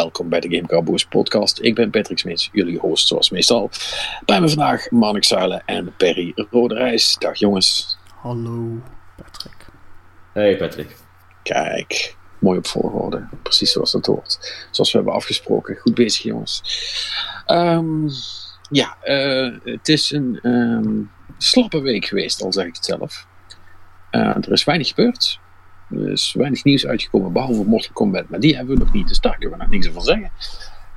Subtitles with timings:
[0.00, 1.60] Welkom bij de Game Cowboys podcast.
[1.60, 3.70] Ik ben Patrick Smits, jullie host zoals meestal.
[4.24, 7.16] Bij me vandaag Marnik Zuilen en Perry Roderijs.
[7.18, 7.98] Dag jongens.
[8.14, 8.82] Hallo
[9.16, 9.66] Patrick.
[10.32, 10.96] Hey Patrick.
[11.42, 13.28] Kijk, mooi op volgorde.
[13.42, 14.66] Precies zoals dat hoort.
[14.70, 15.76] Zoals we hebben afgesproken.
[15.76, 16.62] Goed bezig jongens.
[17.46, 18.08] Ehm,
[18.70, 21.02] ja, eh, het is een ehm,
[21.38, 23.26] slappe week geweest, al zeg ik het zelf.
[24.10, 25.40] Eh, er is weinig gebeurd.
[25.90, 28.28] Er is weinig nieuws uitgekomen, behalve Mortal Kombat.
[28.28, 30.30] Maar die hebben we nog niet, dus daar kunnen we nog niks over zeggen.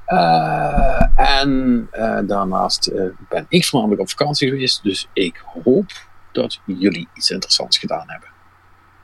[0.07, 4.83] Uh, en uh, daarnaast uh, ben ik voornamelijk op vakantie geweest.
[4.83, 5.91] Dus ik hoop
[6.31, 8.29] dat jullie iets interessants gedaan hebben.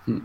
[0.03, 0.19] Hm.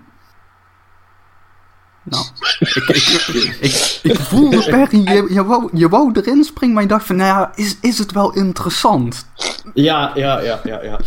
[2.03, 2.25] Nou,
[2.59, 6.89] ik, ik, ik, ik voelde Perry, je, je, wou, je wou erin springen, maar je
[6.89, 9.27] dacht van, nou ja, is, is het wel interessant?
[9.75, 11.01] Ja, ja, ja, ja, ja.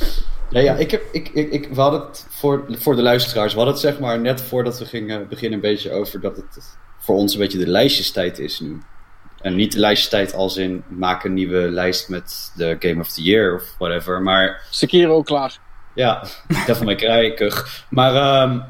[0.49, 3.57] Ja, ja ik heb, ik, ik, ik, we hadden het voor, voor de luisteraars, we
[3.57, 7.15] hadden het zeg maar net voordat we gingen beginnen een beetje over dat het voor
[7.15, 8.81] ons een beetje de lijstjestijd is nu.
[9.41, 13.21] En niet de lijstjestijd als in maak een nieuwe lijst met de Game of the
[13.21, 14.61] Year of whatever, maar...
[14.69, 15.59] Sekiro klaar.
[15.95, 16.23] Ja,
[16.65, 17.51] Devil May Cry.
[17.89, 18.63] Maar um,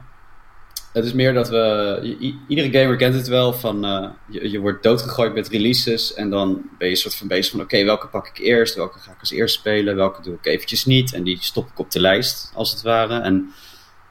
[0.97, 2.35] het is meer dat we.
[2.47, 3.85] Iedere gamer kent het wel van.
[3.85, 6.13] Uh, je, je, wordt doodgegooid met releases.
[6.13, 8.75] En dan ben je soort van bezig van: oké, welke pak ik eerst?
[8.75, 9.95] Welke ga ik als eerst spelen?
[9.95, 11.13] Welke doe ik eventjes niet?
[11.13, 13.19] En die stop ik op de lijst, als het ware.
[13.19, 13.53] En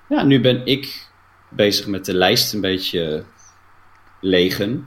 [0.09, 1.09] ja, nu ben ik
[1.48, 3.25] bezig met de lijst een beetje
[4.20, 4.87] legen.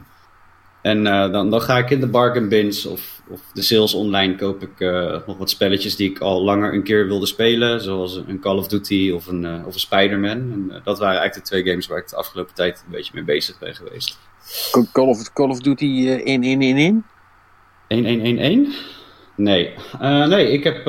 [0.81, 4.35] En uh, dan, dan ga ik in de bargain bins of, of de sales online
[4.35, 7.81] koop ik uh, nog wat spelletjes die ik al langer een keer wilde spelen.
[7.81, 10.31] Zoals een Call of Duty of een, uh, of een Spider-Man.
[10.31, 13.23] En dat waren eigenlijk de twee games waar ik de afgelopen tijd een beetje mee
[13.23, 14.17] bezig ben geweest.
[14.91, 17.03] Call of, Call of Duty 1111?
[17.87, 18.97] 1111?
[19.35, 19.73] Nee.
[20.27, 20.85] nee, ik heb,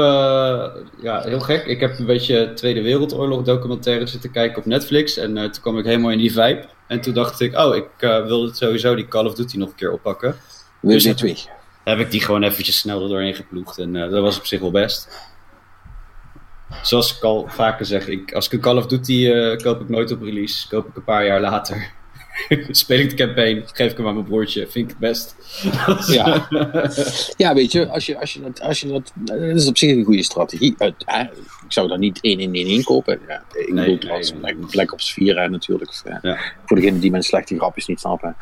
[1.03, 1.66] ja, heel gek.
[1.66, 5.16] Ik heb een beetje Tweede Wereldoorlog documentaire zitten kijken op Netflix.
[5.16, 6.65] En toen kwam ik helemaal in die vibe.
[6.91, 9.75] En toen dacht ik, oh, ik uh, wilde sowieso die Call of Duty nog een
[9.75, 10.37] keer oppakken.
[10.81, 11.19] Dus heb,
[11.84, 13.78] heb ik die gewoon eventjes snel er doorheen geploegd.
[13.78, 15.09] En uh, dat was op zich wel best.
[16.83, 19.89] Zoals ik al vaker zeg, ik, als ik een Call of Duty uh, koop ik
[19.89, 20.69] nooit op release.
[20.69, 21.93] Koop ik een paar jaar later.
[22.71, 24.67] Speel ik de campaign, geef ik hem aan mijn broertje.
[24.69, 25.34] Vind ik het best.
[26.17, 26.49] ja.
[27.37, 29.91] ja, weet je, als je, als je, dat, als je dat, dat is op zich
[29.91, 30.75] een goede strategie.
[30.78, 30.95] ik
[31.69, 33.21] zou daar niet één in één inkopen.
[33.28, 34.67] Ja, ik nee, bedoel, nee, nee, nee.
[34.71, 36.19] Black Ops 4 natuurlijk.
[36.23, 36.39] Ja.
[36.65, 38.37] Voor degene die mijn slechte grapjes niet snappen.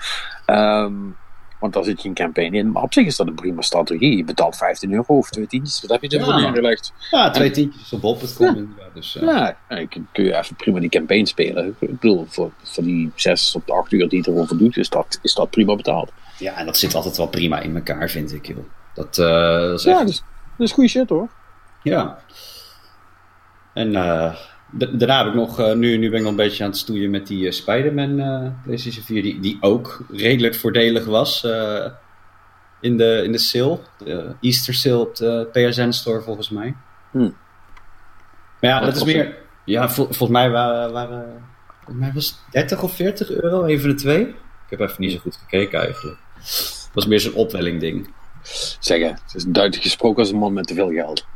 [0.47, 1.17] Um,
[1.61, 2.71] want daar zit geen campaign in.
[2.71, 4.17] Maar op zich is dat een prima strategie.
[4.17, 5.81] Je betaalt 15 euro of twee tientjes.
[5.81, 6.41] Wat heb je ervoor ja.
[6.41, 6.93] neergelegd?
[7.11, 8.75] Ja, twee tientjes op bol.com.
[8.79, 8.85] Ja.
[8.95, 9.23] Dus, uh...
[9.23, 11.77] ja, kun je even prima die campaign spelen.
[11.79, 15.19] Ik bedoel, voor, voor die 6 tot 8 uur die het erover doet, is dat,
[15.23, 16.13] is dat prima betaald.
[16.39, 18.47] Ja, en dat zit altijd wel prima in elkaar, vind ik.
[18.47, 18.59] Joh.
[18.95, 19.27] Dat, uh,
[19.61, 19.97] dat is echt...
[19.97, 20.23] Ja, dat is,
[20.57, 21.29] dat is goede shit hoor.
[21.83, 22.19] Ja.
[23.75, 24.35] En uh,
[24.71, 27.11] daarna heb ik nog, uh, nu, nu ben ik nog een beetje aan het stoeien
[27.11, 31.45] met die uh, Spider-Man uh, PlayStation 4, die, die ook redelijk voordelig was
[32.81, 33.79] in, de, in de sale.
[33.99, 36.75] De Easter sale op de PSN Store volgens mij.
[37.11, 37.37] Hmm.
[38.61, 41.45] Maar ja, Wat dat is meer, ja, vol, volgens mij waren, waren
[41.85, 44.27] volgens mij was 30 of 40 euro, een van de twee.
[44.27, 46.19] Ik heb even niet zo goed gekeken eigenlijk.
[46.35, 48.15] Het was meer zo'n opwelling ding.
[48.79, 51.27] Zeggen, het is duidelijk gesproken als een man met te veel geld.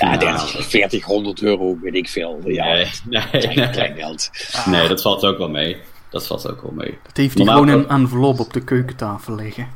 [0.00, 2.40] Ja, 30, 40, 100 euro, weet ik veel.
[2.44, 3.70] Ja, nee, nee, klein, nee.
[3.70, 4.30] klein geld.
[4.66, 5.76] Nee, dat valt ook wel mee.
[6.10, 6.98] Dat valt ook wel mee.
[7.02, 9.68] Dat heeft hij gewoon in een envelop op de keukentafel liggen.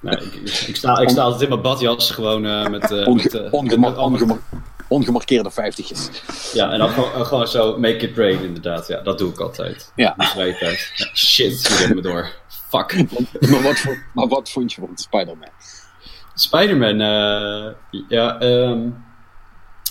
[0.00, 2.90] nee, ik, ik, sta, ik sta altijd in mijn badjas gewoon uh, met...
[2.90, 4.38] Uh, Onge met, uh, ongema met ongema
[4.92, 6.08] ongemarkeerde vijftigjes.
[6.52, 8.88] Ja, en dan gewoon, gewoon zo make it rain inderdaad.
[8.88, 9.92] Ja, dat doe ik altijd.
[9.96, 10.14] Ja.
[10.16, 10.74] ja
[11.14, 12.30] shit, je me door.
[12.68, 12.94] Fuck.
[13.50, 15.48] maar, wat voor, maar wat vond je van Spider-Man?
[16.34, 17.72] Spider-Man, uh,
[18.08, 19.04] ja, um,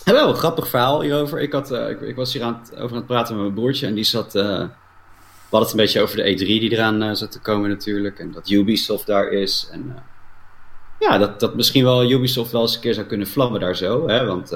[0.04, 1.40] wel een grappig verhaal hierover.
[1.40, 3.56] Ik, had, uh, ik, ik, was hier aan het, over aan het praten met mijn
[3.56, 7.16] broertje en die zat, uh, we hadden het een beetje over de E3 die eraan
[7.16, 8.20] zat te komen natuurlijk.
[8.20, 9.70] En dat Ubisoft daar is.
[9.72, 9.96] En
[11.00, 14.08] ja, dat, dat misschien wel Ubisoft wel eens een keer zou kunnen vlammen daar zo.
[14.08, 14.26] Hè?
[14.26, 14.50] Want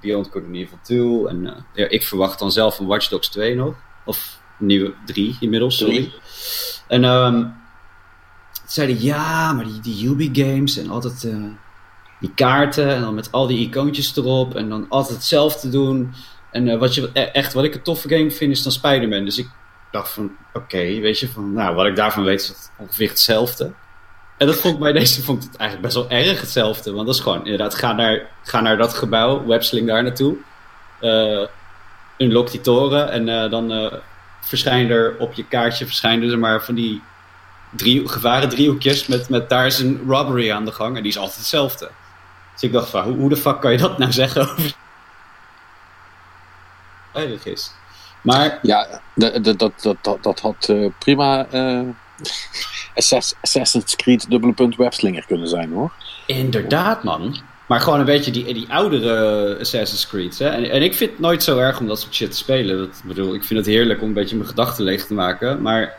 [0.00, 3.54] Beyond Good and Evil 2 en ja, ik verwacht dan zelf een Watch Dogs 2
[3.54, 3.74] nog.
[4.04, 6.12] Of nieuwe 3 inmiddels, sorry.
[6.88, 7.54] En um,
[8.72, 11.44] zeiden ja, maar die, die Ubi-games en altijd uh,
[12.20, 16.14] die kaarten en dan met al die icoontjes erop en dan altijd hetzelfde doen.
[16.50, 19.24] En uh, wat, je, echt, wat ik een toffe game vind is dan Spider-Man.
[19.24, 19.48] Dus ik
[19.90, 23.72] dacht van, oké, weet je, van, nou, wat ik daarvan weet is het ongeveer hetzelfde.
[24.36, 26.92] En dat vond ik bij deze vond ik het eigenlijk best wel erg hetzelfde.
[26.92, 30.36] Want dat is gewoon, inderdaad, ga naar, ga naar dat gebouw, websling daar naartoe.
[31.00, 31.46] Uh,
[32.18, 33.92] unlock die toren en dan
[34.40, 37.02] verschijnen er op je kaartje verschijnen er maar van die
[37.70, 41.18] drie, gevaren driehoekjes met, met daar is een robbery aan de gang en die is
[41.18, 41.90] altijd hetzelfde.
[42.52, 44.74] Dus ik dacht van, hoe, hoe de fuck kan je dat nou zeggen over...
[47.44, 47.72] Is.
[48.22, 49.72] Maar Ja, dat, dat,
[50.02, 51.80] dat, dat, had eh, prima eh,
[52.94, 55.92] Assass- Assassin's Creed dubbele punt webslinger kunnen zijn hoor.
[56.26, 57.40] inderdaad, man.
[57.66, 60.38] Maar gewoon een beetje die, die oudere Assassin's Creed.
[60.38, 60.48] Hè?
[60.48, 62.78] En, en ik vind het nooit zo erg om dat soort shit te spelen.
[62.78, 65.62] Dat, bedoel, ik vind het heerlijk om een beetje mijn gedachten leeg te maken.
[65.62, 65.96] Maar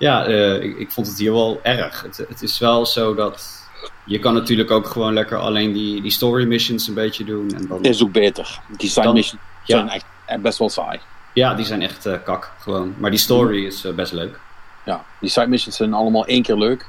[0.00, 2.02] ja, eh, ik, ik vond het hier wel erg.
[2.02, 3.58] Het, het is wel zo dat...
[4.04, 7.50] Je kan natuurlijk ook gewoon lekker alleen die, die story missions een beetje doen.
[7.54, 8.60] En dan, Is ook beter.
[8.76, 9.76] Die side Dan- missions ja.
[9.76, 11.00] zijn echt eh, best wel saai.
[11.34, 12.94] Ja, die zijn echt eh, kak gewoon.
[12.98, 14.40] Maar die story is eh, best leuk.
[14.84, 16.86] Ja, die side missions zijn allemaal één keer leuk.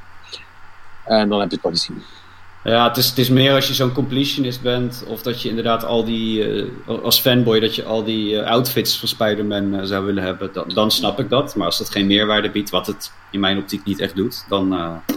[1.06, 2.04] En dan heb je het wel gezien.
[2.63, 5.04] Ja, het is, het is meer als je zo'n completionist bent.
[5.08, 6.54] Of dat je inderdaad al die.
[6.88, 10.50] eh, als fanboy dat je al die eh, outfits van Spider-Man eh, zou willen hebben.
[10.54, 11.56] Dan, dan snap ik dat.
[11.56, 14.46] Maar als dat geen meerwaarde biedt, wat het in mijn optiek niet echt doet.
[14.50, 14.74] Dan.
[14.74, 15.16] eh,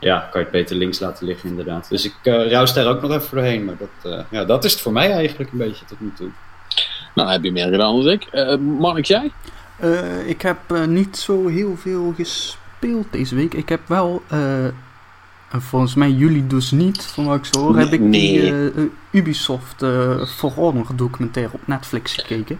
[0.00, 1.88] ja, kan je het beter links laten liggen, inderdaad.
[1.88, 3.64] Dus ik ruis daar ook nog even doorheen.
[3.64, 6.28] Maar dat, eh, ja, dat is het voor mij eigenlijk een beetje tot nu toe.
[7.14, 8.24] Nou, heb je meer gedaan dan ik.
[8.24, 9.32] Eh Mark, jij?
[9.76, 13.54] Eh, ik heb eh, niet zo heel veel gespeeld deze week.
[13.54, 14.64] Ik heb wel, eh,
[15.50, 18.50] en volgens mij jullie dus niet, van wat ik zo hoor, heb ik die Nee.
[18.52, 18.72] eh, eh,
[19.10, 22.58] Ubisoft eh For Honor documentaire op Netflix gekeken.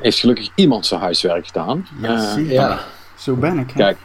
[0.00, 1.86] Heeft gelukkig iemand zijn huiswerk gedaan.
[2.02, 2.84] Eh, zeker.
[3.14, 3.70] Zo ben ik.
[3.70, 3.76] hè.
[3.76, 3.96] Kijk,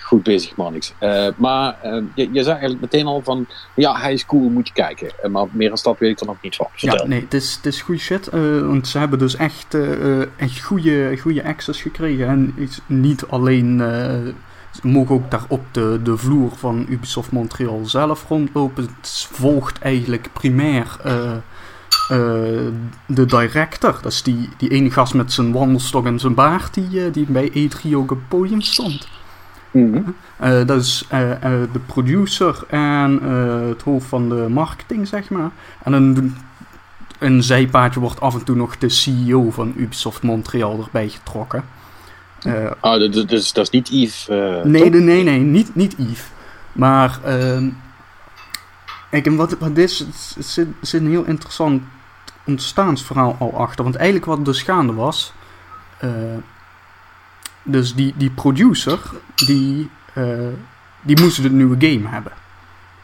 [0.00, 0.92] goed bezig, Marnix.
[0.98, 1.76] Eh, maar
[2.14, 5.32] je, je zei eigenlijk meteen al van, ja, hij is cool, moet je kijken.
[5.32, 6.66] Maar meer dan dat weet ik er nog niet van.
[6.72, 6.98] Vertel.
[7.02, 8.28] Ja, nee, het is, het is goede shit.
[8.60, 9.76] want ze hebben dus echt,
[10.36, 12.28] echt goede, goede access gekregen.
[12.28, 13.82] En iets- niet alleen.
[14.82, 18.88] Ze mogen ook daar op de, de vloer van Ubisoft Montreal zelf rondlopen.
[19.00, 22.72] Het volgt eigenlijk primair eh, eh,
[23.06, 23.98] de director.
[24.02, 27.26] Dat is die, die ene gast met zijn wandelstok en zijn baard die, eh, die
[27.28, 29.08] bij E3 ook op het podium stond.
[29.70, 30.02] Mhm.
[30.66, 31.06] Dat is
[31.72, 33.22] de producer en
[33.68, 35.50] het hoofd van de marketing, zeg maar.
[35.82, 36.36] En een,
[37.18, 41.64] een zijpaadje wordt af en toe nog de CEO van Ubisoft Montreal erbij getrokken.
[42.46, 44.28] Eh, Ah, dat, dat, is, niet Yves.
[44.28, 46.24] eh, nee, nee, nee, nee, niet, niet Yves.
[46.72, 47.68] Maar, ehm
[49.10, 51.82] kijk, en wat, wat is, er zit, zit een heel interessant
[52.44, 53.84] ontstaansverhaal al achter.
[53.84, 55.32] Want eigenlijk wat dus gaande was,
[55.98, 56.10] eh,
[57.62, 58.98] dus die, die producer,
[59.34, 59.90] die,
[61.02, 62.32] die moest een nieuwe game hebben.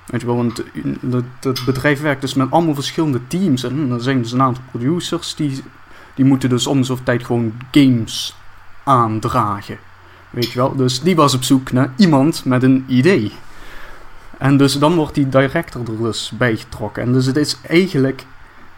[0.06, 0.62] Weet je wel, want
[1.00, 3.64] dat, dat bedrijf werkt dus met allemaal verschillende teams.
[3.64, 5.62] En er zijn dus een aantal producers die,
[6.14, 8.34] die moeten dus om zoveel tijd gewoon games
[8.84, 9.78] aandragen.
[10.30, 13.32] Weet je wel, dus die was op zoek naar iemand met een idee.
[14.38, 17.02] En dus dan wordt die director er dus bij getrokken.
[17.02, 18.24] En dus het is eigenlijk.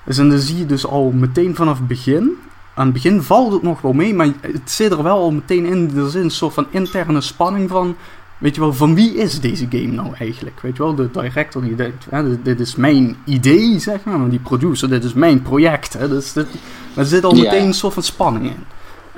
[0.05, 2.31] Dus en dan zie je dus al meteen vanaf het begin.
[2.75, 5.65] Aan het begin valt het nog wel mee, maar het zit er wel al meteen
[5.65, 5.93] in.
[5.97, 7.97] Er zit een soort van interne spanning van.
[8.39, 10.61] Weet je wel, van wie is deze game nou eigenlijk?
[10.61, 14.19] Weet je wel, de director die denkt, hè, dit, dit is mijn idee, zeg maar.
[14.19, 15.93] Maar die producer, dit is mijn project.
[15.93, 16.47] Hè, dus dit,
[16.95, 18.65] er zit al meteen een soort van spanning in.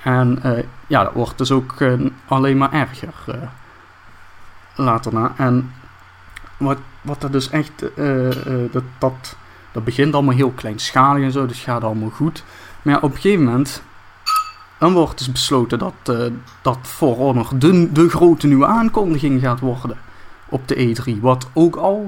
[0.06, 1.92] En eh, ja, dat wordt dus ook eh,
[2.26, 3.34] alleen maar erger eh,
[4.75, 5.32] later na.
[5.36, 5.72] En
[6.56, 7.84] wat, wat er dus echt,
[8.72, 9.36] dat, dat,
[9.72, 12.44] dat begint allemaal heel kleinschalig en zo, dus gaat allemaal goed.
[12.82, 13.82] Maar op een gegeven moment,
[14.78, 16.30] dan wordt dus besloten dat,
[16.62, 19.96] dat For Honor de, de grote nieuwe aankondiging gaat worden
[20.48, 21.20] op de E3.
[21.20, 22.04] Wat ook al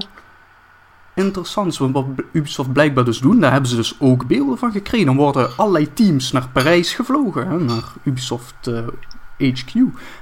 [1.19, 5.05] interessant want wat Ubisoft blijkbaar dus doen, daar hebben ze dus ook beelden van gekregen.
[5.05, 8.73] Dan worden allerlei teams naar Parijs gevlogen, hè, naar Ubisoft eh,
[9.37, 9.73] HQ.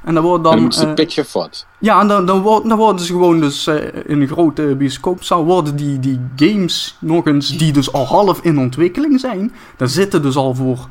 [0.03, 1.65] En dan wordt En dan moeten ze eh, pitchen of wat?
[1.79, 3.75] ja, en dan, dan, wordt- dan worden ze gewoon dus eh,
[4.05, 8.59] in een grote bioscoopzaal worden die, die games nog eens, die dus al half in
[8.59, 10.87] ontwikkeling zijn, daar zitten dus al voor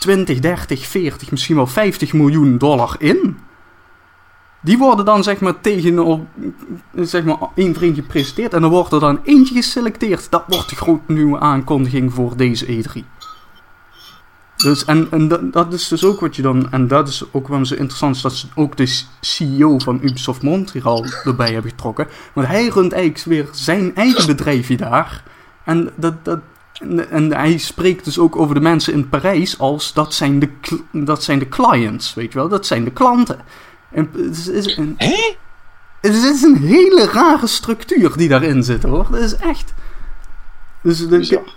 [0.00, 3.38] 20, 30, 40, misschien wel 50 miljoen dollar in.
[4.62, 6.28] Die worden dan zeg maar tegen
[6.94, 10.30] zeg maar één vriend gepresenteerd en dan wordt er dan eentje geselecteerd.
[10.30, 13.20] Dat wordt de grote nieuwe aankondiging voor deze E3.
[14.56, 17.64] Dus, en en dat, is dus ook wat je dan, en dat is ook waarom
[17.64, 22.08] zo interessant is, dat ze ook de CEO van Ubisoft Montreal erbij hebben getrokken.
[22.32, 25.22] Want hij runt eigenlijk weer zijn eigen bedrijfje daar.
[25.64, 26.40] En, dat, dat,
[27.10, 30.50] en, hij spreekt dus ook over de mensen in Parijs als dat zijn de,
[30.92, 33.38] dat zijn de clients, weet je wel, dat zijn de klanten.
[33.90, 35.36] En het is een, Hé?
[36.00, 39.06] het is een hele rare structuur die daarin zit hoor.
[39.10, 39.74] Dat is echt.
[40.82, 41.54] Dus de, Bizar.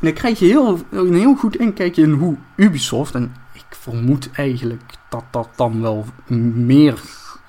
[0.00, 4.82] dan krijg je heel, een heel goed inkijkje in hoe Ubisoft, en ik vermoed eigenlijk
[5.08, 6.06] dat dat dan wel
[6.54, 7.00] meer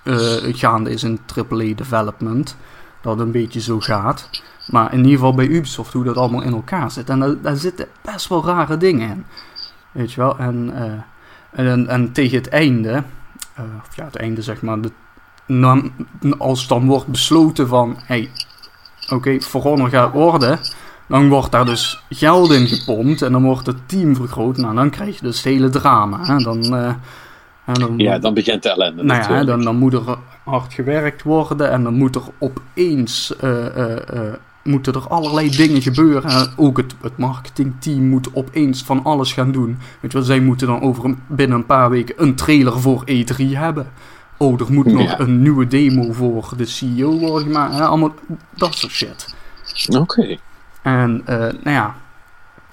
[0.04, 2.58] eh, gaande is in AAA development,
[3.02, 4.30] dat het een beetje zo gaat.
[4.68, 7.10] Maar in ieder geval bij Ubisoft, hoe dat allemaal in elkaar zit.
[7.10, 9.26] En daar, daar zitten best wel rare dingen in.
[9.92, 10.38] Weet je wel?
[10.38, 13.04] En, eh, en, en tegen het einde,
[13.56, 14.92] eh, of ja, het einde zeg maar, de,
[15.46, 15.82] na-
[16.38, 18.30] als dan wordt besloten van, hey,
[19.10, 20.60] oké, Honor gaat worden,
[21.08, 24.58] dan wordt daar dus geld in gepompt en dan wordt het team vergroot.
[24.58, 26.26] Nou, dan krijg je dus het hele drama.
[26.26, 26.38] Hè?
[26.38, 26.94] Dan, uh,
[27.74, 29.04] dan, ja, dan begint de ellende.
[29.04, 33.66] Nou ja, dan, dan moet er hard gewerkt worden en dan moet er opeens uh,
[34.66, 36.54] moeten er allerlei dingen gebeuren.
[36.56, 39.78] ook het, het marketingteam moet opeens van alles gaan doen.
[40.00, 43.36] Weet je wel, zij moeten dan over binnen een paar weken een trailer voor E3
[43.38, 43.92] hebben.
[44.38, 47.74] Oh, er moet nog een nieuwe demo voor de CEO worden gemaakt.
[47.74, 47.86] Hè?
[47.86, 48.14] Allemaal
[48.54, 49.36] dat soort shit.
[49.88, 50.38] Oké.
[50.82, 51.96] En, uh, nou ja,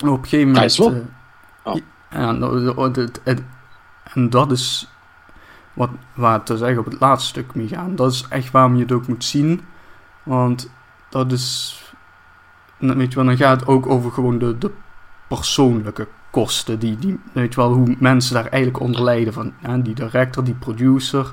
[0.05, 0.79] op een gegeven moment...
[0.79, 0.87] Uh,
[1.63, 1.77] oh.
[3.25, 3.47] en,
[4.15, 4.89] en dat is
[5.73, 7.97] wat, waar te zeggen op het laatste stuk mee gaan.
[7.97, 9.61] Dat is echt waarom je het ook moet zien.
[10.23, 10.71] Want
[11.09, 11.82] dat is
[12.83, 14.71] weet je wel, dan gaat het ook over gewoon de, de
[15.29, 16.79] persoonlijke kosten.
[16.79, 19.33] Die, die, weet je wel, hoe mensen daar eigenlijk onder lijden.
[19.33, 21.33] Van, die director, die producer,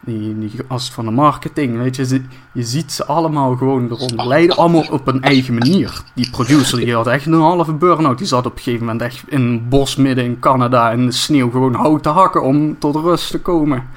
[0.00, 1.76] die, die gast van de marketing.
[1.76, 2.22] Weet je,
[2.52, 4.56] je ziet ze allemaal gewoon eronder lijden.
[4.56, 6.02] Allemaal op een eigen manier.
[6.14, 8.18] Die producer die had echt een halve burn-out.
[8.18, 11.12] Die zat op een gegeven moment echt in een bos midden in Canada in de
[11.12, 13.88] sneeuw gewoon hout te hakken om tot rust te komen.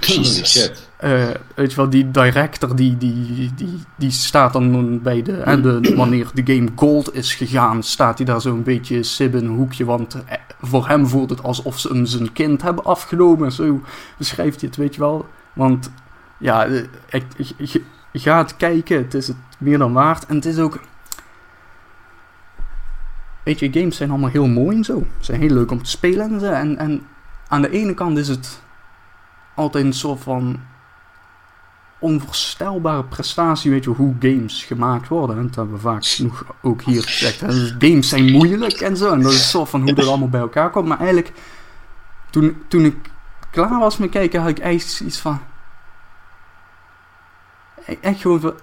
[0.00, 0.85] Jesus.
[1.04, 5.60] Uh, weet je wel, die director die, die, die, die staat dan bij de, hè,
[5.60, 9.56] de, Wanneer de game gold is gegaan, staat hij daar zo'n beetje sib in een
[9.56, 9.84] hoekje.
[9.84, 13.52] Want eh, voor hem voelt het alsof ze hem zijn kind hebben afgenomen.
[13.52, 13.80] Zo
[14.18, 15.28] beschrijft hij het, weet je wel.
[15.52, 15.90] Want
[16.38, 17.22] ja, eh,
[17.56, 20.26] je, je gaat kijken, het is het meer dan waard.
[20.26, 20.80] En het is ook.
[23.42, 25.06] Weet je, games zijn allemaal heel mooi en zo.
[25.18, 27.06] Ze zijn heel leuk om te spelen en En, en
[27.48, 28.62] aan de ene kant is het
[29.54, 30.60] altijd een soort van
[31.98, 35.36] onvoorstelbare prestatie, weet je, hoe games gemaakt worden.
[35.36, 37.40] En dat hebben we vaak genoeg ook hier gezegd.
[37.78, 39.12] Games zijn moeilijk en zo.
[39.12, 40.88] En dat is zo van hoe dat allemaal bij elkaar komt.
[40.88, 41.32] Maar eigenlijk,
[42.30, 42.96] toen, toen ik
[43.50, 45.40] klaar was met kijken, had ik eigenlijk iets van...
[48.00, 48.54] Echt gewoon van...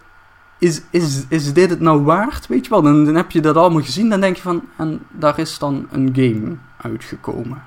[0.58, 2.48] Is, is, is dit het nou waard?
[2.48, 4.10] Weet je wel, dan, dan heb je dat allemaal gezien.
[4.10, 4.70] Dan denk je van...
[4.78, 7.64] En daar is dan een game uitgekomen.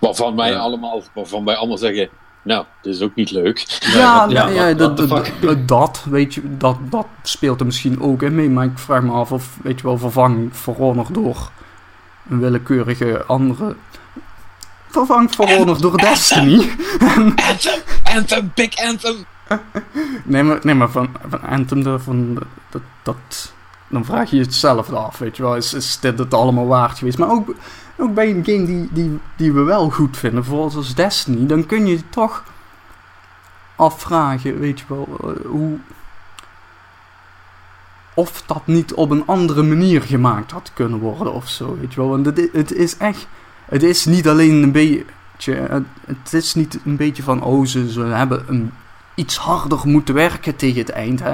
[0.00, 2.08] Waarvan wij, allemaal, waarvan wij allemaal zeggen
[2.42, 3.78] nou, dit is ook niet leuk.
[3.80, 8.34] Ja, ja, ja dat, dat, dat, weet je, dat, dat speelt er misschien ook in
[8.34, 8.50] mee.
[8.50, 11.50] Maar ik vraag me af of, weet je wel, vervang For Honor door
[12.28, 13.76] een willekeurige andere...
[14.88, 16.70] Vervang For Honor door Destiny.
[17.50, 19.16] Anthem, Anthem, Big Anthem.
[20.24, 22.38] nee, maar, nee, maar van, van Anthem, van,
[22.70, 23.52] dat, dat,
[23.88, 25.56] dan vraag je hetzelfde af, weet je wel.
[25.56, 27.18] Is, is dit het allemaal waard geweest?
[27.18, 27.54] Maar ook
[27.98, 31.66] ook bij een game die, die, die we wel goed vinden, bijvoorbeeld als Destiny, dan
[31.66, 32.44] kun je toch
[33.78, 35.78] afvragen, weet je wel, eh, hoe.
[38.14, 42.00] Of dat niet op een andere manier gemaakt had kunnen worden of zo, weet je
[42.00, 42.08] wel.
[42.08, 43.26] Want het, het is echt.
[43.64, 45.84] Het is niet alleen een beetje.
[46.06, 47.42] Het is niet een beetje van.
[47.42, 48.72] Oh, ze, hebben een,
[49.14, 51.20] iets harder moeten werken tegen het eind.
[51.20, 51.30] Hè.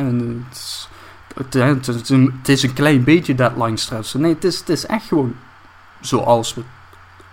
[1.35, 1.94] het, is,
[2.52, 4.14] het, een klein beetje deadline stress.
[4.14, 5.35] Nee, het is, het is echt gewoon
[6.06, 6.62] zoals we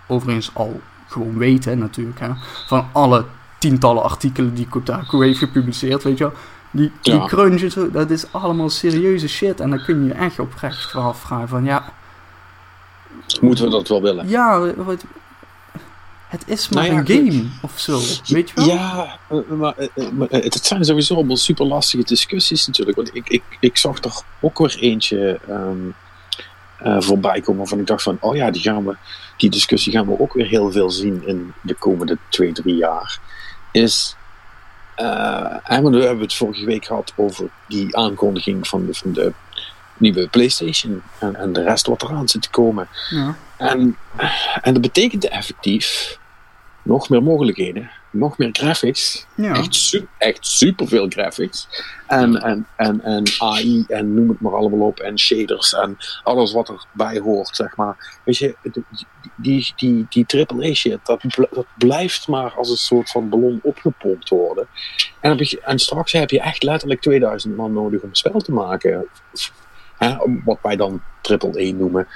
[0.06, 2.30] overigens al gewoon weten natuurlijk, hè,
[2.66, 3.24] van alle
[3.58, 6.32] tientallen artikelen die Kotaku heeft gepubliceerd, weet je wel.
[6.70, 7.88] Die, die ja.
[7.92, 9.60] dat is allemaal serieuze shit.
[9.60, 11.92] En dan kun je echt oprecht van afvragen van, ja...
[13.40, 14.28] Moeten we dat wel willen?
[14.28, 15.04] Ja, wat,
[16.32, 18.66] het is maar nou een game of zo, weet je wel?
[18.66, 22.96] Ja, eh, maar, eh, eh, maar, het zijn sowieso allemaal super lastige discussies natuurlijk.
[22.96, 25.40] Want ik, ik, ik zag er ook weer eentje...
[25.48, 25.94] Um,
[26.84, 28.96] uh, voorbij komen waarvan ik dacht van, oh ja, die, gaan we,
[29.36, 33.18] die discussie gaan we ook weer heel veel zien in de komende twee, drie jaar.
[33.72, 34.16] Is,
[34.96, 39.32] uh, en we hebben het vorige week gehad over die aankondiging van de, van de
[39.96, 42.88] nieuwe PlayStation en, en de rest wat eraan zit te komen.
[43.10, 43.36] Ja.
[43.56, 43.96] En,
[44.62, 46.18] en dat betekent effectief
[46.82, 49.26] nog meer mogelijkheden nog meer graphics.
[49.34, 49.54] Ja.
[49.54, 51.68] Echt, su echt superveel graphics.
[52.06, 55.00] En, en, en, en AI en noem het maar allemaal op.
[55.00, 58.20] En shaders en alles wat erbij hoort, zeg maar.
[58.24, 58.56] Weet je,
[59.36, 64.28] die, die, die AAA shit, dat, dat blijft maar als een soort van ballon opgepompt
[64.28, 64.66] worden.
[65.20, 68.40] En, heb je, en straks heb je echt letterlijk 2000 man nodig om een spel
[68.40, 69.06] te maken.
[69.98, 72.06] Hè, wat wij dan AAA noemen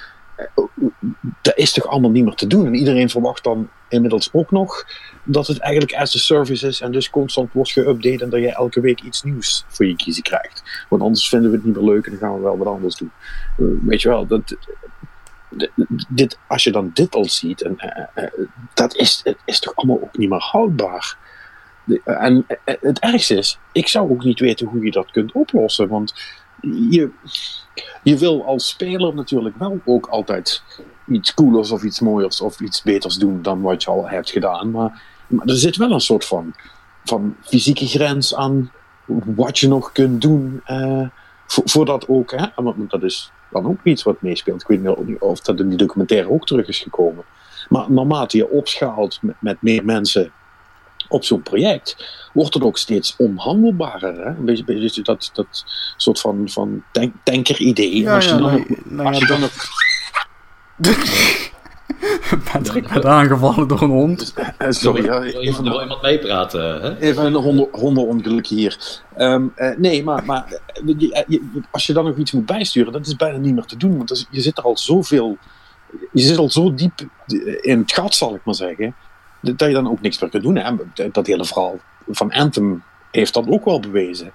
[1.43, 2.67] dat is toch allemaal niet meer te doen.
[2.67, 4.85] En iedereen verwacht dan inmiddels ook nog
[5.25, 8.53] dat het eigenlijk as a service is en dus constant wordt geüpdate en dat je
[8.53, 10.87] elke week iets nieuws voor je kiezen krijgt.
[10.89, 12.97] Want anders vinden we het niet meer leuk en dan gaan we wel wat anders
[12.97, 13.11] doen.
[13.59, 14.57] Uh, weet je wel, dat,
[16.09, 17.77] dit, als je dan dit al ziet, en,
[18.15, 18.25] uh,
[18.75, 21.17] dat is, is toch allemaal ook niet meer houdbaar.
[22.05, 26.15] En het ergste is, ik zou ook niet weten hoe je dat kunt oplossen, want
[26.91, 27.11] je,
[28.03, 30.63] je wil als speler natuurlijk wel ook altijd
[31.09, 34.71] iets coolers of iets mooiers of iets beters doen dan wat je al hebt gedaan.
[34.71, 35.03] Maar,
[35.45, 36.55] er zit wel een soort van,
[37.05, 38.71] van fysieke grens aan
[39.25, 40.63] wat je nog kunt doen.
[41.47, 44.61] Vo- voordat ook, hè, want dat is dan ook iets wat meespeelt.
[44.61, 47.25] Ik weet niet of dat in die documentaire ook terug is gekomen.
[47.69, 50.33] Maar naarmate je opschaalt met, met meer mensen
[51.09, 51.97] op zo'n project,
[52.33, 54.15] wordt het ook steeds onhandelbaarder.
[54.17, 54.27] Hè?
[54.27, 55.65] Een beetje, dat, dat
[55.97, 58.01] soort van, van tank, tanker-idee.
[58.01, 61.15] Ja, als je ja, dan nou, nou als ja, je dan dat- ook-
[62.53, 64.35] Patrick werd aangevallen door een hond.
[64.59, 66.81] eh, Sorry, ja, Wil even iemand, wil iemand meepraten?
[66.83, 66.99] Hè?
[66.99, 69.01] Even een honden, hondenongeluk hier.
[69.17, 72.47] Ehm, eh, nee, maar, maar eh, je- eh, je- als je dan nog iets moet
[72.47, 73.97] bijsturen, dat is bijna niet meer te doen.
[73.97, 75.37] Want is- je zit er al zoveel.
[76.13, 76.93] Je zit al zo diep
[77.61, 78.95] in het gat, zal ik maar zeggen.
[79.41, 80.57] Dat je dan ook niks meer kunt doen.
[80.57, 80.75] Hè?
[81.13, 81.79] Dat hele verhaal
[82.09, 84.33] van Anthem heeft dat ook wel bewezen.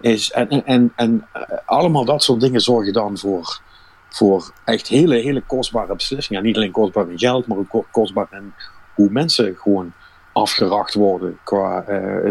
[0.00, 3.60] Is, en en, en, eh, allemaal dat soort dingen zorgen dan voor,
[4.08, 6.40] voor echt hele, hele kostbare beslissingen.
[6.40, 8.52] En niet alleen kostbaar in geld, maar ook ko- kostbaar in
[8.94, 9.92] hoe mensen gewoon
[10.32, 11.80] afgeracht worden qua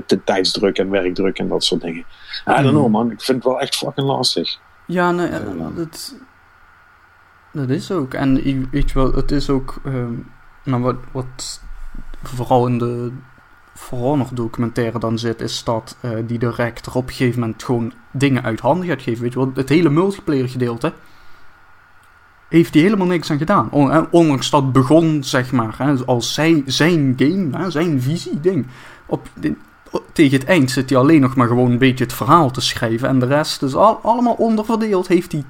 [0.05, 2.05] de tijdsdruk en werkdruk en dat soort dingen.
[2.47, 4.59] I don't know man, ik vind het wel echt fucking lastig.
[4.85, 5.29] Ja, nee,
[5.75, 6.15] dat,
[7.51, 8.13] dat is ook.
[8.13, 8.33] En
[8.71, 10.13] weet je wel, het is ook, ehm,
[10.63, 11.61] nou, wat, wat
[12.23, 13.11] vooral in de
[13.89, 18.43] Honor documentaire dan zit, is dat eh, die director op een gegeven moment gewoon dingen
[18.43, 19.21] uit handen gaat geven.
[19.21, 20.93] Weet je wel, het hele multiplayer gedeelte
[22.51, 23.71] heeft hij helemaal niks aan gedaan.
[24.11, 28.67] Ondanks dat begon, zeg maar, hè, als zijn, zijn game, hè, zijn visie, ding.
[29.05, 29.27] Op,
[30.13, 33.07] tegen het eind zit hij alleen nog maar gewoon een beetje het verhaal te schrijven.
[33.07, 35.07] En de rest is al, allemaal onderverdeeld.
[35.07, 35.43] Heeft hij,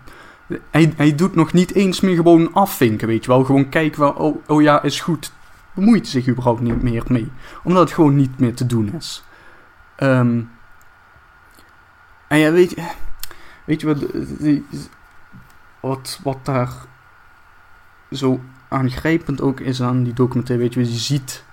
[0.71, 3.43] hij, hij doet nog niet eens meer gewoon afvinken, weet je wel.
[3.43, 5.31] Gewoon kijken, wel, oh, oh ja, is goed.
[5.73, 7.31] Bemoeit zich überhaupt niet meer mee.
[7.63, 9.23] Omdat het gewoon niet meer te doen is.
[9.95, 10.41] Ehm,
[12.27, 12.87] en ja, weet je...
[13.65, 13.99] Weet je wat...
[14.39, 14.65] die-
[15.79, 16.71] wat, wat daar
[18.11, 21.43] zo aangrijpend ook is aan die documentaire, weet je, je ziet,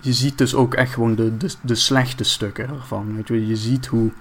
[0.00, 3.56] je ziet dus ook echt gewoon de, de, de slechte stukken ervan, weet je, je
[3.56, 4.12] ziet hoe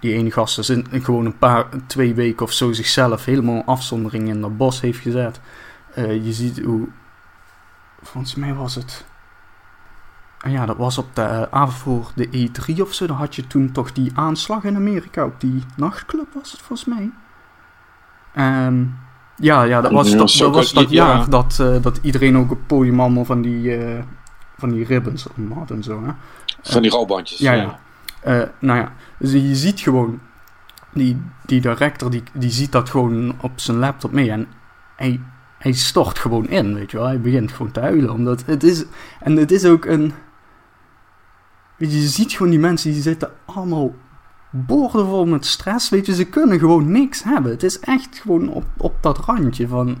[0.00, 4.28] die ene gast in, in gewoon een paar, twee weken of zo zichzelf helemaal afzondering
[4.28, 5.40] in dat bos heeft gezet.
[5.94, 6.88] Eh, je ziet hoe,
[8.08, 9.06] volgens mij was het,
[10.40, 13.34] en ja, dat was op de eh, avond voor de E3 of zo, dan had
[13.34, 17.10] je toen toch die aanslag in Amerika op die nachtclub, was het volgens mij.
[18.34, 18.84] Ehm,
[19.36, 21.06] ja, ja, dat was Ja, dat, was dat ja.
[21.06, 24.02] jaar dat, eh, dat iedereen ook op het podium allemaal van die, eh,
[24.56, 26.04] van die ribbons had en zo.
[26.04, 26.12] Hè?
[26.62, 27.38] Van die rouwbandjes.
[27.38, 27.78] Ja, ja.
[28.20, 30.20] Eh, nou ja, dus je ziet gewoon,
[30.92, 34.48] die, die director die, die ziet dat gewoon op zijn laptop mee en
[34.96, 35.20] hij,
[35.68, 37.06] hij stort gewoon in, weet je wel.
[37.06, 38.84] Hij begint gewoon te huilen, omdat het is,
[39.20, 40.12] en het is ook een,
[41.76, 43.94] weet je, je ziet gewoon die mensen die zitten allemaal
[44.50, 47.50] boordevol met stress, weet je, ze kunnen gewoon niks hebben.
[47.52, 49.96] Het is echt gewoon op, op dat randje van,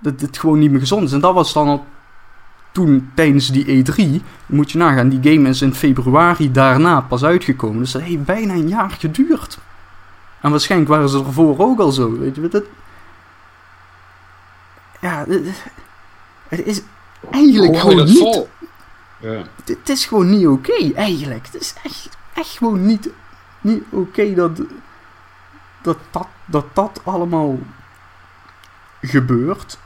[0.00, 1.12] dat het gewoon niet meer gezond is.
[1.12, 1.84] En dat was dan al
[2.72, 7.78] toen tijdens die E3, moet je nagaan, die game is in februari daarna pas uitgekomen.
[7.78, 9.58] Dus dat heeft bijna een jaar geduurd.
[10.40, 12.48] En waarschijnlijk waren ze ervoor ook al zo, weet je.
[12.48, 12.64] Dat...
[15.00, 15.24] Ja,
[16.48, 16.82] het- is
[17.30, 18.18] eigenlijk gewoon niet...
[18.18, 18.48] vol?
[19.20, 19.30] Ja.
[19.56, 21.46] Het, het is gewoon niet oké, eigenlijk.
[21.46, 23.08] Het is echt, echt gewoon niet,
[23.60, 24.60] niet oké dat,
[25.82, 27.58] dat, dat, dat dat allemaal
[29.00, 29.78] gebeurt.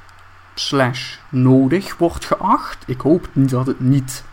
[0.55, 2.83] Slash nodig wordt geacht.
[2.87, 4.25] Ik hoop niet dat het niet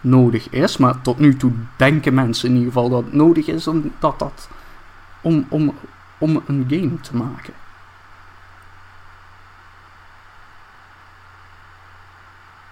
[0.00, 0.76] nodig is.
[0.76, 4.18] Maar tot nu toe denken mensen in ieder geval dat het nodig is om, dat,
[4.18, 4.48] dat,
[5.20, 5.74] om, om,
[6.18, 7.54] om een game te maken.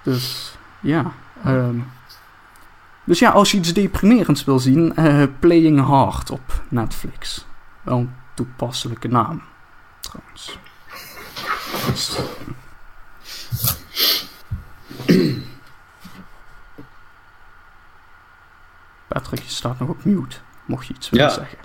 [0.04, 1.12] Dus ja.
[1.44, 1.78] ehm,
[3.04, 7.46] dus ja, als je iets deprimerends wil zien, eh, Playing Hard op Netflix.
[7.82, 9.42] Wel een toepasselijke naam,
[10.00, 10.58] trouwens.
[11.86, 12.18] Dus-
[19.08, 21.32] Patrick, je staat nog op mute, mocht je iets willen Ja.
[21.32, 21.58] zeggen.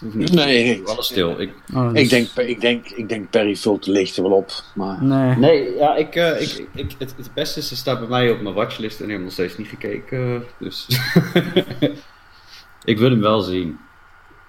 [0.00, 1.40] Nee, Alles stil.
[1.40, 4.50] Ik, Oh, dus- ik denk, ik, denk, ik denk Perry vult de lichten wel op.
[4.74, 5.36] Maar Nee.
[5.36, 8.40] nee, ja, ik, eh, ik, ik, het, het beste is, er staat bij mij op
[8.40, 10.44] mijn watchlist en ik heb nog steeds niet gekeken.
[10.58, 10.86] Dus
[12.84, 13.78] ik wil hem wel zien.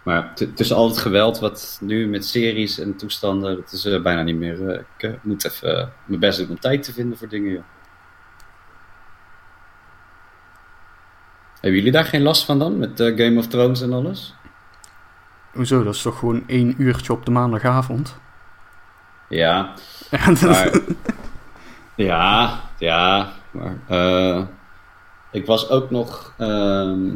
[0.03, 4.21] Maar tussen al het geweld wat nu met series en toestanden, dat is eh, bijna
[4.23, 4.69] niet meer.
[4.69, 7.51] eh, ik moet even mijn best doen om tijd te vinden voor dingen.
[7.51, 7.63] joh.
[11.53, 12.77] Hebben jullie daar geen last van dan?
[12.77, 14.33] Met Game of Thrones en alles?
[15.59, 18.17] Hoezo, dat is toch gewoon één uurtje op de maandagavond?
[19.29, 19.73] Ja,
[20.11, 20.71] Ja, Maar,
[21.95, 23.33] ja, ja.
[23.51, 24.43] Maar, eh,
[25.31, 26.33] ik was ook nog.
[26.37, 27.15] ehm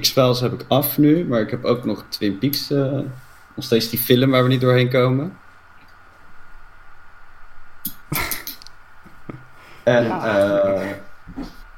[0.00, 2.70] X-Files heb ik af nu, maar ik heb ook nog Twin Peaks.
[2.70, 2.92] eh,
[3.56, 5.38] nog steeds die film waar we niet doorheen komen.
[9.84, 10.90] En eh,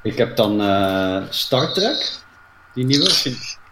[0.01, 2.19] ik heb dan eh, Star Trek,
[2.73, 3.09] die nieuwe.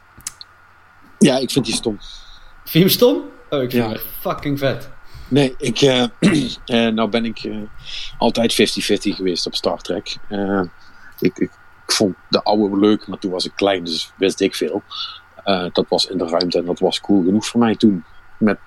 [1.22, 1.98] Ja, ik vind die stom.
[2.00, 3.24] Vind je hem stom?
[3.50, 3.90] Oh, ik vind Ja.
[3.90, 4.90] hem fucking vet.
[5.28, 6.04] Nee, ik, eh,
[6.66, 7.58] eh, nou ben ik eh,
[8.18, 8.56] altijd 50-50
[9.16, 10.18] geweest op Star Trek.
[11.20, 11.38] Ik, ik,
[11.86, 14.84] ik vond de oude leuk, maar toen was ik klein, dus wist ik veel.
[15.74, 18.04] Dat was in de ruimte en dat was cool genoeg voor mij toen.
[18.38, 18.58] Met,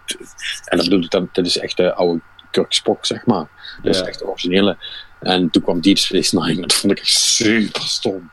[0.64, 3.46] en dat bedoel ik dan, dat is echt de oude Kirk Spock, zeg maar.
[3.82, 4.76] Dat is echt de originele.
[5.20, 8.30] En toen kwam Deep Space Nine, dat vond ik echt super stom.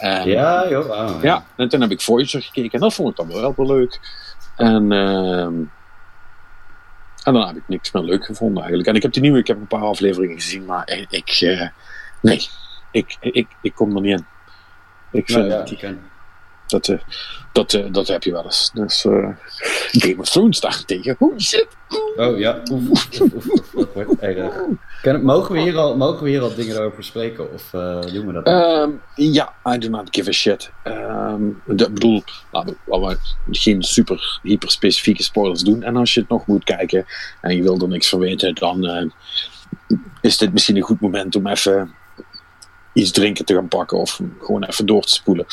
[0.00, 0.86] En, Ja, joh.
[0.86, 1.22] wauw.
[1.22, 4.00] ja, en toen heb ik Voyager gekeken en dat vond ik dan wel wel leuk.
[4.56, 5.54] En, ehm,
[7.24, 8.88] en dan heb ik niks meer leuk gevonden eigenlijk.
[8.88, 11.68] En ik heb die nieuwe, ik heb een paar afleveringen gezien, maar ik, ik, eh,
[12.22, 12.48] nee,
[12.90, 14.26] ik, ik, ik kom er niet in.
[15.10, 15.98] Ik Nou vind ja, die- ik
[16.70, 16.98] dat, eh,
[17.52, 18.70] dat, eh, dat heb je wel eens.
[18.74, 19.00] Dus
[19.90, 21.16] Game of Thrones daartegen.
[21.18, 21.66] Holy shit.
[22.16, 22.62] Oh ja.
[22.70, 24.54] Oef, oef, oef, oef, dat wordt erg.
[25.02, 27.52] Ken- mogen, we hier al, mogen we hier al dingen over spreken?
[27.52, 27.70] Of
[28.12, 28.46] doen we dat?
[28.46, 30.70] Ehm, ja, I do not give a shit.
[30.82, 33.16] Ehm, de- ik bedoel, laten we,
[33.50, 35.82] geen super hyper specifieke spoilers doen.
[35.82, 37.04] En als je het nog moet kijken
[37.40, 39.12] en je wil er niks van weten, dan
[40.20, 41.94] is dit misschien een goed moment om even
[42.92, 45.46] iets drinken te gaan pakken of gewoon even door te spoelen.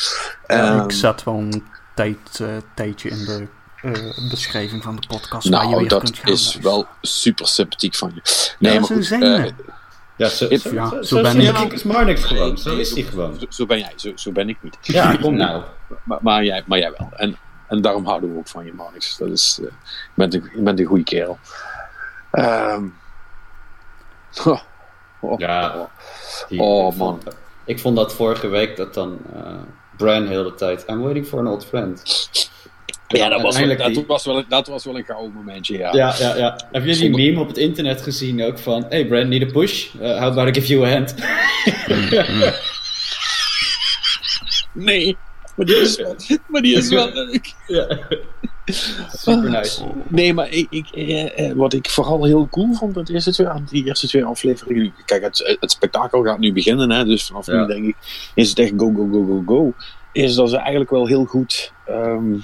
[0.46, 3.46] Ehm, ik zet wel een tijd, eh, tijdje in de
[3.82, 6.62] eh, beschrijving van de podcast waar je nou, weer dat kunt gaan is luisteren.
[6.70, 8.20] wel super sympathiek van je.
[8.58, 9.52] Nee, Ja, maar zo goed, zijn eh,
[10.16, 11.72] ja, zo, ik- zo, ja, zo, zo zo ben ik.
[11.72, 12.58] is Marnix gewoon.
[12.58, 13.38] Zo is hij gewoon.
[13.40, 14.76] Zo, zo ben jij, zo, zo ben ik niet.
[14.82, 15.62] Ja, kom nou.
[16.02, 17.08] Maar, maar, jij, maar jij wel.
[17.16, 17.36] En,
[17.68, 19.16] en daarom houden we ook van je, Marnix.
[19.16, 19.72] Dat is, eh, je,
[20.14, 21.38] bent een, je bent een goede kerel.
[22.30, 22.84] Ehm
[24.44, 24.60] oh,
[25.32, 25.74] oh, Ja.
[25.76, 25.84] oh.
[26.48, 27.22] Die- Oh, ik vond-
[27.64, 29.40] Ik vond dat vorige week dat dan eh
[29.96, 30.84] Bran heel de tijd.
[30.88, 32.28] I'm waiting for an old friend.
[33.08, 35.92] Ja, dat was, wel, dat, die- was wel, dat was wel een gouden momentje, ja.
[35.94, 36.58] Ja, ja, ja.
[36.72, 38.86] Heb je die meme op het internet gezien ook van...
[38.88, 39.94] Hey Bran, need a push?
[39.94, 41.14] Uh, how about I give you a hand?
[44.72, 45.16] Nee,
[45.56, 46.16] maar die is wel,
[46.48, 47.54] maar die is wel leuk.
[47.66, 47.86] ja.
[49.12, 49.84] Super nice.
[50.08, 53.66] Nee, maar ik, ik, eh, eh, wat ik vooral heel cool vond, dat twee, aan
[53.70, 54.94] die eerste twee afleveringen.
[55.04, 57.60] Kijk, het, het spektakel gaat nu beginnen, hè, dus vanaf Ja.
[57.60, 57.96] nu denk ik,
[58.34, 59.72] is het echt go, go, go, go, go.
[60.12, 62.34] Is dat ze eigenlijk wel heel goed ehm,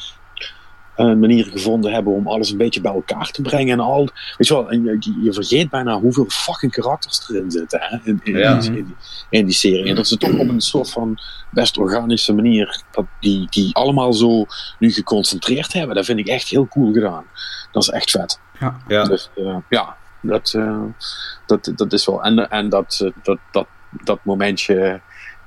[0.96, 3.72] een manier gevonden hebben om alles een beetje bij elkaar te brengen.
[3.72, 7.80] En al, weet je wel, en je, je vergeet bijna hoeveel fucking karakters erin zitten
[7.82, 8.52] hè, in, in, Ja.
[8.54, 8.94] in, die, in, die,
[9.30, 9.88] in die serie.
[9.88, 11.18] En dat ze toch op een soort van
[11.50, 14.46] best organische manier, dat die, die allemaal zo
[14.78, 15.96] nu geconcentreerd hebben.
[15.96, 17.24] Dat vind ik echt heel cool gedaan.
[17.72, 18.40] Dat is echt vet.
[18.60, 18.76] Ja.
[18.88, 19.04] Ja.
[19.04, 20.82] Dus eh, ja, dat, eh,
[21.46, 22.22] dat, dat is wel.
[22.22, 23.66] En, en dat, eh, dat, dat,
[24.04, 25.00] dat momentje,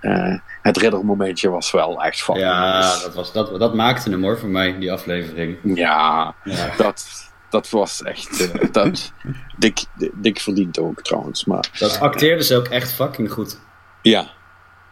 [0.06, 2.40] eh, het riddermomentje was wel echt van.
[2.40, 5.58] Ja, dat, was, dat, dat maakte hem hoor voor mij, die aflevering.
[5.64, 6.74] ja, Ja.
[6.78, 7.06] dat,
[7.50, 8.52] dat was echt.
[8.52, 9.12] eh, dat,
[9.58, 11.46] dik, dik verdiend ook trouwens.
[11.46, 13.60] Maar Dat acteerden ze ook echt fucking goed.
[14.02, 14.28] ja,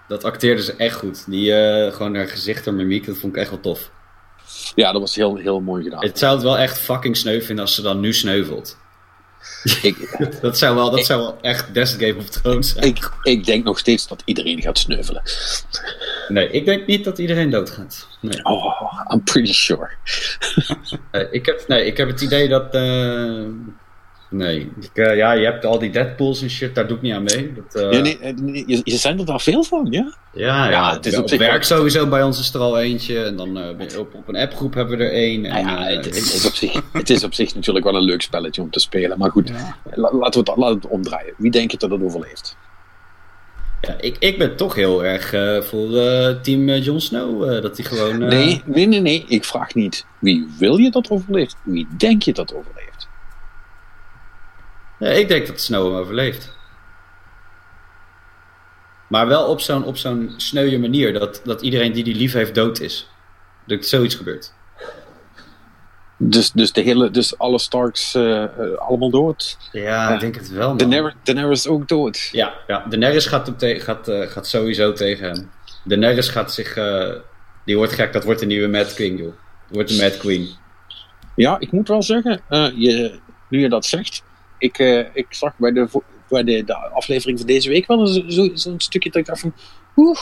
[0.08, 1.30] Dat acteerden ze echt goed.
[1.30, 3.91] Die, eh, gewoon haar gezicht, haar mimiek, dat vond ik echt wel tof.
[4.76, 6.04] ja, dat was heel, heel mooi gedaan.
[6.06, 8.82] Het zou het wel echt fucking sneu vinden als ze dan nu sneuvelt.
[9.82, 12.86] Ik, Dat zou wel, dat zou wel echt best Game of Thrones zijn.
[12.86, 15.21] ik, ik denk nog steeds dat iedereen gaat sneuvelen.
[16.27, 18.08] Nee, ik denk niet dat iedereen doodgaat.
[18.21, 18.43] Nee.
[18.45, 19.89] Oh, I'm pretty sure.
[21.12, 22.73] Eh, ik, heb, nee, ik heb het idee dat.
[22.73, 23.43] eh,
[24.34, 24.72] nee.
[24.82, 27.24] Ik, eh, ja, je hebt al die Deadpools en shit, daar doe ik niet aan
[27.24, 27.54] mee.
[27.54, 30.13] Dat, eh, Ja, nee, eh, nee, je, je zijn er daar veel van, ja?
[30.34, 33.24] ja, ja, Ja, het is op, werk wel- sowieso bij ons is er al eentje.
[33.24, 33.58] En dan
[33.98, 35.46] op, op een appgroep hebben we er één.
[35.46, 38.04] En, Nou ja, het, het is op zich, het is op zich natuurlijk wel een
[38.04, 39.17] leuk spelletje om te spelen.
[39.17, 39.52] Maar goed,
[39.93, 41.34] la- laten we het, laten we het omdraaien.
[41.38, 42.58] Wie denk je dat het overleeft?
[43.82, 45.30] ja, ik, ik ben toch heel erg
[45.65, 45.89] voor
[46.41, 47.62] team Jon Snow.
[47.62, 48.17] dat hij gewoon.
[48.17, 49.24] Nee, nee, nee, nee.
[49.28, 51.56] Ik vraag niet wie wil je dat overleeft.
[51.63, 52.83] Wie denk je dat overleeft?
[55.04, 56.52] Ja, ik denk dat Snow hem overleeft.
[59.08, 61.13] Maar wel op zo'n, op zo'n sneuwe manier.
[61.13, 63.10] Dat, dat iedereen die die lief heeft dood is.
[63.66, 64.54] Dat zoiets gebeurt.
[66.18, 69.58] Dus, dus, de hele, dus alle Starks eh, eh, allemaal dood.
[69.72, 70.68] Ja, ik denk het wel.
[70.68, 70.78] man.
[70.78, 72.30] Daenerys, Daenerys ook dood.
[72.32, 72.86] Ja, ja.
[72.89, 75.52] Daenerys gaat, hem te- gaat, eh, gaat sowieso tegen hem.
[75.84, 76.74] Daenerys gaat zich...
[77.66, 79.34] die wordt gek, dat wordt de nieuwe Mad King, joh.
[79.70, 80.50] Wordt de Mad Queen.
[81.36, 82.42] Ja, ik moet wel zeggen,
[82.76, 84.24] je, nu je dat zegt,
[84.63, 85.88] ik, eh, ik zag bij, de,
[86.30, 89.39] bij de, de aflevering van deze week wel zo- zo- zo'n stukje dat ik dacht
[89.39, 89.54] van,
[89.95, 90.19] oeh,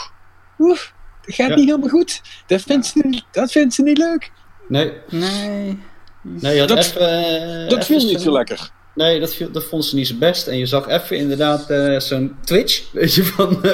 [0.58, 0.78] oeh,
[1.26, 1.54] dat gaat Ja.
[1.54, 2.20] niet helemaal goed.
[2.46, 4.30] Dat vindt, ze, niet- dat vindt ze niet leuk.
[4.68, 5.78] Nee, Nee.
[6.22, 7.68] nee Dat- even...
[7.68, 8.70] Dat even viel niet zo'n- zo lekker.
[8.94, 10.46] Nee, dat, viel, dat vond ze niet zo best.
[10.46, 13.64] En je zag even inderdaad eh, zo'n Twitch, weet je, van...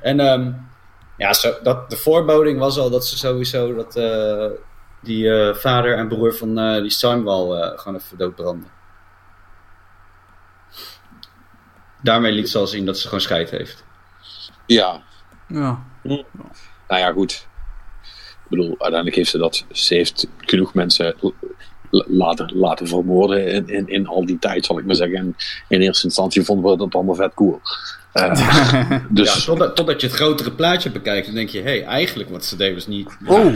[0.00, 0.52] en ehm,
[1.16, 4.46] ja, zo, dat, de voorboding was al dat ze sowieso dat, eh,
[5.02, 8.68] die eh, vader en broer van eh, die eh gewoon even doodbranden.
[12.02, 13.84] Daarmee liet ze al zien dat ze gewoon scheid heeft.
[14.66, 15.02] Ja,
[15.48, 15.84] Ja.
[16.02, 16.24] nou
[16.88, 17.46] ja, goed.
[18.48, 19.64] bedoel, uiteindelijk heeft ze dat.
[19.72, 21.14] Ze heeft genoeg mensen
[21.90, 25.18] laten, laten vermoorden in, in, in al die tijd, zal ik maar zeggen.
[25.18, 25.36] En
[25.68, 27.60] in eerste instantie vonden we dat allemaal vet cool.
[28.12, 28.30] Eh,
[29.08, 32.30] dus Ja, totdat, totdat je het grotere plaatje bekijkt, dan denk je, hé, hey, eigenlijk
[32.30, 33.16] wat ze deden was niet...
[33.26, 33.54] Oh,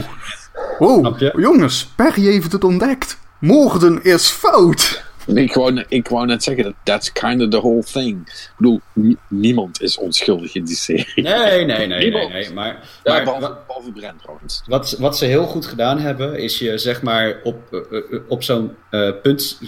[0.78, 1.32] oh Snap je?
[1.36, 3.18] jongens, Perry heeft het ontdekt.
[3.38, 5.04] Moorden is fout.
[5.34, 8.20] Ik, wou, ik wou net zeggen, dat that's kind of the whole thing.
[8.28, 11.12] Ik bedoel, nie- niemand is onschuldig in die serie.
[11.14, 12.32] Nee, nee, nee, nee, Niemand.
[12.32, 12.52] nee.
[12.52, 12.66] Maar,
[13.04, 14.62] Ja, maar behalve, behalve Brent trouwens.
[14.66, 18.42] wat, wat ze heel goed gedaan hebben, is je zeg maar op, eh, eh, op
[18.42, 19.58] zo'n eh, punt...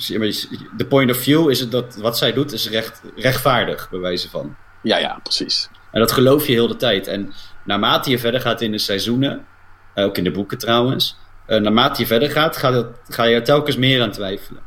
[0.76, 4.30] De point of view is het dat wat zij doet is recht, rechtvaardig, bij wijze
[4.30, 4.56] van.
[4.82, 5.68] Ja, ja, precies.
[5.92, 7.06] En dat geloof je heel de tijd.
[7.06, 7.32] En
[7.64, 9.46] naarmate je verder gaat in de seizoenen,
[9.94, 11.16] eh, ook in de boeken trouwens,
[11.46, 14.62] eh, naarmate je verder gaat, ga, dat, ga je er telkens meer aan twijfelen.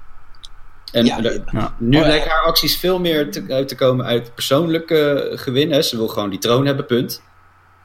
[0.91, 1.75] En Ja, de- Ja.
[1.80, 2.08] nu Oh ja.
[2.10, 5.71] lijken haar acties veel meer te, uit te komen uit persoonlijke gewin.
[5.71, 5.82] Hè.
[5.82, 7.21] Ze wil gewoon die troon hebben, punt.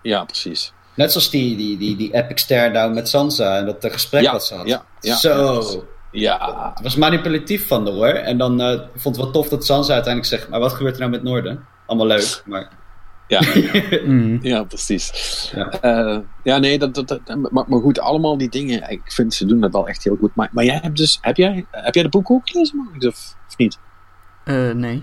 [0.03, 0.73] Ja, precies.
[0.95, 4.45] Net zoals die, die, die, die epic stare-down met Sansa en dat gesprek Ja, wat
[4.45, 4.67] ze had.
[4.69, 5.63] ja, ja, Zo.
[6.11, 6.71] ja.
[6.75, 8.07] Het was manipulatief van de hoor.
[8.09, 11.01] En dan eh, vond het wel tof dat Sansa uiteindelijk zegt, maar wat gebeurt er
[11.01, 11.67] nou met Noorden?
[11.87, 12.71] Allemaal leuk, maar...
[13.29, 13.41] ja.
[14.07, 14.39] Mm.
[14.43, 15.11] Ja, precies.
[15.55, 15.73] Ja.
[15.83, 19.47] Ja, ja nee, dat, dat, dat, maar, maar goed, allemaal die dingen, ik vind ze
[19.47, 20.35] doen dat wel echt heel goed.
[20.35, 23.35] Maar, maar jij hebt dus, heb jij, heb jij de boek ook gelezen, Mark, of,
[23.49, 23.79] of niet?
[24.45, 25.03] Eh, nee.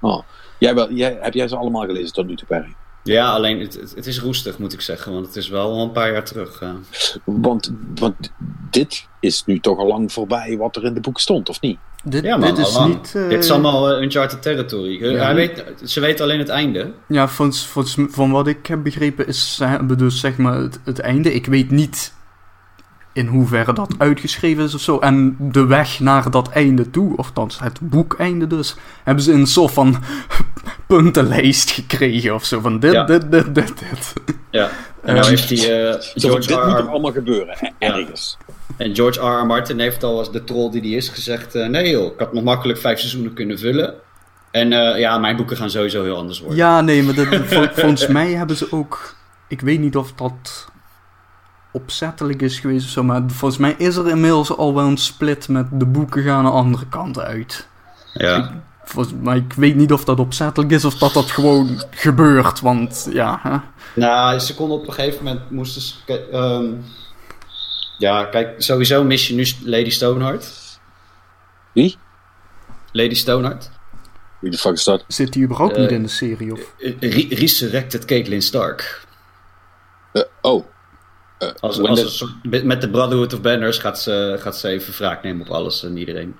[0.00, 0.22] Oh,
[0.58, 2.74] jij wel, jij, heb jij ze allemaal gelezen tot nu toe, Perry?
[3.02, 5.82] Ja, alleen het, het, het is roestig moet ik zeggen, want het is wel al
[5.82, 6.60] een paar jaar terug.
[6.60, 6.74] eh.
[7.24, 8.32] Want, want
[8.70, 11.78] dit is nu toch al lang voorbij wat er in de boek stond, of niet?
[12.04, 13.12] Dit, Ja, man, dit is niet...
[13.14, 15.04] eh, Dit is allemaal eh, Uncharted territory.
[15.04, 15.24] Ja.
[15.24, 16.92] hij weet, ze weten alleen het einde.
[17.08, 20.80] Ja, van, van, van wat ik heb begrepen is ze hebben dus zeg maar het,
[20.84, 21.34] het einde.
[21.34, 22.12] Ik weet niet
[23.12, 24.98] in hoeverre dat uitgeschreven is of zo.
[24.98, 29.46] En de weg naar dat einde toe, of althans het boekeinde dus, hebben ze een
[29.46, 29.96] soort van
[30.86, 32.60] puntenlijst gekregen of zo.
[32.60, 33.04] Van dit, Ja.
[33.04, 34.12] dit, dit, dit, dit.
[34.50, 34.70] Ja.
[35.02, 35.56] En nou heeft van,
[36.14, 36.66] George dit R.
[36.66, 38.04] moet er allemaal gebeuren, hè, Ja.
[38.76, 39.40] En George R.
[39.42, 39.46] R.
[39.46, 42.32] Martin heeft al als de troll die hij is gezegd: eh, nee joh, ik had
[42.32, 43.94] nog makkelijk vijf seizoenen kunnen vullen.
[44.50, 46.56] En eh, ja, mijn boeken gaan sowieso heel anders worden.
[46.58, 49.14] Ja, nee, maar dat, vol- volgens mij hebben ze ook...
[49.48, 50.68] Ik weet niet of dat
[51.72, 55.48] opzettelijk is geweest of zo, maar volgens mij is er inmiddels al wel een split
[55.48, 57.68] met de boeken gaan een andere kant uit.
[58.12, 58.62] Ja.
[58.84, 63.08] Volgens, maar ik weet niet of dat opzettelijk is of dat dat gewoon gebeurt, want
[63.12, 63.38] ja...
[63.42, 63.56] Hè?
[64.00, 65.94] Nou, ze konden op een gegeven moment moesten ze.
[66.32, 66.64] ehm,
[67.98, 70.48] ja, kijk, sowieso mis je nu Lady Stoneheart.
[71.72, 71.96] Wie?
[72.92, 73.70] Lady Stoneheart.
[74.40, 75.04] Wie de fuck is dat?
[75.08, 76.52] Zit die überhaupt Eh, niet in de serie?
[76.52, 76.60] Of?
[76.78, 79.06] Eh, Re- Resurrected Caitlyn Stark.
[80.12, 80.64] Eh, oh.
[81.38, 85.22] Eh, Als, als soort- met de Brotherhood of Banners gaat ze, gaat ze even wraak
[85.22, 86.36] nemen op alles en iedereen.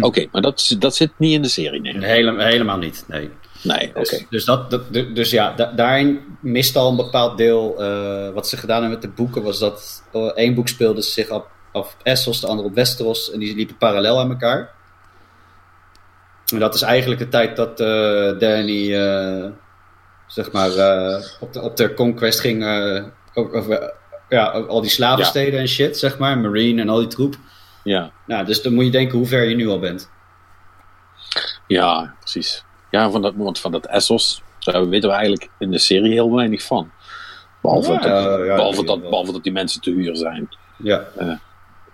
[0.00, 2.04] Oké, maar dat, dat zit niet in de serie, nee.
[2.04, 3.30] Hele, helemaal niet, nee.
[3.62, 4.00] Nee, oké.
[4.00, 7.82] Dus, dus, dat, dat- du- dus ja, da- daarin mist al een bepaald deel.
[7.82, 11.28] eh, wat ze gedaan hebben met de boeken was dat eh, één boek speelde zich
[11.28, 13.30] af op Essos, de andere op Westeros.
[13.32, 14.70] En die liepen parallel aan elkaar.
[16.52, 18.86] En dat is eigenlijk de tijd dat eh, Danny,
[20.26, 20.70] zeg maar,
[21.40, 22.64] op, de, op de conquest ging.
[23.34, 23.92] over, over,
[24.28, 26.38] ja, al die slavensteden en shit, zeg maar.
[26.38, 27.34] Marine en al die troep.
[27.84, 28.10] Ja.
[28.26, 30.10] Nou, dus dan moet je denken hoe ver je nu al bent.
[31.66, 32.64] ja, precies.
[32.92, 36.34] Ja, van dat, want van dat Essos daar weten we eigenlijk in de serie heel
[36.34, 36.90] weinig van.
[37.62, 39.08] Behalve, Ja, dat, ja, behalve, die dat, wel.
[39.08, 40.48] behalve dat die mensen te huur zijn.
[40.76, 41.04] Ja.
[41.16, 41.26] Eh,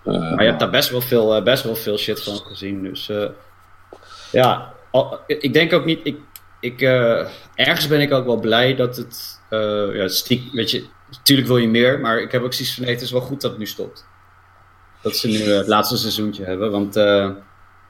[0.03, 2.83] Maar je hebt daar best wel veel, eh, best wel veel shit van gezien.
[2.83, 3.25] Dus eh,
[4.31, 5.99] ja, al- ik denk ook niet.
[6.03, 6.17] Ik,
[6.59, 9.41] ik, eh, ergens ben ik ook wel blij dat het.
[9.49, 12.83] eh ja, stiek, weet je, natuurlijk wil je meer, maar ik heb ook zoiets van:
[12.83, 14.05] nee, het is wel goed dat het nu stopt.
[15.01, 17.35] Dat ze nu eh, het laatste seizoentje hebben, want eh, Ja,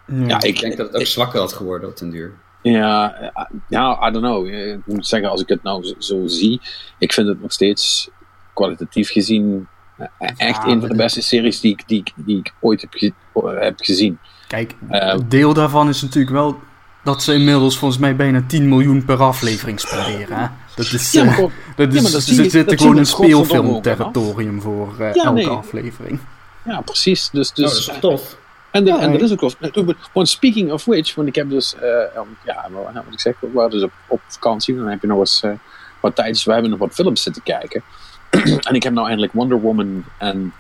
[0.06, 2.34] ja, ik, ik, denk dat het ook zwakker had geworden op den duur.
[2.62, 4.48] Ja, eh, ja, I don't know.
[4.48, 6.62] Eh, Ik moet zeggen, als ik het nou zo, zo zie,
[6.98, 8.10] ik vind het nog steeds
[8.54, 9.68] kwalitatief gezien
[9.98, 12.82] eh, echt Ja, een van de beste series die ik, die, ik- die ik ooit
[12.82, 13.14] heb, ge-
[13.60, 14.20] heb gezien.
[14.48, 16.60] Kijk, een deel daarvan is natuurlijk wel
[17.04, 20.38] dat ze inmiddels volgens mij bijna 10 miljoen per aflevering spenderen.
[20.38, 20.48] Hè?
[20.76, 25.32] Dat is, Ja, maar goed, dat is, dat dat gewoon ook, speelfilmterritorium voor Ja, elke
[25.32, 25.48] nee.
[25.48, 26.20] aflevering.
[26.66, 27.30] ja, precies.
[27.30, 28.38] Dus, Oh, dat dus, is toch tof?
[28.72, 29.30] En, de, Ja, en dat nee.
[29.30, 29.96] is ook wel.
[30.14, 33.40] Want speaking of which, want ik heb dus, eh, um, ja, wel, wat ik zeg,
[33.40, 34.76] we waren dus op, op vakantie.
[34.76, 35.52] Dan heb je nog eens eh,
[36.00, 36.34] wat tijd.
[36.34, 37.84] Dus we hebben nog wat films zitten kijken.
[38.68, 40.54] en ik heb nou eindelijk Wonder Woman en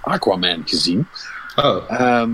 [0.00, 1.06] Aquaman gezien.
[1.56, 2.30] Oh, Ehm,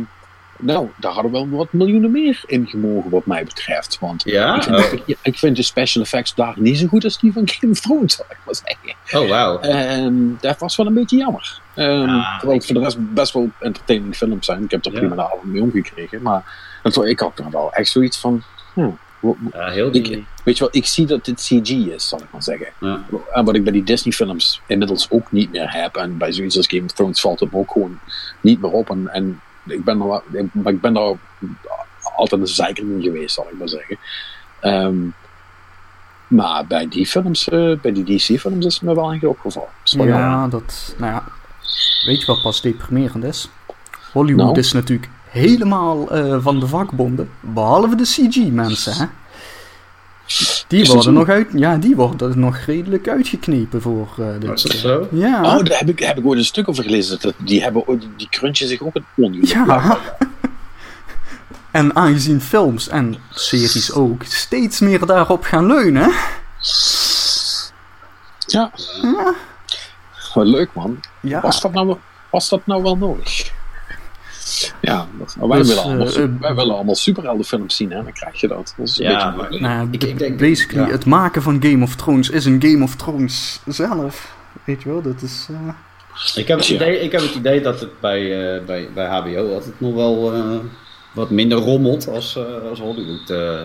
[0.62, 3.98] nou, daar hadden wel wat miljoenen meer in gemogen, wat mij betreft.
[4.00, 4.56] Want ja?
[4.56, 7.48] ik, vind, ik, ik vind de special effects daar niet zo goed als die van
[7.48, 9.22] Game of Thrones, zal ik maar zeggen.
[9.24, 9.58] Oh, wauw.
[9.60, 11.60] En dat was wel een beetje jammer.
[11.74, 12.36] Ehm, Ja.
[12.38, 14.64] terwijl het voor de rest best wel entertaining films zijn.
[14.64, 14.98] Ik heb er Ja.
[14.98, 16.22] prima de avond mee omgekregen.
[16.22, 16.42] Maar
[17.04, 18.42] ik had er wel echt zoiets van...
[18.74, 18.88] hm,
[19.52, 20.26] Ja, heel Ik, die...
[20.44, 22.66] weet je wel, ik zie dat dit CG is, zal ik maar zeggen.
[22.80, 23.00] Ja.
[23.32, 25.96] En wat ik bij die Disney-films inmiddels ook niet meer heb.
[25.96, 27.98] En bij zoiets als Game of Thrones valt het me ook gewoon
[28.40, 28.90] niet meer op.
[28.90, 30.22] En, en ik ben er, wel-
[30.52, 31.14] maar ik ben daar
[32.16, 33.98] altijd een zeiker in geweest, zal ik maar zeggen.
[34.60, 34.96] Ehm,
[36.26, 39.68] maar bij die films, eh, bij die DC-films is het me wel eigenlijk opgevallen.
[39.84, 40.08] Jammer.
[40.16, 41.24] Ja, dat, nou ja,
[42.06, 43.48] weet je wat pas deprimerend is?
[44.12, 44.58] Hollywood Nou?
[44.58, 49.04] is natuurlijk helemaal eh, van de vakbonden, behalve de CG-mensen, hè?
[50.68, 54.48] Die worden nog uit, ja, die worden nog redelijk uitgeknepen voor eh dit.
[54.48, 55.08] Oh, is dat zo?
[55.10, 57.18] Ja, Oh, daar heb ik, heb ik ooit een stuk over gelezen.
[57.20, 59.44] Dat, die, hebben, ooit- die crunchen zich ook het ongeluk.
[59.44, 59.98] ja.
[61.70, 66.12] En aangezien films en series ook steeds meer daarop gaan leunen,
[68.46, 68.70] Ja.
[70.34, 71.00] Wat leuk man.
[71.20, 71.96] ja, Was dat nou,
[72.30, 73.52] was dat nou wel nodig?
[74.80, 78.02] Ja, dat- wij, Dus, willen allemaal, eh, su- eh, wij willen allemaal superheldenfilms zien, hè?
[78.02, 78.74] Dan krijg je dat.
[78.76, 80.90] dat is een Ja, beetje- maar- nou ja, Ik- ik denk- basically ja.
[80.92, 84.34] het maken van Game of Thrones is een Game of Thrones zelf.
[84.64, 85.46] Weet je wel, dat is...
[85.50, 85.56] eh,
[86.34, 86.74] Ik heb, het Ja.
[86.74, 90.32] idee, ik heb het idee dat het bij, eh, bij, bij HBO altijd nog wel
[90.34, 90.56] eh,
[91.12, 93.60] wat minder rommelt als, eh, als Hollywood eh,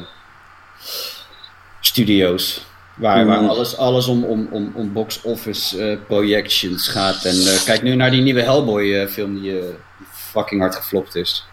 [1.82, 2.66] studio's.
[2.96, 3.48] Waar, waar Mm.
[3.50, 7.24] alles, alles om, om, om, om box office eh, projections gaat.
[7.26, 9.62] En eh, kijk nu naar die nieuwe Hellboy eh, film die, die
[10.38, 11.46] fucking hard geflopt is.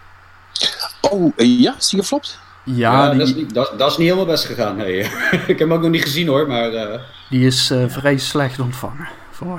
[1.01, 1.75] Oh, eh, ja?
[1.79, 2.39] Is die geflopt?
[2.65, 4.77] ja, dat, is niet, dat, dat is niet helemaal best gegaan.
[4.77, 4.99] Nee.
[5.53, 8.61] ik heb hem ook nog niet gezien hoor, maar eh, die is eh, vrij slecht
[8.61, 9.09] ontvangen.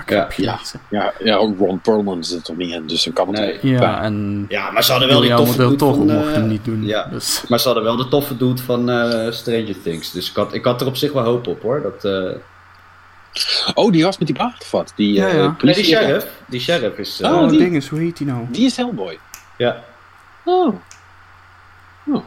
[0.05, 0.59] Ik Ja.
[0.89, 3.73] Ja, ja ook Ron Perlman zit er niet in, dus dan kan het Nee.
[3.73, 6.65] Ja, en ja, maar ze hadden wel die toffe dude Toro van, mocht hem niet
[6.65, 6.83] doen.
[6.83, 7.07] ja.
[7.11, 10.11] Dus, Maar ze hadden wel de toffe dude van eh, Stranger Things.
[10.11, 11.81] Dus ik had, ik had er op zich wel hoop op hoor.
[11.81, 12.35] Dat, eh,
[13.73, 14.93] Oh, die gast met die baard of wat?
[14.95, 15.51] Die, Ja, eh.
[15.61, 16.27] Nee, die sheriff.
[16.47, 17.21] Die sheriff is...
[17.21, 18.45] eh, Oh, oh, die- ding is, hoe heet die nou?
[18.49, 19.17] Die is Hellboy.
[19.57, 19.83] Ja.
[20.43, 20.75] Oh.
[22.07, 22.23] Oh.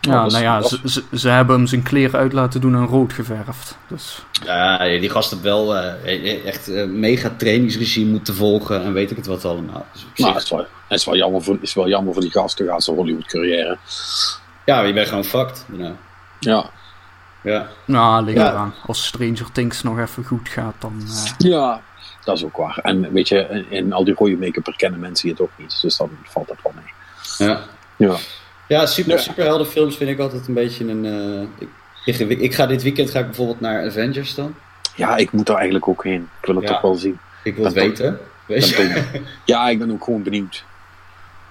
[0.00, 3.12] Ja, nou ja, ze, ze, ze hebben hem zijn kleren uit laten doen en rood
[3.12, 3.76] geverfd.
[3.88, 9.10] Dus, Ja, die gast heeft wel eh, echt een mega trainingsregime moeten volgen en weet
[9.10, 9.86] ik het wat allemaal.
[9.92, 12.22] Dus zich- Nou, het is wel, het is wel, jammer voor, is wel jammer voor
[12.22, 13.78] die gast, zijn Hollywood carrière.
[14.64, 15.64] ja, je bent gewoon fucked.
[15.68, 15.94] you know.
[16.38, 16.70] Ja.
[17.42, 17.66] Ja.
[17.84, 18.50] nou, ligt Ja.
[18.50, 18.74] eraan.
[18.86, 21.02] Als Stranger Things nog even goed gaat, dan...
[21.08, 21.80] eh, Ja,
[22.24, 22.78] dat is ook waar.
[22.82, 25.78] En weet je, in, in al die rode make-up herkennen mensen het ook niet.
[25.80, 27.48] Dus dan valt dat wel mee.
[27.48, 27.60] Ja,
[27.96, 28.16] Ja.
[28.68, 29.18] ja super, Ja.
[29.18, 31.04] superheldenfilms vind ik altijd een beetje een...
[31.58, 31.68] eh,
[32.04, 34.54] ik, ik, ik ga dit weekend ga ik bijvoorbeeld naar Avengers dan.
[34.94, 36.28] ja, ik moet daar eigenlijk ook heen.
[36.40, 36.70] Ik wil het Ja.
[36.72, 37.18] toch wel zien.
[37.44, 38.18] Ik wil het Dat- weten.
[38.46, 38.76] Weet je?
[39.12, 40.64] Ben- ja, ik ben ook gewoon benieuwd.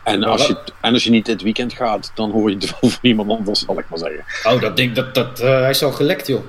[0.03, 2.89] En als, je, en als je niet dit weekend gaat, dan hoor je het wel
[2.91, 4.23] van iemand anders, zal ik maar zeggen.
[4.53, 6.43] Oh, dat ding, dat, dat, eh, hij is al gelekt joh.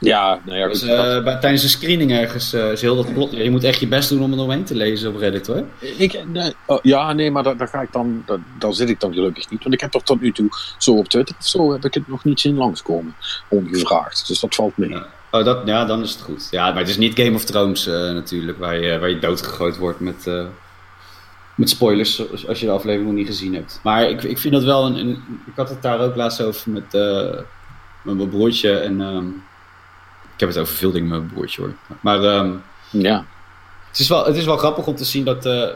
[0.00, 3.12] Ja, nou ja, Dus, eh, dat- bij, tijdens een screening ergens eh, is heel dat
[3.12, 3.32] plot.
[3.32, 5.64] Je moet echt je best doen om er omheen te lezen op Reddit hoor.
[5.78, 9.12] ik, nee, oh, ja, nee, maar daar, ga ik dan, daar, daar zit ik dan
[9.12, 9.62] gelukkig niet.
[9.62, 12.08] Want ik heb er tot nu toe, zo op Twitter of zo, heb ik het
[12.08, 13.14] nog niet zien langskomen.
[13.48, 14.26] Ongevraagd.
[14.28, 14.88] Dus dat valt mee.
[14.90, 15.06] Ja.
[15.30, 16.48] Oh, dat, ja, dan is het goed.
[16.50, 20.00] Ja, maar het is niet Game of Thrones natuurlijk, waar je, waar je doodgegooid wordt
[20.00, 20.26] met,
[21.58, 23.80] met spoilers als je de aflevering nog niet gezien hebt.
[23.82, 26.70] Maar ik, ik vind dat wel een, een- Ik had het daar ook laatst over
[26.70, 27.38] met, eh,
[28.02, 29.00] met mijn broertje en.
[29.00, 29.26] ehm,
[30.34, 31.72] ik heb het over veel dingen met mijn broertje hoor.
[32.00, 32.52] Maar ehm,
[32.90, 33.24] Ja.
[33.88, 35.46] het, is wel, het is wel grappig om te zien dat.
[35.46, 35.68] eh,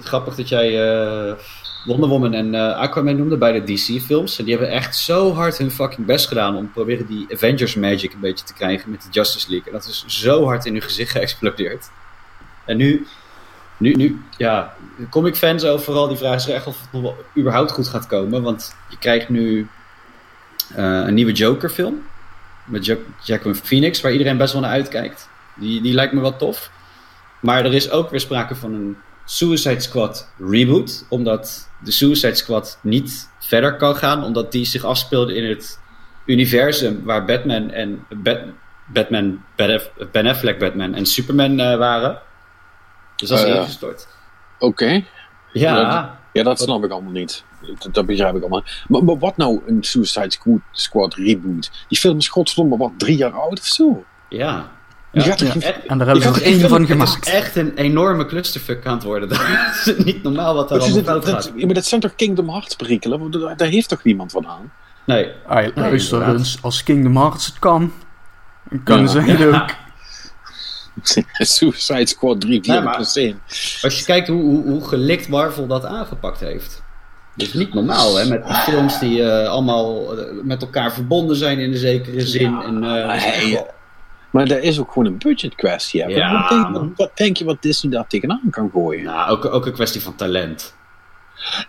[0.00, 1.32] grappig dat jij eh,
[1.84, 4.38] Wonder Woman en Aquaman noemde bij de DC-films.
[4.38, 7.74] En die hebben echt zo hard hun fucking best gedaan om te proberen die Avengers
[7.74, 9.66] Magic een beetje te krijgen met de Justice League.
[9.72, 11.90] En dat is zo hard in hun gezicht geëxplodeerd.
[12.66, 13.06] En nu,
[13.82, 14.74] nu, nu ja,
[15.10, 18.42] comic fans overal die vragen zich echt of het überhaupt goed gaat komen.
[18.42, 19.68] Want je krijgt nu
[20.74, 22.02] eh, een nieuwe Joker-film
[22.64, 25.28] met Jack Phoenix, waar iedereen best wel naar uitkijkt.
[25.56, 26.70] Die, die lijkt me wel tof.
[27.40, 31.04] Maar er is ook weer sprake van een Suicide Squad reboot.
[31.08, 34.24] Omdat de Suicide Squad niet verder kan gaan.
[34.24, 35.80] Omdat die zich afspeelde in het
[36.26, 38.44] universum waar Batman en Bat-
[38.86, 39.44] Batman,
[40.12, 42.18] Ben Affleck Batman en Superman eh, waren.
[43.28, 44.06] Dus dat is Eh, ingestort.
[44.58, 44.84] Oké.
[45.52, 47.44] Ja, Ja, Ja, dat snap ik allemaal niet.
[47.78, 48.64] Dat, dat begrijp ik allemaal.
[48.88, 51.70] Maar, maar wat nou een Suicide Squad, Squad reboot?
[51.88, 54.04] Die film is godverdomme wat drie jaar oud of zo.
[54.28, 54.70] ja.
[55.14, 55.36] Ja.
[55.86, 57.26] En daar hebben ze Ik er één van film- Het gemaakt.
[57.26, 59.28] is echt een enorme clusterfuck aan het worden.
[59.84, 61.54] Dat is niet normaal wat daar is- allemaal fout gaat.
[61.64, 63.30] maar dat zijn toch Kingdom Hearts perikelen?
[63.30, 64.72] Daar, daar heeft toch niemand van aan?
[65.06, 65.32] Nee.
[65.74, 67.92] Luister eens, als Kingdom Hearts het kan,
[68.70, 69.06] dan kan Ja.
[69.06, 69.70] ze het ook.
[71.38, 73.40] Suicide Squad 3, 4 Ja, maar- plus 1.
[73.82, 76.82] Als je kijkt hoe, hoe, hoe gelikt Marvel dat aangepakt heeft.
[77.36, 78.28] Dat is niet normaal, hè?
[78.28, 82.60] Met die films die eh, allemaal eh, met elkaar verbonden zijn in een zekere zin.
[82.62, 83.60] en, eh,
[84.30, 86.02] Maar dat is ook gewoon een budget kwestie.
[86.02, 86.08] hè.
[86.08, 86.72] Ja, wat, denk, man.
[86.72, 89.04] wat, wat denk je wat Disney daar tegenaan kan gooien?
[89.04, 90.74] nou, ook, ook een kwestie van talent.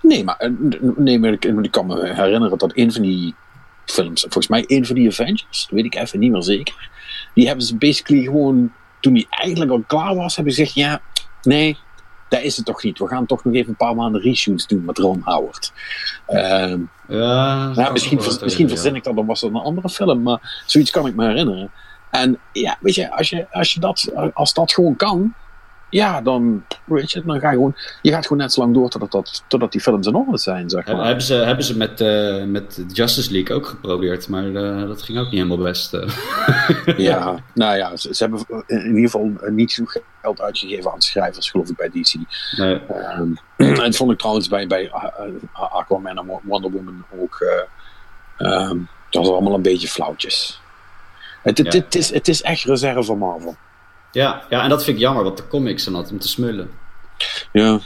[0.01, 0.51] Nee, maar,
[0.95, 3.35] nee, maar ik, ik kan me herinneren dat een van die
[3.85, 4.21] films.
[4.21, 6.89] Volgens mij een van die Avengers, dat weet ik even niet meer zeker.
[7.33, 8.71] Die hebben ze basically gewoon,
[9.03, 11.01] toen die eigenlijk al klaar was, hebben ze gezegd, ja,
[11.41, 11.77] nee,
[12.29, 12.99] dat is het toch niet.
[12.99, 15.73] We gaan toch nog even een paar maanden reshoots doen met Ron Howard.
[16.27, 20.63] Ehm, Ja, nou, misschien misschien verzin ik dat, dan was dat een andere film, maar
[20.65, 21.71] zoiets kan ik me herinneren.
[22.11, 25.33] En ja, weet je, als, je, als, je dat, als dat gewoon kan,
[25.93, 28.89] ja, dan, weet je, dan ga je gewoon, je gaat gewoon net zo lang door
[28.89, 31.05] totdat, dat, totdat die films in orde zijn, zeg maar.
[31.05, 35.17] Hebben ze, hebben ze met, eh, met Justice League ook geprobeerd, maar eh, dat ging
[35.17, 35.93] ook niet helemaal best.
[35.93, 36.07] eh.
[36.97, 41.49] Ja, nou ja, ze, ze hebben in ieder geval niet genoeg geld uitgegeven aan schrijvers,
[41.49, 42.13] geloof ik, bij DC.
[42.57, 42.81] Nee.
[42.87, 47.37] Ehm, en dat vond ik trouwens bij, bij uh, uh, Aquaman en Wonder Woman ook.
[48.37, 48.77] eh, ehm,
[49.09, 50.61] dat was allemaal een beetje flauwtjes.
[51.41, 53.55] Het, het, is, het is echt reserve van Marvel.
[54.13, 56.69] Ja, ja, en dat vind ik jammer, want de comics zijn altijd om te smullen.
[57.51, 57.79] Ja,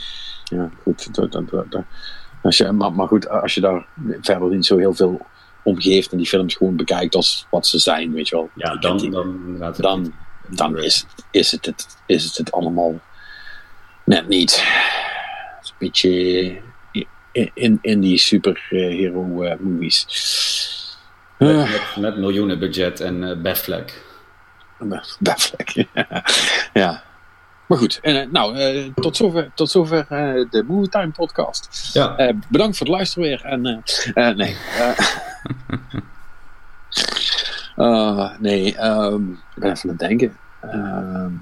[0.44, 1.14] ja goed.
[1.14, 1.84] Dat, dat, dat, dat-
[2.42, 3.86] als je, maar, maar goed, als je daar
[4.20, 5.26] verder niet zo heel veel
[5.64, 8.50] om geeft en die films gewoon bekijkt als wat ze zijn, weet je wel.
[8.54, 10.12] Ja, dan, dan, dan,
[10.48, 13.00] dan is, is, het het, is het het allemaal
[14.04, 14.56] net niet.
[14.56, 16.10] Het is een beetje
[17.32, 20.06] in, in, in die superhero eh, movies.
[21.38, 23.36] Met, Uh, met, met miljoenen budget en uh,
[25.18, 25.18] Batfleck.
[25.20, 25.86] Batfleck.
[26.72, 27.02] ja.
[27.66, 31.90] Maar goed, en, eh, nou, eh, tot zover, tot zover eh, de Movie Time podcast.
[31.92, 33.44] Ja, Eh, bedankt voor het luisteren weer.
[33.44, 33.66] En,
[34.14, 34.56] eh, nee.
[37.76, 40.36] eh, nee, ehm, ik ben even aan het denken.
[40.60, 41.32] Ehm,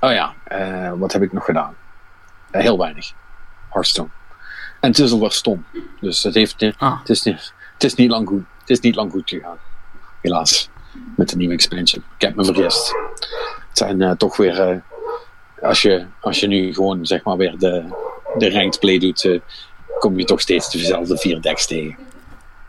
[0.00, 0.34] oh ja,
[0.96, 1.74] wat heb ik nog gedaan?
[2.50, 3.12] Heel weinig.
[3.70, 4.08] Hearthstone.
[4.80, 5.64] En het is alweer stom.
[6.00, 6.98] Dus het, heeft, Ah.
[6.98, 9.56] het, is, niet- het, is niet lang goed, het is niet lang goed gegaan.
[10.20, 10.68] Helaas.
[11.16, 12.04] Met de nieuwe expansion.
[12.16, 12.94] Ik heb me vergist.
[13.68, 14.60] Het zijn eh, toch weer...
[14.60, 14.76] eh,
[15.62, 17.84] als, je, als je nu gewoon zeg maar weer de,
[18.38, 19.40] de ranked play doet, eh,
[19.98, 21.96] kom je toch steeds dezelfde vier decks tegen.